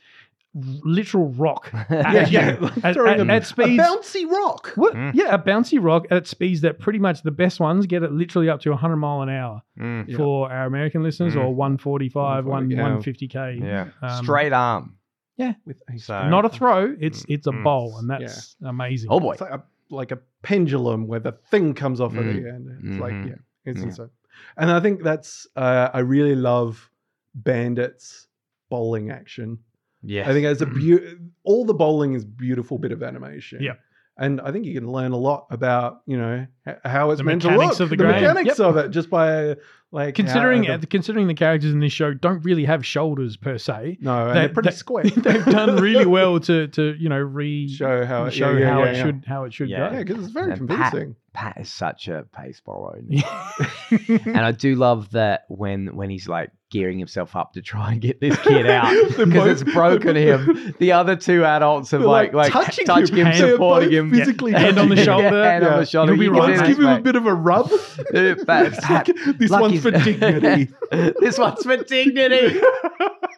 [0.54, 3.70] literal rock at Yeah, you yeah, at, at- a, at speeds.
[3.80, 4.74] a bouncy rock.
[4.76, 4.94] What?
[4.94, 5.12] Mm.
[5.14, 8.50] Yeah, a bouncy rock at speeds that pretty much the best ones get it literally
[8.50, 10.18] up to 100 mile an hour Mm, Yeah.
[10.18, 11.44] for our American listeners, Mm.
[11.46, 12.78] or 145, 1, yeah.
[12.78, 13.60] 150k.
[13.62, 13.88] yeah.
[14.02, 14.96] Um, Straight arm.
[15.38, 16.96] Yeah, with a So- Not a throw.
[17.00, 17.64] It's it's a Mm.
[17.64, 19.08] bowl, and that's amazing.
[19.10, 19.32] Oh boy.
[19.34, 22.68] It's like a, like a pendulum where the thing comes off at the end.
[22.84, 23.28] It's like, Mhm.
[23.30, 23.36] yeah,
[23.66, 23.86] it's Yeah.
[23.86, 24.10] insane.
[24.58, 26.90] And I think that's, uh, I really love
[27.36, 28.28] Bandit's
[28.70, 29.60] bowling action.
[30.04, 30.30] Yeah.
[30.30, 33.62] I think it's a beau- all the bowling is beautiful bit of animation.
[33.62, 33.74] Yeah.
[34.18, 37.24] And I think you can learn a lot about, you know, h- how it's The
[37.24, 38.22] meant to mechanics look, of the the game.
[38.22, 38.68] mechanics Yep.
[38.68, 39.56] of it, just by
[39.94, 43.36] like how Considering the- uh, considering the characters in this show don't really have shoulders
[43.38, 45.04] per se, no, and they- they're pretty they- square.
[45.18, 48.84] they've done really well to to you know re show how show yeah, yeah, how
[48.84, 49.04] yeah, it yeah.
[49.04, 49.90] should how it should Yeah.
[49.90, 49.96] go.
[49.98, 51.16] Yeah, because it's very And Pat- convincing.
[51.34, 53.00] Pat is such a pace bowler.
[54.26, 58.02] and I do love that when when he's like gearing himself up to try and
[58.02, 60.74] get this kid out because it's broken him.
[60.80, 64.52] The other two adults have They're, like like touching, touching him, him, supporting him, physically
[64.54, 65.44] Hand on the shoulder.
[65.44, 66.14] hand on the shoulder.
[66.16, 66.68] You'll be right, One's mate.
[66.68, 67.72] give him a bit of a rub.
[67.72, 70.70] Uh, Pat- like, Pat- this one's for dignity.
[70.92, 72.60] this one's for dignity.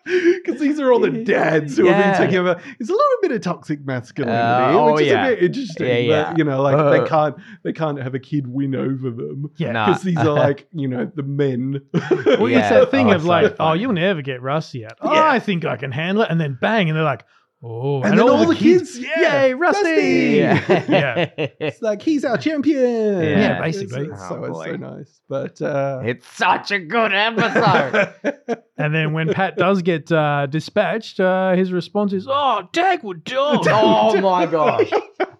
[0.43, 2.11] Because these are all the dads who have Yeah.
[2.11, 2.61] been taking over.
[2.79, 5.27] It's a little bit of toxic masculinity, Uh, oh, which is yeah.
[5.27, 5.87] a bit interesting.
[5.87, 6.23] Yeah, yeah.
[6.29, 6.89] But, you know, like Uh.
[6.89, 9.49] they can't they can't have a kid win over them.
[9.57, 9.71] Yeah.
[9.71, 9.85] Nah.
[9.87, 11.81] Because these are like, you know, the men.
[11.93, 12.59] Well, Yeah.
[12.59, 14.93] it's that thing Oh, of it's so like, oh, you'll never get Rusty out.
[15.01, 15.29] Oh, Yeah.
[15.29, 17.23] I think I can handle it, and then bang, and they're like,
[17.63, 20.41] oh, And, then all, the kids, yeah, yay, Rusty!
[20.41, 20.91] Rusty!
[20.91, 21.29] Yeah.
[21.37, 23.23] It's like he's our champion.
[23.23, 24.05] Yeah, basically.
[24.07, 25.21] It's, it's Oh, so, it's so nice.
[25.29, 28.59] But uh, it's such a good episode.
[28.75, 33.65] And then when Pat does get uh, dispatched, uh, his response is, "Oh, Dagwood dog,"
[33.69, 34.89] oh my gosh.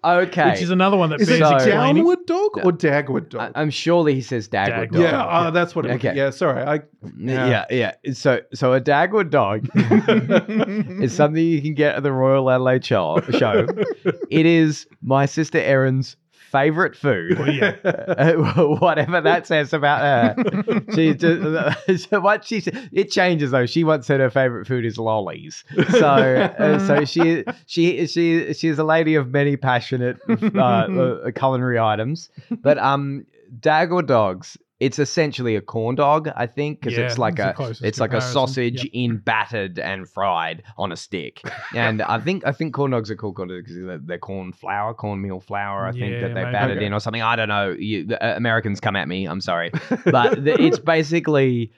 [0.06, 0.52] Okay.
[0.52, 1.96] which is another one that is bears it So- explaining.
[2.04, 3.52] downward dog or dagwood dog?
[3.56, 4.92] I, am surely he says Dagwood Dagwood.
[4.92, 5.02] dog.
[5.02, 6.10] yeah, oh, that's what it Okay.
[6.10, 6.18] okay.
[6.18, 6.62] Yeah, sorry.
[6.62, 6.82] I
[7.18, 7.66] Yeah.
[7.72, 9.68] yeah, So, so a Dagwood dog
[11.02, 13.22] is something you can get at the Royal Adelaide show.
[13.38, 13.68] show.
[14.30, 16.16] it is my sister Erin's
[16.52, 17.40] favorite food.
[17.40, 17.76] Well, yeah.
[17.84, 18.34] Uh,
[18.80, 20.82] whatever that says about her.
[20.94, 23.66] She just, what she said- it changes though.
[23.66, 25.64] She once said her favorite food is lollies.
[25.90, 31.80] So uh, so she she she she's a lady of many passionate uh, uh, culinary
[31.80, 32.30] items.
[32.62, 33.26] But um,
[33.60, 34.56] Dagwood dogs.
[34.86, 38.22] It's essentially a corn dog, I think, because Yeah, it's like a it's like a
[38.22, 38.92] sausage Yep.
[38.94, 41.42] in battered and fried on a stick.
[41.76, 44.52] And I think I think corn dogs are called corn dogs because they're, they're corn
[44.52, 45.88] flour, cornmeal flour.
[45.88, 46.86] I think Yeah, that they battered Okay.
[46.86, 47.22] in or something.
[47.22, 47.68] I don't know.
[47.78, 49.26] You, the, uh, Americans come at me.
[49.26, 49.72] I'm sorry,
[50.06, 51.72] but th- it's basically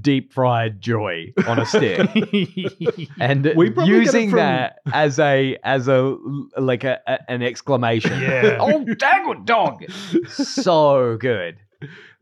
[0.00, 1.98] deep fried joy on a stick.
[3.20, 3.44] And
[3.84, 6.16] using from- that as a as a
[6.58, 8.18] like a, a- an exclamation.
[8.20, 8.58] Yeah.
[8.60, 9.84] oh, dang dog!
[10.28, 11.56] So good.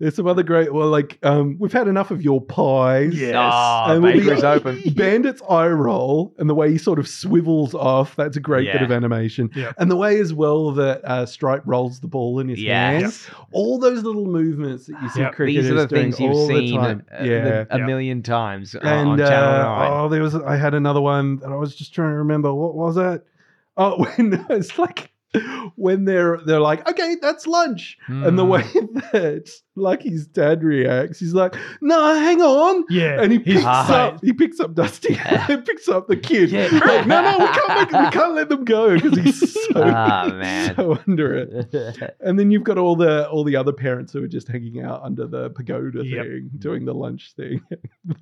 [0.02, 0.74] There's some other great.
[0.74, 3.14] Well, like um, we've had enough of your pies.
[3.14, 3.36] Yes.
[3.38, 4.82] Ah, And with the- bakery's open.
[4.96, 8.82] Bandit's eye roll and the way he sort of swivels off, that's a great bit
[8.82, 9.48] of animation.
[9.54, 9.76] Yep.
[9.78, 13.02] And the way as well that uh, Stripe rolls the ball in his hands.
[13.28, 13.30] Yes.
[13.52, 15.34] All those little movements that you see Yep.
[15.34, 17.06] cricketers These are the doing things you've all the seen time.
[17.12, 17.44] uh, yeah.
[17.44, 17.86] the- a Yeah.
[17.86, 19.92] million times on- and on Channel uh, 9.
[19.92, 22.52] oh, there was I had another one that I was just trying to remember.
[22.52, 23.24] What was it?
[23.76, 25.11] Oh, when it's like
[25.76, 28.48] when they're they're like, okay, that's lunch, and the Mm.
[28.48, 28.62] way
[29.12, 34.32] that Lucky's dad reacts, he's like, no, hang on, yeah, and he picks up he
[34.32, 36.50] picks up Dusty, and picks up the kid.
[36.50, 36.68] Yeah.
[36.84, 40.74] Like, no, no, we can't make, we can't let them go because he's so, man.
[40.76, 42.14] so under it.
[42.20, 45.02] And then you've got all the all the other parents who are just hanging out
[45.02, 46.26] under the pagoda Yep.
[46.26, 47.62] thing, doing the lunch thing.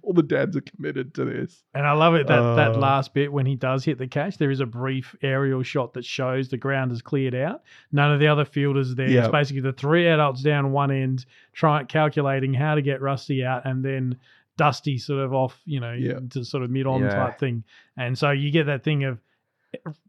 [0.03, 1.63] all the dads are committed to this.
[1.75, 4.39] And I love it that that Uh, last bit when he does hit the catch,
[4.39, 7.63] there is a brief aerial shot that shows the ground is cleared out.
[7.93, 9.09] None of the other fielders there.
[9.09, 9.21] Yeah.
[9.21, 13.65] It's basically the three adults down one end, trying calculating how to get Rusty out,
[13.67, 14.17] and then
[14.57, 16.19] Dusty sort of off, you know, Yeah.
[16.31, 17.09] to sort of mid on Yeah.
[17.15, 17.65] type thing.
[17.97, 19.19] And so you get that thing of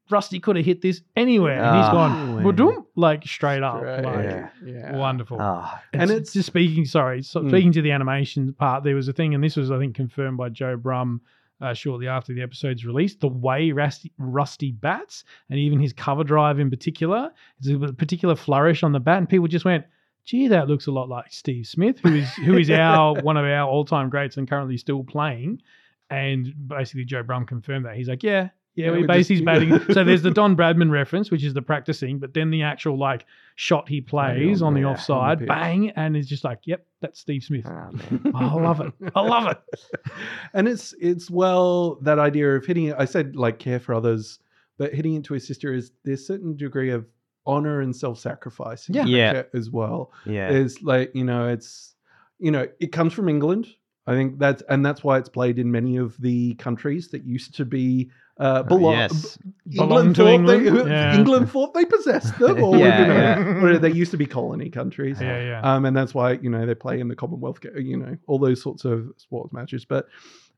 [0.10, 1.92] Rusty could have hit this anywhere, and he's Ah.
[1.92, 4.50] gone "Ba-dum," like straight up, Right, like yeah.
[4.66, 4.98] yeah.
[4.98, 5.40] wonderful.
[5.40, 6.84] And and it's- it's just speaking.
[6.86, 7.50] Sorry, so Mm.
[7.50, 10.38] speaking to the animation part, there was a thing, and this was, I think, confirmed
[10.38, 11.20] by Joe Brumm
[11.62, 13.16] uh, shortly after the episode's release.
[13.16, 18.36] The way Rusty, Rusty bats, and even his cover drive in particular, there's a particular
[18.36, 19.86] flourish on the bat, and people just went,
[20.26, 23.46] "Gee, that looks a lot like Steve Smith, who is who is our one of
[23.46, 25.62] our all time greats and currently still playing."
[26.10, 27.96] And basically, Joe Brumm confirmed that.
[27.96, 29.80] He's like, "Yeah." Yeah, Yeah, we we base his batting.
[29.94, 33.26] so there's the Don Bradman reference, which is the practicing, but then the actual like
[33.56, 36.60] shot he plays on on the the- on the offside, bang, and it's just like,
[36.66, 37.66] yep, that's Steve Smith.
[37.68, 38.32] ah, man.
[38.36, 38.94] I love it.
[39.16, 39.80] I love it.
[40.54, 42.96] and it's it's well that idea of hitting it.
[42.98, 44.40] I said like care for others,
[44.78, 47.06] but hitting it to his sister is there's a certain degree of
[47.46, 48.88] honor and self sacrifice.
[48.90, 49.06] Yeah.
[49.06, 49.44] Yeah.
[49.54, 50.12] as well.
[50.26, 50.50] Yeah.
[50.50, 51.96] Is like you know it's
[52.40, 53.68] you know it comes from England.
[54.12, 57.56] I think that's and that's why it's played in many of the countries that used
[57.56, 58.94] to be uh, belong.
[58.94, 59.38] yes.
[59.76, 60.66] Belong to thought England?
[60.66, 61.16] They, Yeah.
[61.16, 63.64] England thought they possessed them, or Yeah, you know, yeah.
[63.76, 65.22] or they used to be colony countries.
[65.22, 65.62] Yeah, yeah.
[65.62, 68.62] Um, and that's why you know they play in the Commonwealth, you know, all those
[68.62, 69.86] sorts of sports matches.
[69.86, 70.08] But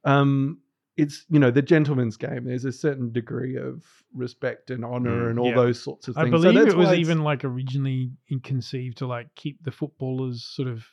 [0.05, 0.59] um,
[0.95, 2.45] it's you know the gentleman's game.
[2.45, 5.55] There's a certain degree of respect and honor Mm, and all yeah.
[5.55, 6.27] those sorts of things.
[6.27, 6.43] I things.
[6.43, 8.11] believe that's it was even like originally
[8.43, 10.85] conceived to like keep the footballers sort of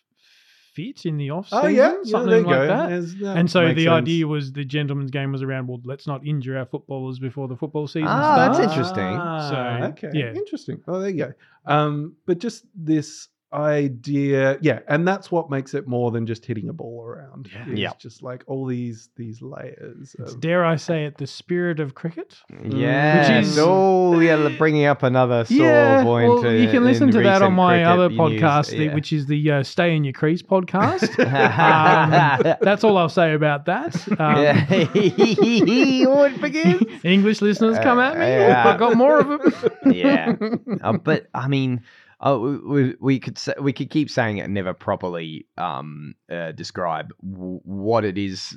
[0.74, 3.18] fit in the off season, Oh yeah, yeah, something there you like that.
[3.20, 3.88] That And so the sense.
[3.88, 5.66] idea was the gentleman's game was around.
[5.66, 8.58] Well, let's not injure our footballers before the football season Ah, starts.
[8.58, 9.16] that's interesting.
[9.18, 10.32] Ah, So, okay, yeah.
[10.34, 10.80] interesting.
[10.86, 11.32] Oh, there you go.
[11.66, 14.58] Um, but just this idea.
[14.60, 17.48] Yeah, and that's what makes it more than just hitting a ball around.
[17.52, 17.64] Yeah.
[17.68, 17.92] It's Yeah.
[17.98, 20.14] just like all these these layers.
[20.18, 22.36] It's, Of, dare I say it, the spirit of cricket.
[22.64, 23.38] Yeah.
[23.38, 26.28] Which is- oh, yeah, bringing up another sore yeah, point.
[26.28, 28.18] well, uh, you can listen to that on my other news.
[28.18, 31.18] podcast, the- which is the uh, Stay in Your Crease podcast.
[31.18, 33.96] um, that's all I'll say about that.
[34.18, 34.66] Um, yeah.
[34.70, 37.00] it.
[37.04, 38.26] English listeners come at me.
[38.26, 38.62] Yeah.
[38.66, 39.52] I've got more of them.
[39.92, 40.34] yeah,
[40.82, 41.82] uh, but I mean,
[42.20, 46.52] uh, we, we, could say, we could keep saying it and never properly um, uh,
[46.52, 48.56] describe w- what it is,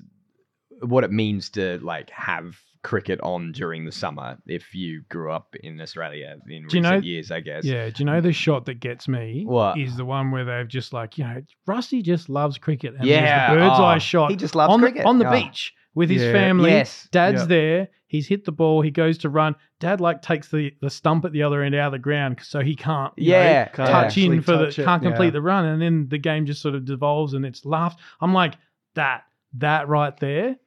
[0.81, 4.37] what it means to like have cricket on during the summer.
[4.45, 7.63] If you grew up in Australia in Do you recent know- years, I guess.
[7.63, 9.43] Yeah, do you know the shot that gets me?
[9.47, 9.79] What?
[9.79, 13.53] is the one where they've just like you know Rusty just loves cricket and Yeah,
[13.53, 14.29] the bird's oh, eye shot.
[14.31, 15.03] he just loves on cricket.
[15.03, 15.31] the, on the Oh.
[15.31, 16.31] beach with his Yeah.
[16.31, 16.71] family.
[16.71, 17.07] Yes.
[17.11, 17.47] Dad's Yeah.
[17.47, 17.87] there.
[18.07, 18.81] He's hit the ball.
[18.81, 19.55] He goes to run.
[19.79, 22.59] Dad like takes the, the stump at the other end out of the ground so
[22.59, 25.25] he can't you know, Yeah, Can't touch actually in for touch the it, can't complete
[25.25, 25.31] yeah.
[25.31, 27.99] the run and then the game just sort of devolves and it's laughed.
[28.21, 28.55] I'm like
[28.95, 29.23] that
[29.55, 30.57] that right there.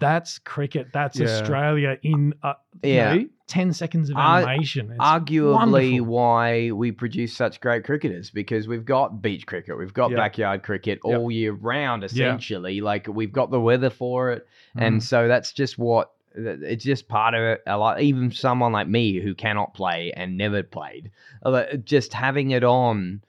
[0.00, 0.88] That's cricket.
[0.92, 1.26] That's Yeah.
[1.26, 3.14] Australia in uh, you Yeah.
[3.14, 4.90] know, ten seconds of animation.
[4.90, 6.04] It's arguably wonderful.
[6.06, 10.16] why we produce such great cricketers because we've got beach cricket, we've got Yeah.
[10.18, 12.80] backyard cricket all year round, essentially.
[12.80, 14.46] Like we've got the weather for it,
[14.76, 15.02] and Mm.
[15.02, 17.62] so that's just what it's just part of it.
[17.66, 21.10] A lot, even someone like me who cannot play and never played,
[21.44, 23.22] uh, just having it on.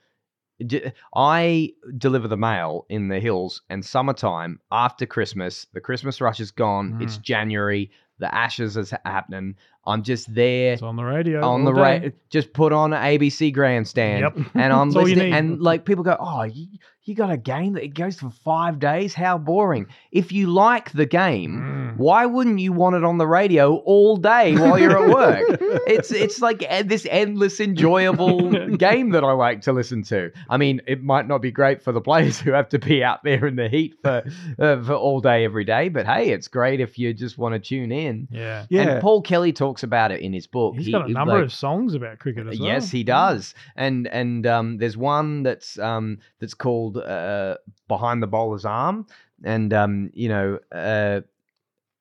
[1.14, 6.50] I deliver the mail in the hills, and summertime after Christmas, the Christmas rush is
[6.50, 6.98] gone.
[7.00, 7.22] It's Mm.
[7.22, 7.90] January.
[8.18, 9.56] The Ashes is happening.
[9.86, 11.40] I'm just there It's on the radio.
[11.46, 11.80] on the day.
[11.80, 14.46] right just put on an ABC grandstand Yep.
[14.54, 15.38] and I'm That's all you listening need.
[15.38, 16.66] and like people go oh you,
[17.04, 20.92] you got a game that it goes for five days how boring if you like
[20.92, 21.50] the game
[21.90, 21.96] Mm.
[21.96, 25.58] why wouldn't you want it on the radio all day while you're at work
[25.88, 30.82] it's it's like this endless enjoyable game that I like to listen to I mean
[30.86, 33.56] it might not be great for the players who have to be out there in
[33.56, 34.22] the heat for
[34.58, 37.58] uh, for all day every day but hey it's great if you just want to
[37.58, 38.66] tune in Yeah.
[38.68, 38.82] Yeah.
[38.82, 41.44] and Paul Kelly talks about it in his book He's He- got a number like-
[41.44, 42.68] of songs about cricket as well.
[42.68, 43.54] Yes, he does.
[43.76, 47.56] And and um, there's one that's um, that's called uh,
[47.88, 49.06] "Behind the Bowler's Arm,"
[49.44, 51.20] and um, you know, uh,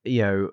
[0.03, 0.49] you know,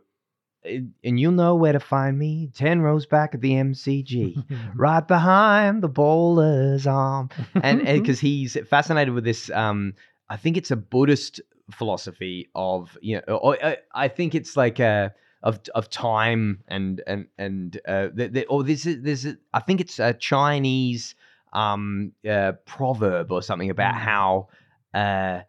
[1.05, 2.51] and you'll know where to find me.
[2.55, 4.45] Ten rows back at the MCG,
[4.75, 9.51] right behind the bowler's arm, and because he's fascinated with this.
[9.51, 9.95] Um,
[10.29, 11.41] I think it's a Buddhist
[11.71, 17.03] philosophy of you know, or, uh, I think it's like a of of time and
[17.07, 21.15] and and uh, the, the, or this is this is I think it's a Chinese
[21.53, 23.99] um uh, proverb or something about Mm.
[23.99, 24.49] how
[24.95, 25.41] uh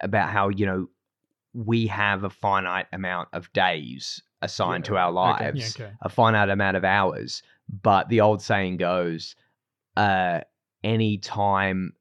[0.00, 0.88] about how you know
[1.52, 5.14] we have a finite amount of days assigned to our okay.
[5.46, 5.96] lives, Yeah, okay.
[6.02, 7.42] a finite amount of hours,
[7.82, 9.36] but the old saying goes,
[9.96, 10.40] uh,
[10.82, 11.94] any time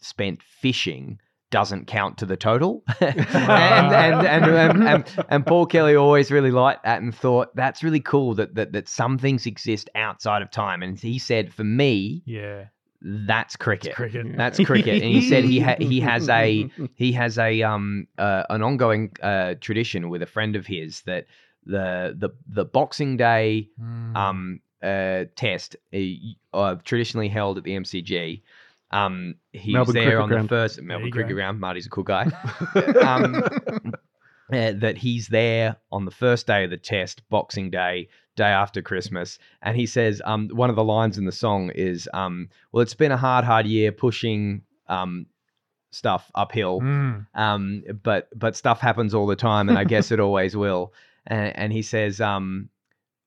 [0.00, 1.20] spent fishing
[1.52, 2.82] doesn't count to the total.
[3.00, 8.34] and, and, and, and, Paul Kelly always really liked that and thought that's really cool
[8.34, 10.82] that, that, that some things exist outside of time.
[10.82, 12.64] And he said, for me, Yeah.
[13.00, 13.94] that's cricket.
[13.94, 14.36] Cricket.
[14.36, 15.02] That's cricket.
[15.02, 19.54] And he said he he has a he has a um uh, an ongoing uh,
[19.60, 21.26] tradition with a friend of his that
[21.66, 24.16] the the the Boxing Day Mm.
[24.16, 25.98] um, uh, test uh,
[26.54, 28.42] uh, traditionally held at the MCG.
[28.92, 30.44] Um, he's Melbourne there on Ground.
[30.44, 31.34] the first Melbourne you Cricket.
[31.34, 31.60] Ground.
[31.60, 32.24] Marty's a cool guy.
[33.02, 33.42] um,
[34.52, 38.82] uh, that he's there on the first day of the test, Boxing Day, day after
[38.82, 42.82] Christmas, and he says um, one of the lines in the song is, um, "Well,
[42.82, 45.26] it's been a hard, hard year pushing." Um,
[45.94, 47.26] stuff uphill Mm.
[47.34, 50.94] um, but but stuff happens all the time, and I guess it always will.
[51.26, 52.70] And, and he says, um,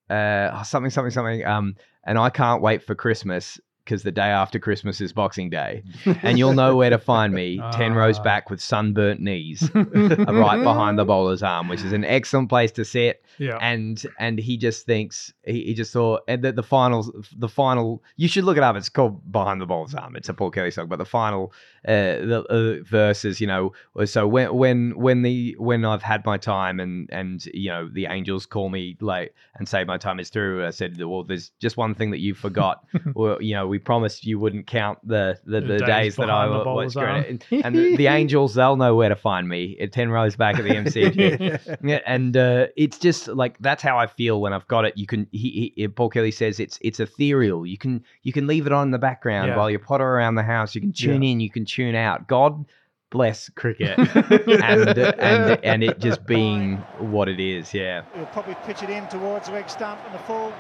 [0.10, 1.76] uh, something, something, something, um,
[2.06, 5.84] and I can't wait for Christmas because the day after Christmas is Boxing Day,
[6.24, 8.24] and you'll know where to find me, ten rows Ah.
[8.24, 9.86] back with sunburnt knees, uh,
[10.34, 13.22] right behind the bowler's arm, which is an excellent place to sit.
[13.38, 13.58] Yeah.
[13.60, 18.02] and and he just thinks he, he just thought and the, the finals the final
[18.16, 18.78] you should look it up.
[18.78, 20.16] It's called behind the ball's arm.
[20.16, 21.52] It's a paul kelly song but the final
[21.86, 21.92] uh
[22.32, 23.74] the uh, verses you know
[24.06, 28.06] so when when when the when i've had my time and and you know the
[28.06, 31.76] angels call me like and say my time is through i said well there's just
[31.76, 32.86] one thing that you forgot.
[33.16, 36.30] Well you know we promised you wouldn't count the the, The the, days days, that
[36.30, 39.78] i was the watched and, and the, the angels they'll know where to find me
[39.82, 43.98] at 10 rows back at the mcg yeah, and uh, it's just like that's how
[43.98, 44.98] I feel when I've got it.
[44.98, 47.66] You can, he, he, Paul Kelly says it's it's ethereal.
[47.66, 49.58] You can you can leave it on in the background Yeah.
[49.58, 50.76] while you're potter around the house.
[50.76, 52.28] You can tune in, you can tune out.
[52.28, 52.66] God
[53.10, 53.98] bless cricket,
[54.64, 57.74] and and and it just being what it is.
[57.74, 60.54] Yeah, He'll probably pitch it in towards the leg stump and the full.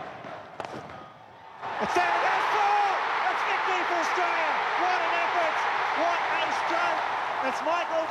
[1.81, 2.87] It's there, it goes four!
[3.25, 4.55] That's victory for Australia!
[7.45, 8.05] It's Michael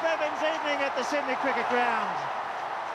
[0.74, 2.08] Bevan's at the Sydney Cricket Ground.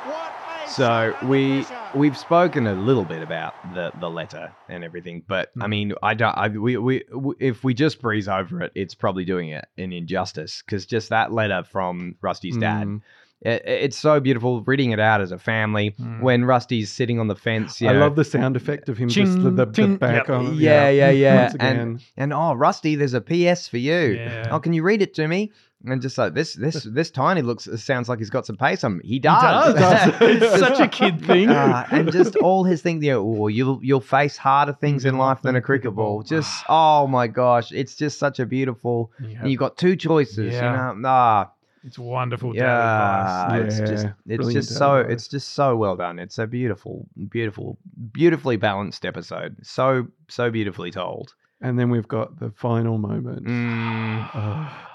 [0.06, 0.32] What
[0.66, 1.98] a So we pressure.
[1.98, 6.14] we've spoken a little bit about the the letter and everything, but I mean, I
[6.14, 6.38] don't.
[6.38, 9.92] I, we, we we if we just breeze over it, it's probably doing it an
[9.94, 12.88] injustice because just that letter from Rusty's dad.
[12.88, 13.02] Mm.
[13.42, 16.22] It, it's so beautiful reading it out as a family Mm.
[16.22, 17.80] when Rusty's sitting on the fence.
[17.82, 20.28] You I know, love the sound effect of him just the, Ching, the, the back
[20.28, 20.30] Yep.
[20.30, 20.56] on.
[20.56, 21.42] Yeah, yeah, yeah.
[21.44, 21.80] Once again.
[21.80, 24.16] And and oh, Rusty, there's a PS for you.
[24.18, 24.48] Yeah.
[24.52, 25.52] Oh, can you read it to me?
[25.86, 28.94] And just like this, this, this tiny looks sounds like he's got some pace on.
[28.96, 29.02] him.
[29.02, 29.74] He He does.
[29.76, 30.14] does.
[30.22, 31.50] it's such a kid thing.
[31.50, 35.18] Uh, and just all his things, you know, oh, you'll you'll face harder things in
[35.18, 36.22] life than a cricket ball.
[36.24, 39.12] Just oh my gosh, it's just such a beautiful.
[39.22, 39.40] Yeah.
[39.42, 40.92] And you've got two choices, Yeah.
[40.94, 41.08] you know.
[41.10, 41.52] Ah,
[41.86, 45.14] It's wonderful daily yeah, it's just it's brilliant just so advice.
[45.14, 46.20] it's just so well done.
[46.20, 47.78] It's a beautiful, beautiful,
[48.12, 49.56] beautifully balanced episode.
[49.64, 51.34] So so beautifully told.
[51.62, 53.46] And then we've got the final moment.
[53.46, 54.30] Mm.
[54.36, 54.86] Oh.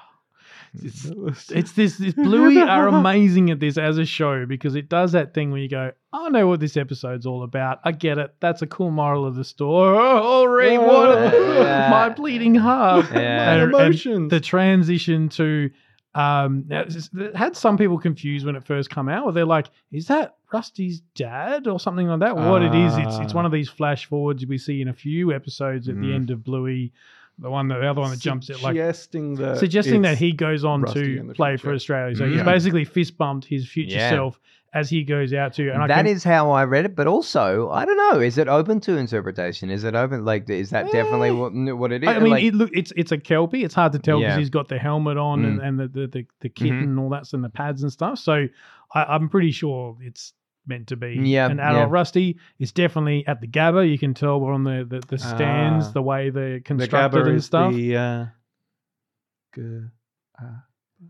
[0.83, 1.05] It's,
[1.51, 5.35] it's this, this Bluey are amazing at this as a show because it does that
[5.35, 7.81] thing where you go, I know what this episode's all about.
[7.85, 8.35] I get it.
[8.41, 9.97] That's a cool moral of the story.
[10.01, 11.89] Oh, Ray, what Yeah.
[11.91, 13.07] my bleeding heart.
[13.13, 13.53] Yeah.
[13.55, 14.31] And- and emotions.
[14.31, 15.71] the transition to
[16.17, 20.07] um it had some people confused when it first come out where they're like is
[20.07, 23.37] that rusty's dad or something like that what it is it's it's Ah.
[23.37, 26.15] one of these flash forwards we see in a few episodes at the Mm.
[26.15, 26.93] end of bluey
[27.39, 30.65] the one the other one that jumps it like suggesting that suggesting that he goes
[30.65, 31.73] on to in the play for.
[31.75, 32.15] Australia.
[32.15, 32.29] So Mm.
[32.29, 32.45] he's Yeah.
[32.45, 34.11] basically fist bumped his future Yeah.
[34.11, 34.41] self
[34.73, 35.69] as he goes out to.
[35.73, 38.21] And I That can, is how I read it, but also I don't know.
[38.21, 39.71] Is it open to interpretation?
[39.71, 40.25] Is it open?
[40.25, 41.33] Like, is that definitely Eh.
[41.33, 42.09] what what it is?
[42.09, 43.65] I mean, like, it look it's it's a kelpie.
[43.65, 44.39] It's hard to tell because Yeah.
[44.39, 45.67] he's got the helmet on and, Mm.
[45.69, 46.83] and the, the the the kit Mhm.
[46.85, 48.19] and all that and the pads and stuff.
[48.19, 48.47] So
[48.95, 50.35] I, I'm pretty sure it's
[50.67, 51.93] meant to be Yeah, an adult yeah.
[51.93, 52.39] Rusty.
[52.59, 53.89] It's definitely at the Gabba.
[53.91, 55.91] You can tell we're on the the, the stands, Ah.
[55.93, 57.73] the way they're constructed Gabba and stuff.
[57.75, 58.27] the uh,
[59.55, 59.87] g-
[60.43, 60.45] uh,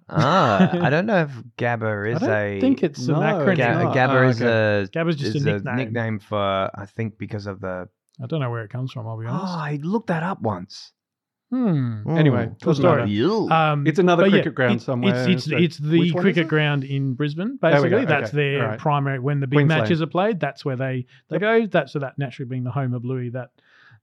[0.08, 2.60] ah, I don't know if Gabba I is don't a.
[2.60, 3.56] think it's an No, acronym.
[3.56, 3.96] Ga- not.
[3.96, 4.88] Gabba Ah, is a.
[4.92, 5.76] Gabba's just is a nickname.
[5.76, 7.88] nickname for I think because of the.
[8.22, 9.06] I don't know where it comes from.
[9.08, 9.54] I'll be Oh, honest.
[9.54, 10.92] I looked that up once.
[11.54, 12.16] Hmm.
[12.16, 12.60] Anyway, Mm.
[12.62, 13.50] cool doesn't story.
[13.50, 16.12] Um, It's another but yeah, cricket ground it- somewhere, It's it's, so- it's the Which
[16.12, 16.48] one is cricket it?
[16.48, 17.58] ground in Brisbane.
[17.62, 18.78] There we go, Basically, that's okay, their alright.
[18.78, 19.82] primary when the big Queensland.
[19.82, 20.40] matches are played.
[20.40, 21.66] That's where they they go.
[21.66, 23.28] That's so that naturally being the home of Bluey.
[23.30, 23.50] That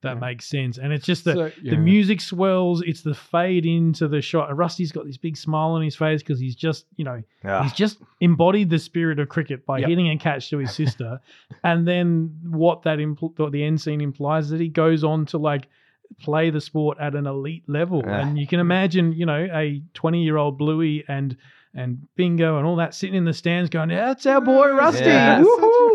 [0.03, 0.19] that Yeah.
[0.19, 0.79] makes sense.
[0.79, 1.71] And it's just the So, yeah.
[1.75, 2.81] the music swells.
[2.81, 4.55] It's the fade into the shot.
[4.57, 7.61] Rusty's got this big smile on his face because he's just you know Ah.
[7.63, 9.89] He's just embodied the spirit of cricket by Yep.
[9.89, 11.19] hitting a catch to his sister,
[11.63, 15.25] and then what that impl- what the end scene implies is that he goes on
[15.27, 15.67] to like
[16.19, 18.09] play the sport at an elite level, Ah.
[18.09, 21.37] and you can imagine, you know, a twenty year old Bluey and
[21.73, 25.05] and Bingo and all that sitting in the stands going, "Yeah, that's our boy Rusty."
[25.05, 25.37] Yeah.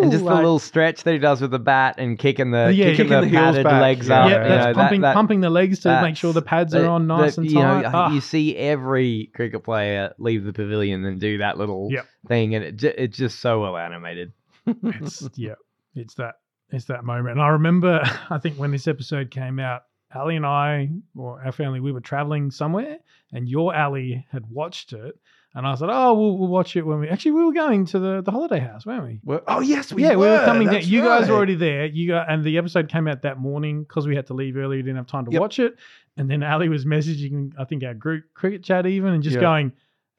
[0.00, 2.86] And just the little stretch that he does with the bat and kicking the Yeah,
[2.90, 3.80] kicking, kicking the, the padded back.
[3.82, 4.20] legs Yeah.
[4.24, 4.30] up.
[4.30, 6.86] yeah, that's know, pumping that- pumping the legs to make sure the that's- pads are
[6.86, 7.94] on nice that, and you know, tight.
[7.94, 8.10] Ah.
[8.10, 12.06] You see every cricket player leave the pavilion and do that little Yep.
[12.26, 14.32] thing, and it, ju- it's just so well animated.
[14.66, 15.54] it's yeah,
[15.94, 16.36] it's that
[16.70, 17.32] it's that moment.
[17.32, 19.82] And I remember, I think when this episode came out,
[20.16, 22.98] Ali and I, or our family, we were traveling somewhere,
[23.32, 25.18] and your Ali had watched it,
[25.54, 27.98] and I said, "Oh, we'll, we'll watch it when we actually we were going to
[27.98, 30.18] the, the holiday house, weren't we?" Well, oh yes, we yeah, were.
[30.26, 30.82] we were coming down.
[30.84, 31.86] You guys were already there.
[31.86, 34.76] You got, and the episode came out that morning because we had to leave early.
[34.76, 35.40] We didn't have time to Yep.
[35.40, 35.76] watch it.
[36.16, 39.40] And then Ali was messaging, I think our group cricket chat even, and just Yeah.
[39.42, 39.72] going,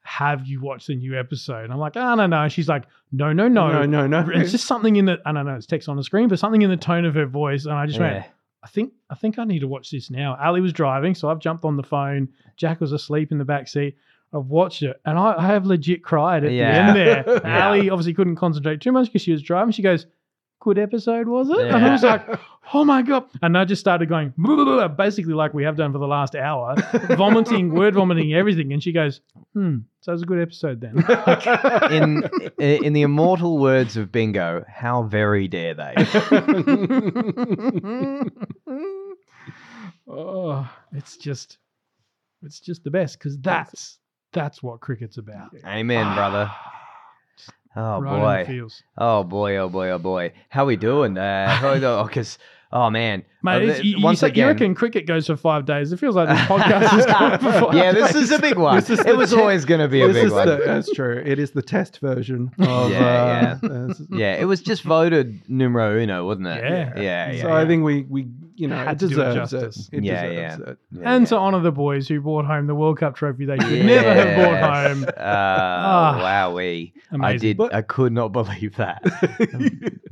[0.03, 2.85] "Have you watched the new episode?" And I'm like, "Oh no, no." And she's like,
[3.11, 4.29] "No, no, no, No, no, no.
[4.33, 6.61] it's just something in the I don't know, it's text on the screen, but something
[6.61, 7.65] in the tone of her voice.
[7.65, 8.25] And I just went,
[8.67, 10.37] I think I think I need to watch this now.
[10.43, 12.27] Ali was driving, so I've jumped on the phone.
[12.57, 13.95] Jack was asleep in the back seat.
[14.33, 16.91] I've watched it, and I, I have legit cried at Yeah.
[16.93, 17.41] the end there.
[17.45, 17.67] Yeah.
[17.69, 19.71] Ali obviously couldn't concentrate too much because she was driving.
[19.71, 20.05] She goes,
[20.59, 22.27] "Good episode, was it?" And I was like,
[22.73, 25.77] "Oh my god!" And I just started going, "Blah, blah, blah," basically like we have
[25.77, 26.75] done for the last hour,
[27.15, 28.73] vomiting, word vomiting, everything.
[28.73, 29.21] And she goes,
[29.53, 30.97] "Hmm, so it was a good episode then."
[31.91, 32.29] in
[32.85, 35.93] in the immortal words of Bingo, how very dare they?
[40.07, 41.57] oh, it's just,
[42.43, 43.99] it's just the best because that's
[44.33, 45.53] that's what cricket's about.
[45.65, 46.51] Amen, brother.
[47.77, 48.59] Oh right in boy.
[48.67, 48.81] the.
[48.97, 50.33] Oh boy, oh boy, oh boy.
[50.49, 51.17] How we doing?
[51.17, 51.47] Uh,
[51.79, 52.37] how because
[52.71, 55.65] oh man, Mate, Uh, th- you, you, once you again, reckon cricket goes for five
[55.65, 55.91] days?
[55.91, 58.23] It feels like this podcast is going for five yeah, this days.
[58.23, 58.79] is a big one.
[58.79, 60.47] It the was te- always going to be a big one.
[60.47, 61.21] the- that's true.
[61.23, 62.89] It is the test version of.
[62.91, 66.63] Yeah, uh, uh, yeah, it was just voted numero uno, wasn't it?
[66.63, 66.93] Yeah.
[66.97, 67.41] yeah, yeah.
[67.43, 67.55] so yeah.
[67.55, 68.27] I think we we
[68.57, 69.59] you know Had it to it deserves it.
[69.61, 69.89] justice.
[69.93, 70.71] It Yeah, deserves yeah.
[70.71, 70.77] it.
[70.91, 71.29] Yeah, and yeah.
[71.29, 74.35] to honour the boys who brought home the World Cup trophy they should never have
[74.35, 75.01] brought home.
[75.03, 75.13] Yes.
[75.17, 76.21] Uh, Ah.
[76.49, 76.91] wowee.
[77.21, 77.57] I did.
[77.57, 79.01] But- I could not believe that.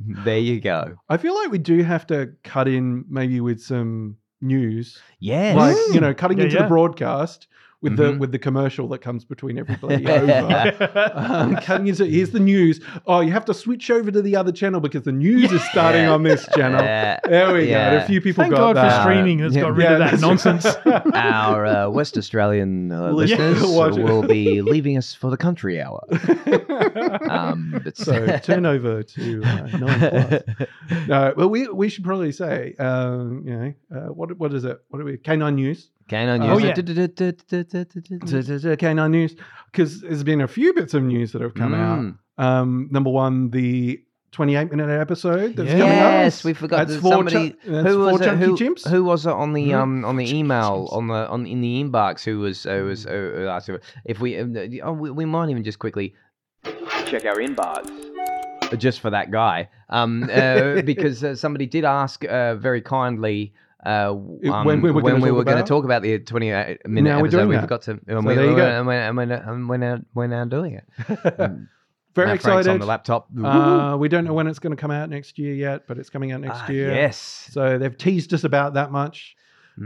[0.24, 0.94] there you go.
[1.08, 5.56] I feel like we do have to cut in maybe with some news, Yes.
[5.56, 6.62] like you know, cutting Yeah, into yeah.
[6.62, 7.48] the broadcast
[7.86, 8.18] with the Mhm.
[8.18, 11.12] with the commercial that comes between every bloody over.
[11.14, 12.80] um, cutting into here's the news.
[13.06, 16.02] Oh, you have to switch over to the other channel because the news is starting
[16.04, 16.12] Yeah.
[16.14, 16.80] on this channel.
[16.86, 17.18] Yeah.
[17.24, 17.98] There we go.
[18.02, 18.96] A few people Thank got God that.
[19.04, 19.62] for streaming that's Yeah.
[19.62, 20.66] got rid Yeah, of that nonsense.
[21.14, 25.80] Our uh, West Australian uh, Well, listeners watch will be leaving us for the country
[25.80, 26.00] hour.
[27.28, 30.42] Um, but so turn over to uh, nine plus.
[31.08, 34.78] No, well, we we should probably say, um, you know, uh, what what is it?
[34.88, 35.16] What are we?
[35.16, 35.90] K9 News.
[36.08, 36.62] Canine Oh, News.
[36.64, 36.74] yeah.
[38.76, 39.34] K9 News,
[39.72, 42.16] because there's been a few bits of news that have come Mm.
[42.38, 42.44] out.
[42.44, 44.00] Um, number one, the
[44.32, 45.88] 28 minute episode that's coming out.
[46.22, 48.86] Yes, we forgot That's that four somebody chu- that's who was it, who, chimps.
[48.88, 50.96] who was it on the um on the email chimps.
[50.96, 53.10] on the on in the inbox who was who was uh,
[53.46, 54.36] uh, asked if- if we
[54.82, 56.14] oh, we, we might even just quickly
[57.06, 57.88] check our inbox
[58.78, 63.54] just for that guy um uh, because uh, somebody did ask uh, very kindly
[63.86, 66.86] uh, um, when we were gonna we talk were going to talk about the 28
[66.88, 67.60] minute Now we're episode, doing we that.
[67.62, 67.90] forgot to.
[67.92, 68.66] And So we, there you go.
[68.66, 70.84] and, we're, and we're, and we're now, we're now doing it.
[72.16, 72.70] Very now Frank's excited.
[72.70, 73.28] on the laptop.
[73.44, 76.08] Uh, we don't know when it's going to come out next year yet, but it's
[76.10, 76.92] coming out next Ah, year.
[76.94, 77.48] Yes.
[77.52, 79.36] So they've teased us about that much.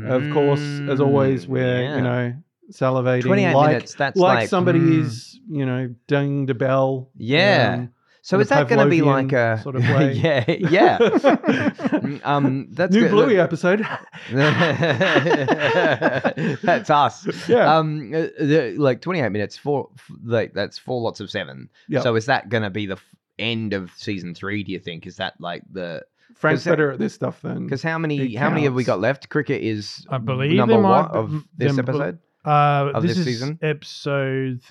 [0.07, 1.97] Of course, as always, Mm, we're yeah.
[1.97, 2.35] you know
[2.73, 3.95] salivating 28 like minutes.
[3.95, 5.01] That's like, like, somebody mm.
[5.01, 7.11] is you know dinged a bell.
[7.17, 7.75] Yeah.
[7.81, 10.13] um, So is that going to be like a sort of way.
[10.13, 10.99] yeah, yeah.
[12.01, 13.11] Mm, um, that's new good.
[13.11, 13.81] Bluey episode.
[16.63, 17.27] that's us.
[17.49, 17.77] Yeah.
[17.77, 19.57] Um, uh, the- like twenty-eight minutes.
[19.57, 19.89] Four.
[19.99, 21.69] f- Like that's four lots of seven.
[21.89, 22.03] Yep.
[22.03, 23.05] So is that going to be the f-
[23.39, 24.63] end of season three?
[24.65, 25.07] Do you think?
[25.07, 26.03] Is that like the?
[26.37, 27.65] Frank's 'Cause that- better at this stuff then.
[27.65, 28.35] Because how many?
[28.35, 29.29] How many have we got left?
[29.29, 32.19] Cricket is I believe number one of this them- episode.
[32.45, 33.59] Uh, Of this, this is season?
[33.61, 34.63] episode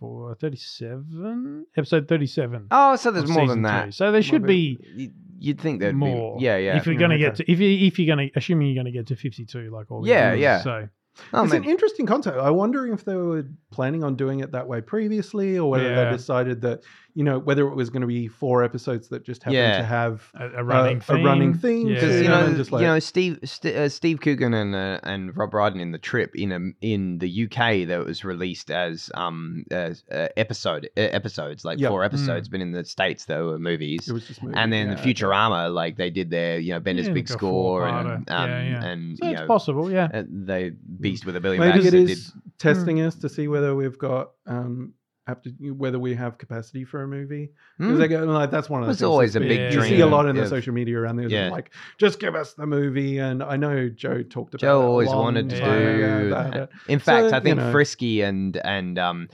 [0.00, 1.66] 34, 37?
[1.76, 2.66] Episode 37.
[2.70, 3.86] Oh, so there's of more season than two.
[3.88, 3.94] that.
[3.94, 5.10] So there should be Y-
[5.40, 6.36] You'd think there'd more.
[6.38, 6.44] be.
[6.44, 6.76] Yeah, yeah.
[6.76, 8.92] If you're going to get to, if you if you're going to, assuming you're going
[8.92, 10.40] to get to 52, like all the Yeah, others.
[10.40, 10.60] yeah.
[10.62, 10.88] So
[11.32, 11.62] Oh, it's man.
[11.64, 12.38] an interesting concept.
[12.38, 16.04] I wonder if they were planning on doing it that way previously, or whether Yeah.
[16.10, 16.82] they decided that
[17.18, 19.78] you know whether it was going to be four episodes that just happened Yeah.
[19.78, 21.24] to have a, a running a theme.
[21.24, 21.94] running theme, Yeah.
[21.94, 22.22] Because Yeah.
[22.22, 25.50] you know, just like- you know, Steve St- uh, Steve Coogan and uh, and Rob
[25.50, 30.04] Brydon in the trip in a, in the UK that was released as um as,
[30.12, 31.90] uh, episode uh, episodes like Yep.
[31.90, 32.06] four Mm.
[32.06, 34.08] episods, but in the states they were movies.
[34.08, 34.56] it was just moving.
[34.56, 37.86] and then yeah, the Futurama, like they did their you know Bender's Yeah, Big Score
[37.88, 38.30] and four-parter.
[38.30, 38.84] um, Yeah, yeah.
[38.84, 40.08] and So you it's know possible, yeah.
[40.14, 40.70] uh, they
[41.00, 43.98] Beast with a Billion Maybe Backs it that is testing us to see whether we've
[43.98, 44.94] got um
[45.28, 48.80] have to whether we have capacity for a movie because they go like that's one
[48.82, 50.48] of the It's things always a big big you see a lot in the of-
[50.48, 51.50] social media around there Yeah.
[51.50, 55.50] like just give us the movie and I know Joe talked about Joe always wanted
[55.50, 56.70] to do that.
[56.88, 57.72] In fact, So, I think you know.
[57.72, 59.28] Frisky and and um,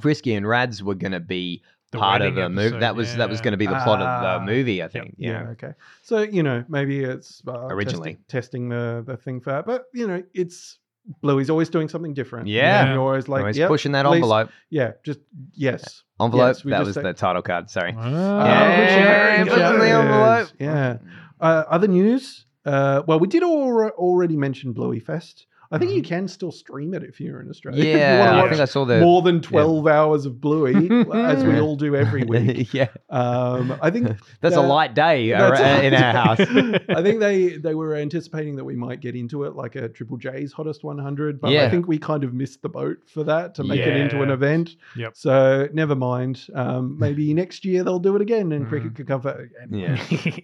[0.00, 2.78] Frisky and Rads were going to be The part of the movie.
[2.78, 4.80] That was that was going to be the plot of Ah, the movie.
[4.82, 5.16] I think.
[5.18, 5.30] yeah.
[5.42, 5.48] Yeah.
[5.50, 5.72] okay
[6.02, 8.18] so you know maybe it's uh, Originally.
[8.28, 10.78] testing, testing the the thing for that but you know it's
[11.22, 12.82] Bluey's always doing something different Yeah.
[12.82, 14.50] And you're always like Always yep, pushing that please- envelope.
[14.70, 15.20] yeah just
[15.54, 16.56] yes Envelope.
[16.56, 17.70] Yes, that was say- the title card.
[17.70, 17.94] Sorry.
[17.96, 19.80] Ah, Yeah, good shout, put good it in shout.
[19.80, 20.48] the envelope.
[20.60, 20.98] Yeah.
[21.40, 22.44] Uh, other news.
[22.66, 25.46] Uh, well, we did al- already mention Bluey Fest.
[25.72, 27.80] I think you can still stream it if you're in Australia.
[27.80, 27.98] If you Mm-hmm.
[27.98, 29.00] Yeah, I think I saw the.
[29.00, 30.74] more than 12 hours of Bluey,
[31.14, 32.74] as we all do every week.
[32.74, 34.08] yeah, Um, I think
[34.40, 36.40] that's a light day that's- ar- in our house.
[36.40, 40.16] I think they they were anticipating that we might get into it like a Triple
[40.16, 43.64] J's hottest 100, but I think we kind of missed the boat for that to
[43.64, 44.76] make it into an event.
[44.96, 45.12] Yep.
[45.16, 46.46] So never mind.
[46.54, 48.68] Um, maybe next year they'll do it again, and Mhm.
[48.68, 49.78] cricket could cover it again.
[49.78, 49.96] Yeah.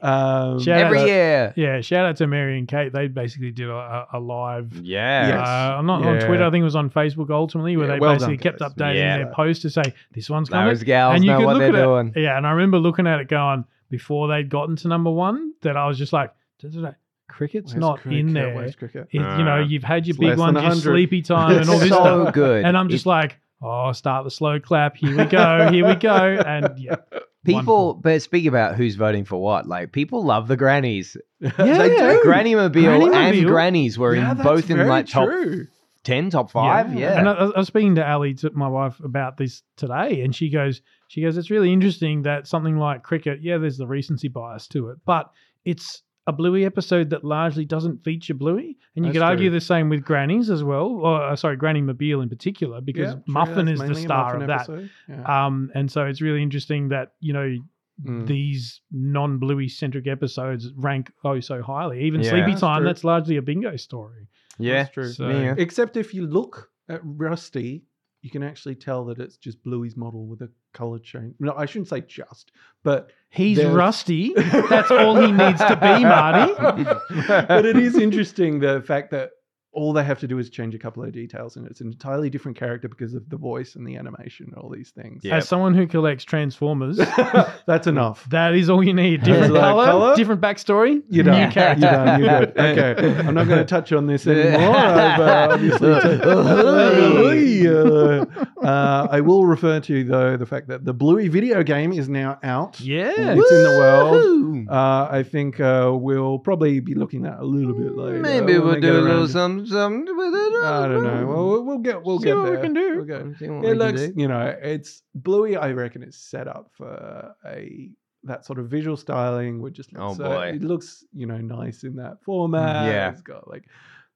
[0.03, 1.53] Um, Shout Every out- year.
[1.57, 2.93] Yeah, shout out to Mary and Kate.
[2.93, 4.73] They basically did a, a, a live.
[5.23, 5.29] Yeah.
[5.29, 5.49] Yes.
[5.79, 6.45] Uh, not on Twitter.
[6.45, 8.73] I think it was on Facebook ultimately, where Yeah, they well basically kept guys.
[8.73, 9.17] updating Yeah.
[9.19, 9.83] their post to say
[10.13, 10.69] this one's coming.
[10.69, 12.13] Those gals and you know could what look they're at doing.
[12.15, 12.21] it.
[12.23, 15.77] Yeah, and I remember looking at it going before they'd gotten to number one that
[15.77, 16.93] I was just like, "Da-da-da,
[17.29, 18.21] cricket's Where's not cricket?
[18.21, 18.55] in there.
[18.55, 19.09] Where's cricket?
[19.13, 21.69] It- you know, you've had your it's big less than ones, your sleepy time, and
[21.69, 22.35] all this so stuff.
[22.35, 22.65] good.
[22.65, 24.97] And I'm just like, oh, start the slow clap.
[24.97, 25.69] Here we go.
[25.71, 26.15] Here we go.
[26.47, 26.97] And yeah,
[27.47, 27.95] People, Wonderful.
[28.03, 31.17] but speaking about who's voting for what, like people love the grannies.
[31.41, 31.87] they Yeah.
[32.13, 32.21] do.
[32.23, 33.47] Granny Mobile and.
[33.47, 35.67] Grannies were Yeah, in both in like top true.
[36.05, 36.93] ten, top five.
[36.95, 40.35] Yeah, And I, I was speaking to Ali, to my wife, about this today, and
[40.35, 44.29] she goes, she goes, it's really interesting that something like cricket, yeah, there's the recency
[44.29, 45.31] bias to it, but
[45.65, 49.59] it's a Bluey episode that largely doesn't feature Bluey, and you That's could argue true.
[49.59, 53.21] the same with Grannies as well, or uh, sorry, Granny Mobile in particular, because Yeah,
[53.29, 54.69] Muffin is the star of that.
[55.09, 55.47] Yeah.
[55.47, 57.57] Um, and so it's really interesting that you know
[58.05, 58.27] Mm.
[58.27, 62.03] these non-Bluey centric episodes rank oh so highly.
[62.05, 62.29] Even Yeah.
[62.29, 62.87] Sleepy That's Time, true.
[62.89, 64.29] that's largely a bingo story.
[64.59, 65.09] yeah, That's true.
[65.13, 65.55] So- Yeah.
[65.57, 67.85] Except if you look at Rusty,
[68.27, 71.37] you can actually tell that it's just Bluey's model with a color change.
[71.39, 72.51] No, I shouldn't say just,
[72.83, 74.33] but He's There's- rusty.
[74.37, 76.55] That's all he needs to be, Marty.
[77.29, 79.31] but it is interesting the fact that
[79.77, 82.31] all they have to do is change a couple of details, and it's an entirely
[82.31, 85.23] different character because of the voice and the animation and all these things.
[85.27, 86.97] As someone who collects Transformers,
[87.67, 88.27] That's enough.
[88.31, 89.23] that is all you need.
[89.23, 90.17] Different Like color, colour?
[90.17, 91.41] different backstory, You're new done.
[91.43, 91.81] You're character.
[91.83, 92.21] done.
[92.21, 92.53] You're good.
[92.77, 93.19] Okay.
[93.29, 94.75] I'm not going to touch on this anymore.
[94.77, 95.93] I've, uh, obviously
[97.69, 98.25] uh,
[98.67, 102.39] uh, I will refer to though the fact that the Bluey video game is now
[102.43, 102.81] out.
[102.81, 103.13] Yeah.
[103.15, 104.69] It's in the world.
[104.69, 108.19] Uh, I think uh, we'll probably be looking at a little bit later.
[108.21, 110.65] Maybe when we'll do a little around to- something, something with it.
[110.65, 111.27] I don't know.
[111.27, 112.97] Well, we'll- we'll get we'll See get what we can do.
[112.97, 114.13] We'll get- See what it we can looks, do.
[114.17, 115.57] you know, it's Bluey.
[115.57, 117.91] I reckon is set up for a
[118.25, 119.61] that sort of visual styling.
[119.63, 120.47] Would just Oh, looks, uh, boy.
[120.57, 122.87] it looks you know nice in that format.
[122.87, 123.11] Yeah.
[123.11, 123.65] it's got like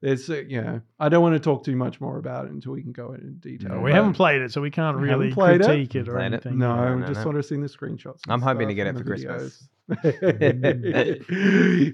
[0.01, 2.73] there's uh, you know I don't want to talk too much more about it until
[2.73, 3.79] we can go into detail.
[3.81, 5.65] We haven't played it, so we can't We really played it?
[5.65, 6.45] critique it, or Played it?
[6.45, 6.57] anything.
[6.57, 7.23] No, No, we no, just no.
[7.23, 8.21] sort of seen the screenshots.
[8.27, 9.69] I'm hoping to get it for the Christmas.
[9.89, 11.25] Videos.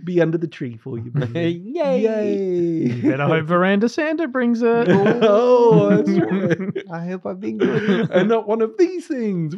[0.06, 1.12] Be under the tree for you.
[1.12, 1.62] baby.
[1.76, 2.02] Yay.
[2.02, 3.02] Yay!
[3.02, 4.88] Better hope Verandah Santa brings it.
[4.90, 6.58] oh, that's right.
[6.92, 8.10] I hope I've been good.
[8.12, 9.56] and not one of these things.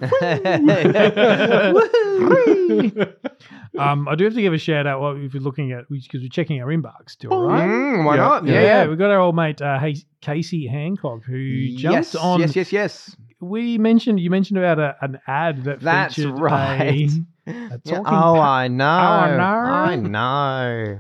[3.78, 6.22] um, I do have to give a shout out while if you're looking at because
[6.22, 7.68] we're checking our inbox still, right?
[7.68, 8.22] Mm, why Yeah.
[8.22, 8.46] not?
[8.46, 12.40] Yeah, yeah, we've got our old mate uh, Hay- Casey Hancock who jumped yes, on.
[12.40, 13.16] Yes, yes, yes.
[13.42, 17.10] We mentioned you mentioned about a, an ad that That's featured right.
[17.10, 17.10] a-
[17.86, 18.86] Yeah, oh, pa- I know.
[18.86, 19.44] I know.
[19.44, 21.00] I know.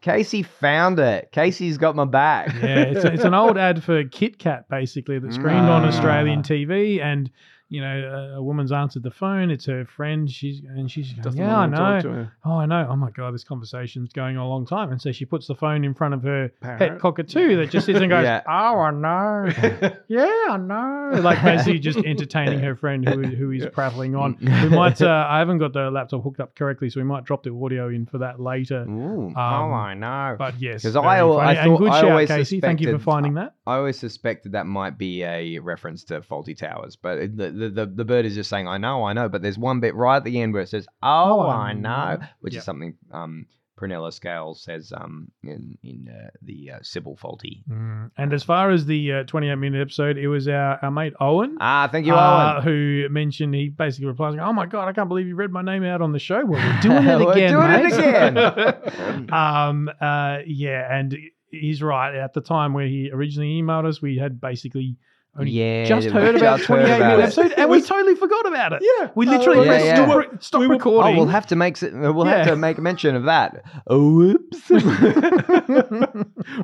[0.00, 1.30] Casey found it.
[1.32, 2.48] Casey's got my back.
[2.54, 5.88] yeah, it's, it's an old ad for Kit Kat basically that screened on Ah.
[5.88, 7.30] Australian TV, and
[7.70, 9.50] you know a, a woman's answered the phone.
[9.50, 10.30] It's her friend.
[10.30, 12.28] She's and she's going, Doesn't yeah, I want to talk know.
[12.44, 12.86] Oh, I know.
[12.90, 14.90] Oh my god, this conversation's going on a long time.
[14.90, 17.98] And so she puts the phone in front of her pet cockatoo that just sits
[18.00, 18.42] and goes, Yeah.
[18.46, 19.92] "Oh, I know.
[20.08, 24.36] yeah, I know." Like basically just entertaining her friend who who is prattling on.
[24.68, 25.00] We might.
[25.00, 27.88] Uh, I haven't got the laptop hooked up correctly, so we might drop the audio
[27.88, 28.82] in for that later.
[28.88, 30.36] Ooh, Um, oh, I know.
[30.38, 31.20] But yes, because I.
[31.20, 32.60] I and thought- good I shout, always Casey.
[32.60, 33.54] Thank you for finding that.
[33.66, 37.38] I always suspected that might be a reference to Fawlty Towers, but it-
[37.68, 39.28] the, the, bird is just saying, I know, I know.
[39.28, 42.18] But there's one bit right at the end where it says, Oh, Oh, I know,
[42.40, 42.58] which Yep.
[42.60, 43.46] is something um,
[43.78, 47.62] Prunella Scales says um, in, in uh, the uh, Sybil Fawlty.
[47.70, 48.10] Mm.
[48.16, 51.56] And as far as the uh, 28 minute episode, it was our, our mate Owen.
[51.60, 52.62] Ah, thank you, uh, Owen.
[52.64, 55.84] who mentioned he basically replies, "Oh my god, I can't believe you read my name
[55.84, 58.92] out on the show." Well, we're doing it We're again, doing it mate.
[58.96, 59.30] again.
[59.32, 61.16] um, uh, yeah, and
[61.52, 62.16] he's right.
[62.16, 64.96] At the time where he originally emailed us, we had basically
[65.38, 68.46] only Yeah, just heard about just heard 28 about minute episode, and we totally forgot
[68.46, 68.82] about it.
[68.82, 69.10] Yeah.
[69.14, 70.14] we literally Oh, pressed yeah, stop, yeah.
[70.16, 71.14] re- stop We were- recording.
[71.14, 73.62] Oh, we'll have to make we'll have to make mention of that.
[73.86, 74.68] Oh, whoops.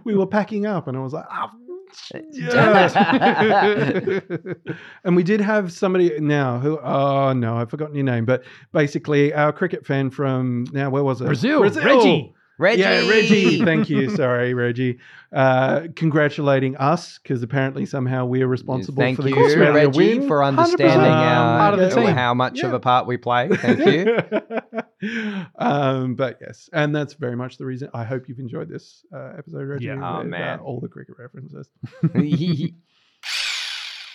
[0.05, 1.51] we were packing up, and I was like, ah,
[2.13, 2.91] Damn
[5.05, 8.43] and we did have somebody now who, oh no, I've forgotten your name, but
[8.73, 11.27] basically our cricket fan from now, where was it?
[11.27, 12.35] Brazil, Reggie.
[12.59, 12.83] Reggie.
[12.83, 13.65] Yeah, Reggie.
[13.65, 14.11] Thank you.
[14.11, 14.99] Sorry, Reggie.
[15.33, 20.29] Uh, congratulating us because apparently somehow we're responsible Thank for the you, Australia Reggie, win.
[20.29, 23.49] for understanding 100% our, part of the how much of a part we play.
[23.49, 24.19] Thank you.
[25.59, 27.91] um, but yes, and that's very much the reason.
[27.93, 29.87] I hope you've enjoyed this uh, episode, Reggie.
[29.87, 29.95] Yeah.
[29.95, 30.61] Oh, with, uh, man.
[30.61, 31.69] all the cricket references.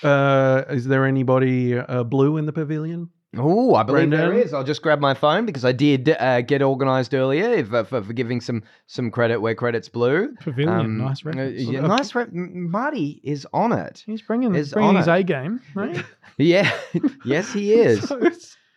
[0.02, 3.10] Uh, is there anybody uh, blue in the pavilion?
[3.38, 4.54] Oh, I believe there is.
[4.56, 8.02] I'll just grab my phone because I did uh, get organised earlier if, uh, for,
[8.02, 10.34] for giving some some credit where credit's blue.
[10.40, 12.16] Pavilion, nice uh, yeah, nice.
[12.16, 14.02] Re- Marty is on it.
[14.04, 15.08] He's bringing, Is bringing his.
[15.08, 16.04] A game, right?
[16.38, 16.72] Yeah,
[17.26, 18.08] yes, he is.
[18.08, 18.18] So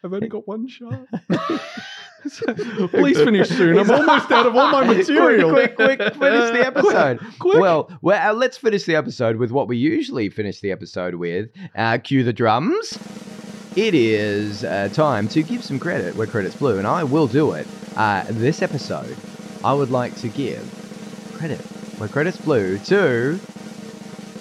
[0.05, 1.07] I've only got one shot.
[2.27, 2.55] So,
[2.89, 3.79] please finish soon.
[3.79, 5.51] I'm almost out of all my material.
[5.51, 7.21] quick, quick, quick, finish the episode.
[7.39, 7.59] quick.
[7.61, 11.51] Well, well, uh, let's finish the episode with what we usually finish the episode with.
[11.77, 12.99] Uh, cue the drums.
[13.75, 17.53] It is uh, time to give some credit where credit's blue, and I will do
[17.53, 17.71] it.
[17.97, 19.23] Uh, this episode,
[19.63, 20.73] I would like to give
[21.33, 23.43] credit where credit's blue to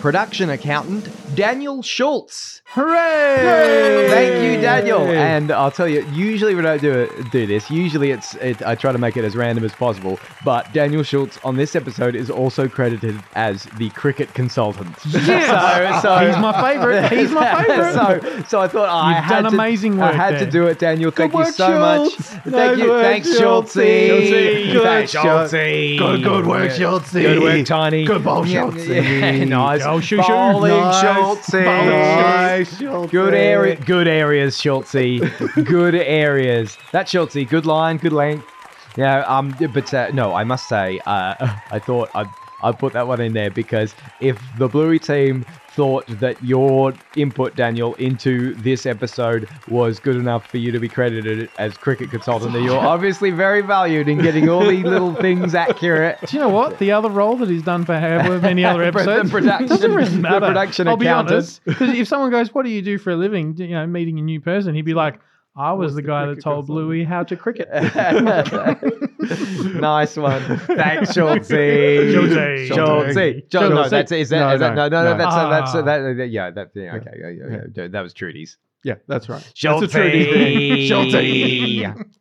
[0.02, 2.61] production accountant Daniel Schultz.
[2.65, 4.07] Hooray!
[4.10, 5.02] Thank you, Daniel.
[5.02, 7.69] And I'll tell you, usually we don't do it, do this.
[7.69, 10.19] Usually it's it, I try to make it as random as possible.
[10.45, 14.95] But Daniel Schultz on this episode is also credited as the cricket consultant.
[15.06, 15.52] Yes!
[16.02, 17.11] So, so He's my favourite.
[17.11, 17.94] He's my favourite.
[17.94, 20.49] so, so I thought oh, I You've had done to, amazing I work had to
[20.49, 21.11] do it, Daniel.
[21.11, 22.11] Thank you work, so much.
[22.14, 22.28] Schultz.
[22.30, 22.88] Thank you.
[22.90, 23.76] work, Thanks, Schultz.
[23.76, 24.72] Schultzy.
[24.72, 25.53] Good, Thanks, Schultz.
[25.53, 25.98] Schultzy.
[25.98, 27.22] Good- good work, Schultzy.
[27.22, 28.06] Good work, Tiny.
[28.06, 29.03] Good ball, Yeah, Schultzy.
[29.40, 29.82] yeah, nice.
[29.91, 30.27] Go, shoo, shoo.
[30.31, 31.03] Bowling, Nice.
[31.03, 31.65] Schultzy.
[31.65, 33.11] Nice, Schultzy.
[33.11, 35.19] Good area, good areas, Schultzy.
[35.65, 36.77] good areas.
[36.93, 38.47] That Schultzy, good line, good length.
[38.95, 41.35] Yeah, um, but uh, no, I must say, uh,
[41.72, 42.27] I thought I'd,
[42.61, 45.45] I'd put that one in there because if the Bluey team
[45.76, 50.89] thought that your input, Daniel, into this episode was good enough for you to be
[50.89, 52.53] credited as cricket consultant.
[52.53, 56.18] That you're obviously very valued in getting all these little things accurate.
[56.27, 56.80] Do you know what?
[56.80, 60.10] The other role that he's done for however many other The episodes production- doesn't really
[60.22, 61.64] the production I'll be honest.
[61.64, 64.22] Because if someone goes, "What do you do for a living?" You know, meeting a
[64.22, 65.19] new person, he'd be like,
[65.56, 67.69] "I was What's the the guy that told consultant?" Bluey how to cricket."
[69.80, 70.41] nice one.
[70.60, 72.14] Thanks, Schultzy.
[72.14, 72.69] Schultzy.
[72.69, 73.49] Schultzy.
[73.49, 73.53] Schultzy.
[73.53, 73.90] No, Schultzy.
[73.90, 75.18] that's is that, No, is that no, no, no, no, no.
[75.18, 75.82] that's uh, that's uh, Ah.
[75.84, 78.57] that, uh, yeah, that yeah, okay, yeah, yeah, yeah, that was Trudy's.
[78.84, 79.41] Yeah, that's right.
[79.41, 79.91] That's a Schultzy.
[79.91, 80.90] Trudy thing.
[80.90, 82.06] Schultzy.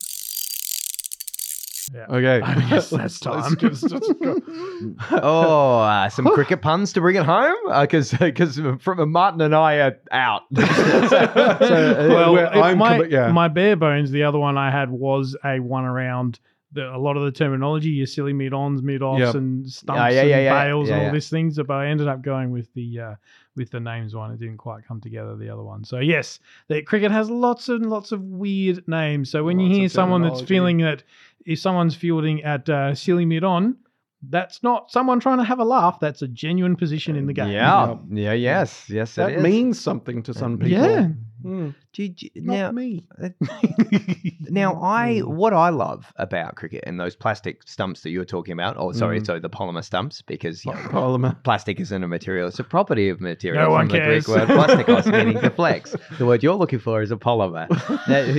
[1.93, 2.07] Yeah.
[2.09, 2.41] Okay.
[2.45, 3.57] I guess that's Let's time.
[3.57, 4.41] just- let's go.
[5.23, 9.75] Oh, uh, some cricket puns to bring it home because because from Martin and I
[9.77, 10.43] are out.
[10.57, 13.31] so, uh, well, I'm my, commi- yeah.
[13.33, 16.39] my bare bones, the other one I had was a one around
[16.73, 19.35] the, a lot of the terminology, your silly mid ons, mid offs, Yep.
[19.35, 21.12] and stumps Yeah, yeah, and yeah, yeah, bails yeah, and all yeah.
[21.12, 21.57] these things.
[21.59, 23.15] But I ended up going with the uh,
[23.56, 24.31] with the names one.
[24.31, 25.36] It didn't quite come together.
[25.36, 25.85] The other one.
[25.85, 29.31] So yes, the cricket has lots and lots of weird names.
[29.31, 31.02] So when you hear someone that's feeling that
[31.47, 33.77] if someone's fielding at uh, silly mid on.
[34.28, 35.98] That's not someone trying to have a laugh.
[35.98, 37.51] That's a genuine position in the game.
[37.51, 39.42] yeah, yeah, yes, yes, That that is.
[39.42, 40.72] means something to some people.
[40.78, 41.09] Yeah.
[41.42, 43.06] Hmm, Do you- do you- not now, me.
[44.51, 45.28] now, I Mm.
[45.28, 48.76] what I love about cricket and those plastic stumps that you were talking about.
[48.78, 49.26] Oh, sorry, Mm.
[49.26, 51.42] so the polymer stumps because you know, Polymer.
[51.42, 53.62] plastic isn't a material; it's a property of material.
[53.62, 54.26] No from one the cares.
[54.26, 55.97] Greek word plastikos, meaning to flex.
[56.18, 57.68] The word you're looking for is a polymer.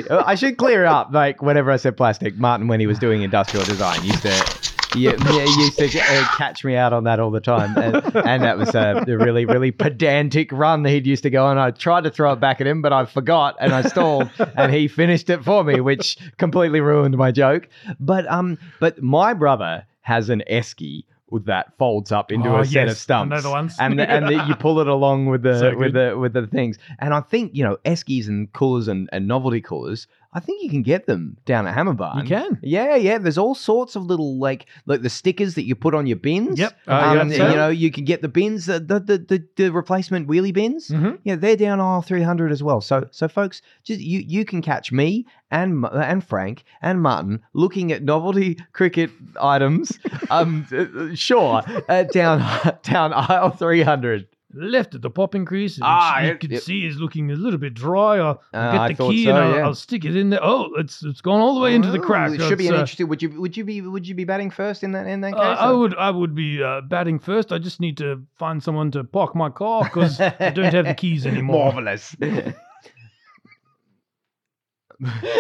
[0.10, 1.10] Now, I should clear it up.
[1.12, 4.72] Like whenever I said plastic, Martin, when he was doing industrial design, used to.
[4.96, 8.44] Yeah, he used to uh, catch me out on that all the time, and, and
[8.44, 11.58] that was a, a really, really pedantic run that he'd used to go on.
[11.58, 14.74] I tried to throw it back at him, but I forgot and I stalled, and
[14.74, 17.70] he finished it for me, which completely ruined my joke.
[18.00, 21.04] But um, but my brother has an esky
[21.46, 23.78] that folds up into Oh, a set of yes, stumps, know the ones.
[23.80, 26.46] and the, and the, you pull it along with the So with the with the
[26.48, 26.78] things.
[27.00, 30.08] And I think you know eskies and coolers and, and novelty coolers.
[30.34, 32.22] I think you can get them down at Hammerbarn.
[32.22, 32.60] You can.
[32.64, 33.18] Yeah, yeah.
[33.18, 36.58] There's all sorts of little like like the stickers that you put on your bins.
[36.58, 36.78] Yep.
[36.88, 40.28] Yeah, Um, so- you know, you can get the bins, the the the, the, replacement
[40.30, 40.88] wheelie bins.
[40.90, 41.20] Mhm.
[41.24, 42.80] Yeah, they're down aisle 300 as well.
[42.82, 47.92] So so folks, just you you can catch me and and Frank and Martin looking
[47.92, 49.10] at novelty cricket
[49.40, 50.00] items.
[50.30, 52.40] um, uh, sure, uh, down
[52.84, 54.28] down aisle 300.
[54.54, 55.76] Left at the popping crease.
[55.78, 58.18] And Ah, you it- can it- see it's looking a little bit dry.
[58.18, 59.66] I'll, I'll Uh, get the thought key so, and I'll, yeah.
[59.66, 60.40] I'll stick it in there.
[60.44, 62.32] Oh, it's it's gone all the way into the crack.
[62.32, 63.08] It should be an uh, interesting.
[63.08, 65.42] Would you would you be would you be batting first in that in that case?
[65.42, 67.52] uh, I would I would be uh, batting first.
[67.52, 70.94] I just need to find someone to park my car because I don't have the
[70.94, 71.72] keys anymore.
[71.74, 72.16] Marvelous.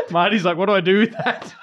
[0.09, 1.53] Marty's like, what do I do with that?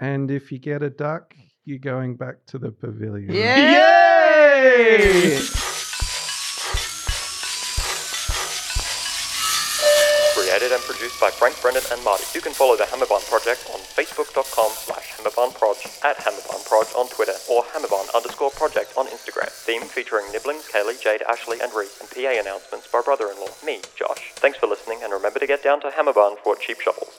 [0.00, 1.32] And if you get a duck,
[1.64, 3.32] you're going back to the pavilion.
[10.34, 12.22] Created and produced by Frank Brennan and Marty.
[12.32, 17.64] You can follow the Hammerbarn Project on facebook.com slash hammerbarnproj, at hammerbarnproj on Twitter, or
[17.74, 19.50] hammerbarn underscore project on Instagram.
[19.50, 24.30] Theme featuring Nibblings, Kaylee, Jade, Ashley, and Reese, and PA announcements by brother-in-law, me, Josh.
[24.36, 27.18] Thanks for listening, and remember to get down to Hammerbarn for cheap shovels.